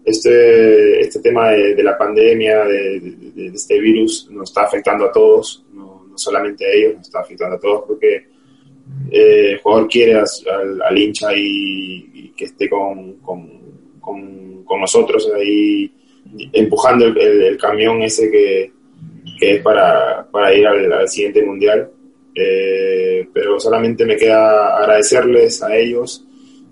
este, 0.07 1.01
este 1.01 1.19
tema 1.19 1.51
de, 1.51 1.83
la 1.83 1.99
pandemia, 1.99 2.65
de, 2.65 3.51
este 3.53 3.81
virus, 3.81 4.29
nos 4.31 4.51
está 4.51 4.63
afectando 4.63 5.07
a 5.07 5.11
todos, 5.11 5.65
no, 5.73 6.07
solamente 6.15 6.65
a 6.65 6.73
ellos, 6.73 6.95
nos 6.95 7.07
está 7.09 7.21
afectando 7.21 7.57
a 7.57 7.61
todos 7.61 7.85
porque 7.89 8.15
eh, 9.11 9.51
el 9.51 9.59
jugador 9.59 9.89
quiere 9.89 10.15
al, 10.15 10.97
hincha 10.97 11.31
y, 11.35 12.33
que 12.37 12.45
esté 12.45 12.69
con, 12.71 13.15
con, 13.15 13.51
con, 14.01 14.81
nosotros 14.81 15.29
ahí 15.35 15.91
empujando 16.53 17.07
el, 17.07 17.57
camión 17.57 18.03
ese 18.03 18.31
que, 18.31 18.73
es 19.41 19.61
para, 19.63 20.29
para, 20.31 20.55
ir 20.55 20.67
al, 20.69 21.09
siguiente 21.09 21.43
mundial. 21.43 21.91
Eh, 22.33 23.27
pero 23.33 23.59
solamente 23.59 24.05
me 24.05 24.17
queda 24.17 24.77
agradecerles 24.77 25.63
a 25.63 25.75
ellos 25.75 26.27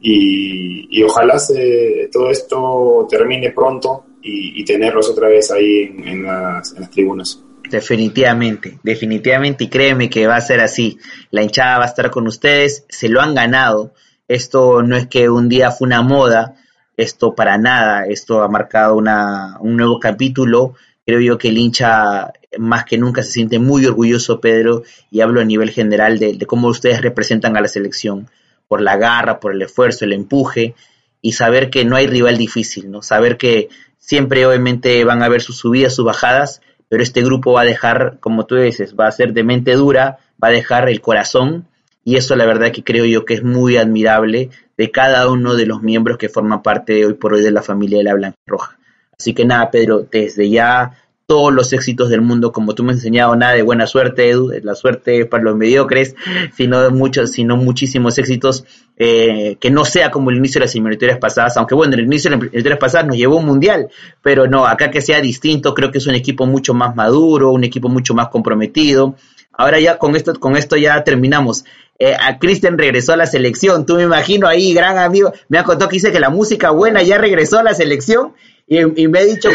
y, 0.07 1.03
ojalá 1.03 1.39
se, 1.39 2.11
todo 2.13 2.31
esto 2.31 3.07
termine 3.09 3.53
pronto 3.53 4.05
y, 4.23 4.63
tenerlos 4.65 5.09
otra 5.09 5.29
vez 5.29 5.51
ahí 5.51 5.95
en, 6.05 6.25
las, 6.25 6.75
tribunas. 6.91 7.43
Definitivamente, 7.71 8.79
definitivamente, 8.83 9.65
y 9.65 9.69
créeme 9.69 10.11
que 10.11 10.27
va 10.27 10.37
a 10.37 10.43
ser 10.43 10.61
así. 10.61 10.99
La 11.31 11.43
hinchada 11.43 11.79
va 11.79 11.85
a 11.85 11.89
estar 11.89 12.11
con 12.11 12.27
ustedes, 12.27 12.85
se 12.91 13.09
lo 13.09 13.23
han 13.23 13.35
ganado. 13.35 13.95
Esto 14.29 14.83
no 14.83 14.97
es 14.97 15.07
que 15.07 15.31
un 15.31 15.49
día 15.49 15.71
fue 15.71 15.87
una 15.87 16.03
moda, 16.03 16.57
esto 16.99 17.35
para 17.35 17.57
nada, 17.57 18.05
esto 18.07 18.43
ha 18.43 18.49
marcado 18.49 18.97
una, 18.97 19.57
un 19.61 19.77
nuevo 19.77 19.99
capítulo. 19.99 20.75
Creo 21.07 21.21
yo 21.21 21.39
que 21.39 21.49
el 21.49 21.57
hincha 21.57 22.31
más 22.59 22.85
que 22.85 22.99
nunca 22.99 23.23
se 23.23 23.33
siente 23.33 23.59
muy 23.59 23.87
orgulloso, 23.87 24.41
Pedro, 24.41 24.83
y 25.11 25.23
hablo 25.23 25.41
a 25.41 25.45
nivel 25.45 25.71
general 25.71 26.19
de 26.19 26.39
cómo 26.47 26.69
ustedes 26.69 27.01
representan 27.01 27.57
a 27.57 27.63
la 27.63 27.69
selección 27.69 28.29
por 28.69 28.81
la 28.81 28.97
garra, 28.97 29.41
por 29.41 29.53
el 29.53 29.63
esfuerzo, 29.63 30.05
el 30.05 30.13
empuje 30.13 30.75
y 31.21 31.33
saber 31.33 31.71
que 31.71 31.85
no 31.85 31.97
hay 31.97 32.07
rival 32.07 32.37
difícil, 32.37 32.91
¿no? 32.91 33.03
Saber 33.03 33.37
que 33.37 33.69
siempre 33.99 34.47
obviamente 34.47 35.03
van 35.05 35.23
a 35.23 35.27
haber 35.27 35.41
sus 35.41 35.57
subidas, 35.57 35.95
sus 35.95 36.05
bajadas, 36.05 36.61
pero 36.89 37.03
este 37.03 37.23
grupo 37.23 37.53
va 37.53 37.63
a 37.63 37.65
dejar, 37.65 38.19
como 38.21 38.47
tú 38.47 38.57
dices, 38.57 38.95
va 38.99 39.07
a 39.07 39.13
ser 39.13 39.33
de 39.33 39.43
mente 39.43 39.73
dura, 39.73 40.19
va 40.43 40.49
a 40.49 40.53
dejar 40.53 40.89
el 40.89 41.01
corazón 41.01 41.67
y 42.05 42.17
eso 42.17 42.37
la 42.37 42.45
verdad 42.45 42.73
que 42.73 42.85
creo 42.85 43.07
yo 43.07 43.25
que 43.25 43.35
es 43.35 43.43
muy 43.43 43.79
admirable 43.79 44.51
de 44.77 44.91
cada 44.91 45.29
uno 45.31 45.55
de 45.55 45.67
los 45.67 45.83
miembros 45.83 46.19
que 46.19 46.29
forman 46.29 46.63
parte 46.63 47.07
hoy 47.07 47.15
por 47.15 47.33
hoy 47.33 47.43
de 47.43 47.51
la 47.51 47.63
familia 47.63 47.99
de 47.99 48.05
la 48.05 48.15
Blanca 48.15 48.39
Roja. 48.47 48.79
Así 49.19 49.33
que 49.33 49.45
nada, 49.45 49.71
Pedro, 49.71 50.07
desde 50.11 50.51
ya 50.51 50.93
todos 51.27 51.53
los 51.55 51.73
éxitos 51.73 52.11
del 52.11 52.21
mundo, 52.21 52.53
como 52.53 52.75
tú 52.75 52.85
me 52.85 52.93
has 52.93 52.99
enseñado, 52.99 53.35
nada 53.35 53.55
de 53.55 53.63
buena 53.63 53.87
suerte, 53.87 54.29
Edu, 54.29 54.53
la 54.63 54.75
suerte 54.75 55.25
para 55.25 55.43
los 55.43 55.57
mediocres, 55.57 56.15
sino 56.55 56.91
muchos, 56.91 57.31
sino 57.33 57.57
muchísimos 57.57 58.19
éxitos, 58.19 58.65
eh, 58.99 59.57
que 59.59 59.71
no 59.71 59.85
sea 59.87 60.11
como 60.11 60.31
el 60.31 60.37
inicio 60.37 60.59
de 60.59 60.67
las 60.67 60.75
eliminatorias 60.75 61.19
pasadas, 61.19 61.57
aunque 61.57 61.75
bueno, 61.75 61.95
el 61.95 62.01
inicio 62.01 62.31
de 62.31 62.37
las 62.37 62.43
eliminatorias 62.45 62.79
pasadas 62.79 63.07
nos 63.07 63.17
llevó 63.17 63.37
un 63.39 63.47
mundial, 63.47 63.89
pero 64.23 64.47
no, 64.47 64.67
acá 64.67 64.91
que 64.91 65.01
sea 65.01 65.21
distinto, 65.21 65.73
creo 65.73 65.91
que 65.91 65.99
es 65.99 66.07
un 66.07 66.15
equipo 66.15 66.47
mucho 66.47 66.75
más 66.75 66.95
maduro, 66.95 67.53
un 67.53 67.65
equipo 67.65 67.89
mucho 67.89 68.13
más 68.15 68.29
comprometido. 68.29 69.15
Ahora 69.57 69.79
ya 69.81 69.99
con 69.99 70.17
esto, 70.17 70.35
con 70.35 70.57
esto 70.57 70.77
ya 70.77 71.05
terminamos. 71.05 71.65
eh, 71.99 72.17
a 72.21 72.39
Cristian 72.39 72.77
regresó 72.77 73.13
a 73.13 73.17
la 73.17 73.27
selección. 73.27 73.87
Tú 73.87 73.95
me 73.95 74.03
imagino 74.03 74.49
ahí, 74.49 74.75
gran 74.75 74.99
amigo, 74.99 75.33
me 75.49 75.59
ha 75.59 75.65
contado 75.65 75.89
que 75.89 75.95
dice 75.97 76.11
que 76.11 76.19
la 76.21 76.29
música 76.29 76.71
buena 76.71 77.03
ya 77.03 77.19
regresó 77.19 77.61
a 77.61 77.63
la 77.63 77.73
selección 77.73 78.33
y, 78.67 79.09
me 79.09 79.19
ha 79.19 79.25
dicho, 79.25 79.51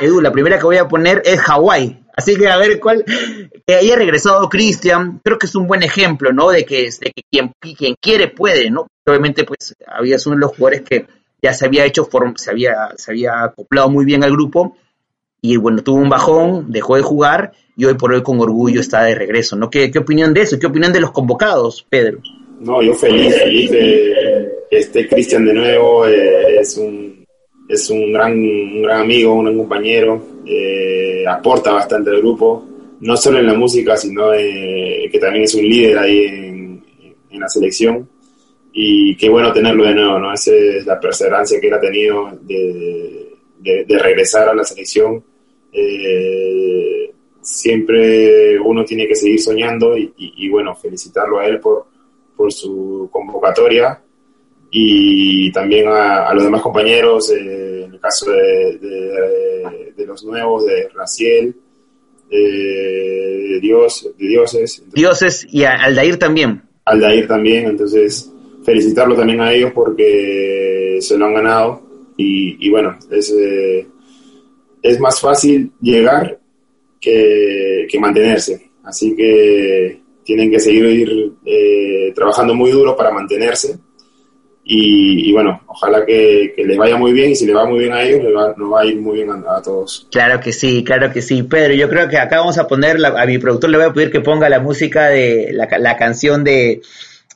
Edu, 0.00 0.20
la 0.20 0.32
primera 0.32 0.58
que 0.58 0.64
voy 0.64 0.76
a 0.76 0.88
poner 0.88 1.22
es 1.24 1.40
Hawái. 1.40 2.00
Así 2.14 2.36
que 2.36 2.48
a 2.48 2.58
ver 2.58 2.78
cuál. 2.78 3.04
Eh, 3.66 3.74
ahí 3.74 3.90
ha 3.90 3.96
regresado 3.96 4.48
Cristian. 4.48 5.20
Creo 5.24 5.38
que 5.38 5.46
es 5.46 5.54
un 5.54 5.66
buen 5.66 5.82
ejemplo, 5.82 6.32
¿no? 6.32 6.50
De 6.50 6.64
que, 6.64 6.82
de 6.82 7.10
que 7.10 7.22
quien, 7.30 7.52
quien 7.60 7.94
quiere 8.00 8.28
puede, 8.28 8.70
¿no? 8.70 8.86
Obviamente, 9.06 9.44
pues 9.44 9.74
había 9.86 10.16
uno 10.26 10.36
de 10.36 10.40
los 10.40 10.50
jugadores 10.50 10.82
que 10.82 11.06
ya 11.42 11.52
se 11.54 11.66
había 11.66 11.84
hecho, 11.84 12.08
se 12.36 12.50
había, 12.50 12.92
se 12.96 13.10
había 13.10 13.42
acoplado 13.42 13.88
muy 13.90 14.04
bien 14.04 14.22
al 14.22 14.30
grupo 14.30 14.76
y 15.40 15.56
bueno, 15.56 15.82
tuvo 15.82 15.96
un 15.96 16.08
bajón, 16.08 16.70
dejó 16.70 16.94
de 16.94 17.02
jugar 17.02 17.52
y 17.76 17.84
hoy 17.84 17.94
por 17.94 18.12
hoy 18.12 18.22
con 18.22 18.38
orgullo 18.38 18.80
está 18.80 19.02
de 19.02 19.16
regreso, 19.16 19.56
¿no? 19.56 19.68
¿Qué, 19.68 19.90
qué 19.90 19.98
opinión 19.98 20.32
de 20.32 20.42
eso? 20.42 20.58
¿Qué 20.58 20.66
opinión 20.66 20.92
de 20.92 21.00
los 21.00 21.10
convocados, 21.10 21.84
Pedro? 21.90 22.20
No, 22.60 22.80
yo 22.80 22.94
feliz, 22.94 23.36
feliz 23.36 23.70
de 23.72 24.48
que 24.70 24.78
esté 24.78 25.08
Cristian 25.08 25.44
de 25.44 25.52
nuevo, 25.52 26.06
eh, 26.06 26.60
es 26.60 26.76
un 26.76 27.11
es 27.72 27.88
un 27.88 28.12
gran, 28.12 28.32
un 28.34 28.82
gran 28.82 29.00
amigo, 29.00 29.32
un 29.32 29.44
gran 29.44 29.56
compañero, 29.56 30.22
eh, 30.44 31.24
aporta 31.26 31.72
bastante 31.72 32.10
al 32.10 32.18
grupo, 32.18 32.68
no 33.00 33.16
solo 33.16 33.38
en 33.38 33.46
la 33.46 33.54
música, 33.54 33.96
sino 33.96 34.30
que 34.30 35.18
también 35.18 35.44
es 35.44 35.54
un 35.54 35.62
líder 35.62 35.98
ahí 35.98 36.18
en, 36.26 36.84
en, 37.30 37.40
la 37.40 37.48
selección. 37.48 38.06
Y 38.74 39.16
qué 39.16 39.30
bueno 39.30 39.52
tenerlo 39.54 39.84
de 39.84 39.94
nuevo, 39.94 40.18
¿no? 40.18 40.34
Esa 40.34 40.52
es 40.54 40.84
la 40.84 41.00
perseverancia 41.00 41.58
que 41.58 41.68
él 41.68 41.74
ha 41.74 41.80
tenido 41.80 42.30
de, 42.42 43.34
de, 43.58 43.98
regresar 43.98 44.50
a 44.50 44.54
la 44.54 44.64
selección. 44.64 45.24
Eh, 45.72 47.10
siempre 47.40 48.60
uno 48.60 48.84
tiene 48.84 49.08
que 49.08 49.14
seguir 49.14 49.40
soñando 49.40 49.96
y, 49.96 50.48
bueno, 50.50 50.76
felicitarlo 50.76 51.40
a 51.40 51.46
él 51.46 51.58
por, 51.58 51.86
por 52.36 52.52
su 52.52 53.08
convocatoria 53.10 54.01
y 54.74 55.52
también 55.52 55.86
a, 55.88 56.32
los 56.32 56.44
demás 56.44 56.62
compañeros, 56.62 57.30
eh, 57.30 57.84
en 57.84 57.92
el 57.92 58.00
caso 58.00 58.30
de, 58.30 58.78
de, 59.94 60.06
los 60.06 60.24
nuevos, 60.24 60.64
de 60.64 60.88
Raciel, 60.94 61.54
de, 62.30 63.58
Dios, 63.60 64.10
de 64.18 64.28
Dioses. 64.28 64.82
Dioses 64.94 65.46
y 65.50 65.64
a 65.64 65.74
Aldair 65.74 66.18
también. 66.18 66.62
Aldair 66.86 67.28
también, 67.28 67.66
entonces 67.66 68.32
felicitarlo 68.64 69.14
también 69.14 69.42
a 69.42 69.52
ellos 69.52 69.72
porque 69.74 70.98
se 71.00 71.18
lo 71.18 71.26
han 71.26 71.34
ganado 71.34 71.82
y, 72.16 72.70
bueno, 72.70 72.96
es, 73.10 73.30
eh, 73.38 73.86
es 74.80 75.00
más 75.00 75.20
fácil 75.20 75.72
llegar 75.80 76.38
que, 76.98 77.88
mantenerse. 78.00 78.70
Así 78.84 79.14
que 79.14 80.00
tienen 80.24 80.50
que 80.50 80.60
seguir 80.60 81.34
eh, 81.44 82.12
trabajando 82.14 82.54
muy 82.54 82.70
duro 82.70 82.96
para 82.96 83.10
mantenerse. 83.12 83.78
Y, 84.64 85.32
bueno, 85.32 85.60
ojalá 85.66 86.06
que, 86.06 86.54
les 86.56 86.76
vaya 86.76 86.96
muy 86.96 87.12
bien 87.12 87.32
y 87.32 87.34
si 87.34 87.46
le 87.46 87.52
va 87.52 87.66
muy 87.66 87.80
bien 87.80 87.92
a 87.92 88.02
ellos, 88.02 88.22
nos 88.56 88.72
va 88.72 88.80
a 88.80 88.86
ir 88.86 89.00
muy 89.00 89.16
bien 89.16 89.30
a, 89.30 89.60
todos. 89.60 90.06
Claro 90.10 90.40
que 90.40 90.52
sí, 90.52 90.84
claro 90.84 91.12
que 91.12 91.20
sí. 91.20 91.42
Pedro, 91.42 91.74
yo 91.74 91.88
creo 91.88 92.08
que 92.08 92.18
acá 92.18 92.38
vamos 92.38 92.58
a 92.58 92.68
poner, 92.68 93.04
a 93.04 93.26
mi 93.26 93.38
productor 93.38 93.70
le 93.70 93.78
voy 93.78 93.86
a 93.86 93.92
pedir 93.92 94.10
que 94.10 94.20
ponga 94.20 94.48
la 94.48 94.60
música 94.60 95.08
de 95.08 95.50
la, 95.52 95.68
la 95.78 95.96
canción 95.96 96.44
de 96.44 96.80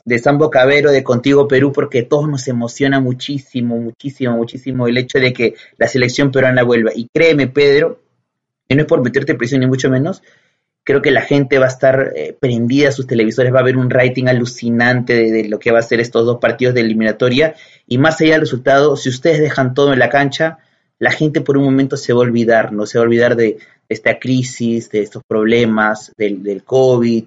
de 0.06 0.20
Sambo 0.20 0.50
Cabero, 0.50 0.92
de 0.92 1.02
Contigo 1.02 1.48
Perú, 1.48 1.72
porque 1.72 2.04
todos 2.04 2.28
nos 2.28 2.46
emociona 2.46 3.00
muchísimo, 3.00 3.76
muchísimo, 3.76 4.36
muchísimo 4.36 4.86
el 4.86 4.98
hecho 4.98 5.18
de 5.18 5.32
que 5.32 5.54
la 5.78 5.88
selección 5.88 6.30
peruana 6.30 6.62
vuelva. 6.62 6.92
Y 6.94 7.08
créeme, 7.12 7.48
Pedro, 7.48 8.00
y 8.68 8.76
no 8.76 8.82
es 8.82 8.86
por 8.86 9.02
meterte 9.02 9.34
presión 9.34 9.60
ni 9.60 9.66
mucho 9.66 9.90
menos, 9.90 10.22
creo 10.86 11.02
que 11.02 11.10
la 11.10 11.22
gente 11.22 11.58
va 11.58 11.64
a 11.64 11.68
estar 11.68 12.12
eh, 12.14 12.36
prendida 12.38 12.90
a 12.90 12.92
sus 12.92 13.08
televisores, 13.08 13.52
va 13.52 13.58
a 13.58 13.62
haber 13.62 13.76
un 13.76 13.90
rating 13.90 14.26
alucinante 14.28 15.14
de, 15.32 15.48
lo 15.48 15.58
que 15.58 15.72
va 15.72 15.80
a 15.80 15.82
ser 15.82 15.98
estos 15.98 16.24
dos 16.24 16.38
partidos 16.38 16.74
de 16.74 16.82
eliminatoria. 16.82 17.56
Y 17.88 17.98
más 17.98 18.20
allá 18.20 18.34
del 18.34 18.42
resultado, 18.42 18.96
si 18.96 19.08
ustedes 19.08 19.40
dejan 19.40 19.74
todo 19.74 19.92
en 19.92 19.98
la 19.98 20.10
cancha, 20.10 20.58
la 21.00 21.10
gente 21.10 21.40
por 21.40 21.58
un 21.58 21.64
momento 21.64 21.96
se 21.96 22.12
va 22.12 22.20
a 22.20 22.22
olvidar, 22.22 22.72
¿no? 22.72 22.86
Se 22.86 22.98
va 22.98 23.02
a 23.04 23.08
olvidar 23.08 23.34
de 23.34 23.58
esta 23.88 24.20
crisis, 24.20 24.88
de 24.88 25.02
estos 25.02 25.24
problemas, 25.26 26.12
del, 26.16 26.44
del 26.44 26.62
COVID, 26.62 27.24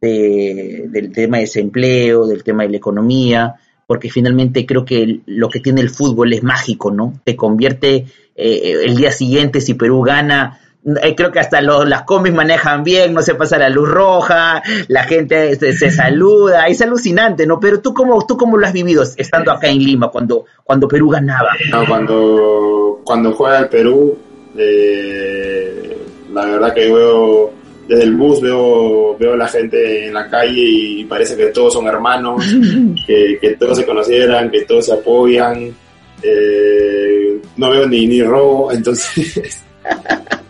del 0.00 1.12
tema 1.12 1.36
de 1.36 1.44
desempleo, 1.44 2.26
del 2.26 2.42
tema 2.42 2.64
de 2.64 2.70
la 2.70 2.76
economía, 2.76 3.54
porque 3.86 4.10
finalmente 4.10 4.66
creo 4.66 4.84
que 4.84 5.20
lo 5.26 5.48
que 5.48 5.60
tiene 5.60 5.80
el 5.80 5.90
fútbol 5.90 6.32
es 6.32 6.42
mágico, 6.42 6.90
¿no? 6.90 7.20
Te 7.22 7.36
convierte 7.36 8.06
eh, 8.34 8.74
el 8.84 8.96
día 8.96 9.12
siguiente 9.12 9.60
si 9.60 9.74
Perú 9.74 10.02
gana. 10.02 10.60
Eh, 11.02 11.16
creo 11.16 11.32
que 11.32 11.40
hasta 11.40 11.60
las 11.60 12.02
comis 12.02 12.32
manejan 12.32 12.84
bien, 12.84 13.12
no 13.12 13.20
se 13.20 13.34
pasa 13.34 13.58
la 13.58 13.68
luz 13.68 13.88
roja, 13.88 14.62
la 14.86 15.02
gente 15.02 15.56
se, 15.56 15.90
saluda, 15.90 16.68
es 16.68 16.80
alucinante, 16.80 17.44
¿no? 17.44 17.58
Pero 17.58 17.80
tú 17.80 17.92
cómo, 17.92 18.24
tú 18.24 18.36
cómo 18.36 18.56
lo 18.56 18.66
has 18.66 18.72
vivido 18.72 19.02
estando 19.02 19.50
acá 19.50 19.68
en 19.68 19.78
Lima 19.78 20.10
cuando, 20.10 20.44
cuando 20.62 20.86
Perú 20.86 21.08
ganaba. 21.08 21.50
No, 21.72 21.84
cuando, 21.88 23.00
cuando 23.02 23.32
juega 23.32 23.58
el 23.58 23.68
Perú, 23.68 24.16
eh, 24.56 25.98
la 26.32 26.44
verdad 26.44 26.72
que 26.72 26.92
veo 26.92 27.52
desde 27.88 28.04
el 28.04 28.14
bus 28.14 28.40
veo, 28.40 29.16
veo 29.18 29.32
a 29.34 29.36
la 29.36 29.48
gente 29.48 30.06
en 30.06 30.14
la 30.14 30.28
calle 30.28 30.62
y 30.62 31.04
parece 31.04 31.36
que 31.36 31.46
todos 31.46 31.72
son 31.72 31.88
hermanos, 31.88 32.44
que, 33.06 33.56
todos 33.58 33.78
se 33.78 33.86
conocieran, 33.86 34.50
que 34.52 34.62
todos 34.62 34.86
se 34.86 34.92
apoyan. 34.92 35.74
Eh, 36.22 37.40
no 37.56 37.70
veo 37.70 37.88
ni, 37.88 38.06
ni 38.06 38.22
robo, 38.22 38.70
entonces. 38.70 39.64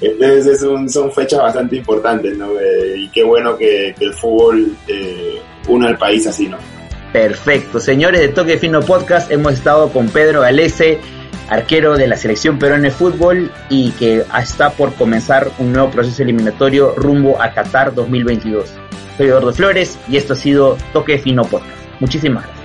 entonces 0.00 0.60
son 0.60 1.12
fechas 1.12 1.40
bastante 1.40 1.76
importantes, 1.76 2.36
¿no? 2.36 2.58
Eh, 2.58 2.94
y 2.98 3.08
qué 3.08 3.22
bueno 3.22 3.56
que, 3.56 3.94
el 3.98 4.14
fútbol 4.14 4.76
eh, 4.88 5.40
una 5.68 5.88
al 5.88 5.98
país 5.98 6.26
así, 6.26 6.48
¿no? 6.48 6.58
Perfecto. 7.12 7.80
Señores 7.80 8.20
de 8.20 8.28
Toque 8.28 8.58
Fino 8.58 8.80
Podcast, 8.80 9.30
hemos 9.30 9.54
estado 9.54 9.90
con 9.90 10.08
Pedro 10.08 10.42
Galese 10.42 11.00
arquero 11.48 11.96
de 11.96 12.06
la 12.06 12.16
selección 12.16 12.58
peruana 12.58 12.84
de 12.84 12.90
fútbol 12.92 13.50
y 13.68 13.90
que 13.92 14.24
está 14.40 14.70
por 14.70 14.94
comenzar 14.94 15.50
un 15.58 15.72
nuevo 15.72 15.90
proceso 15.90 16.22
eliminatorio 16.22 16.94
rumbo 16.96 17.42
a 17.42 17.52
Qatar 17.52 17.92
2022. 17.94 18.66
Soy 19.16 19.26
Eduardo 19.26 19.52
Flores 19.52 19.98
y 20.08 20.16
esto 20.16 20.34
ha 20.34 20.36
sido 20.36 20.78
Toque 20.92 21.18
Fino 21.18 21.42
Podcast. 21.44 21.76
Muchísimas 21.98 22.44
gracias. 22.44 22.59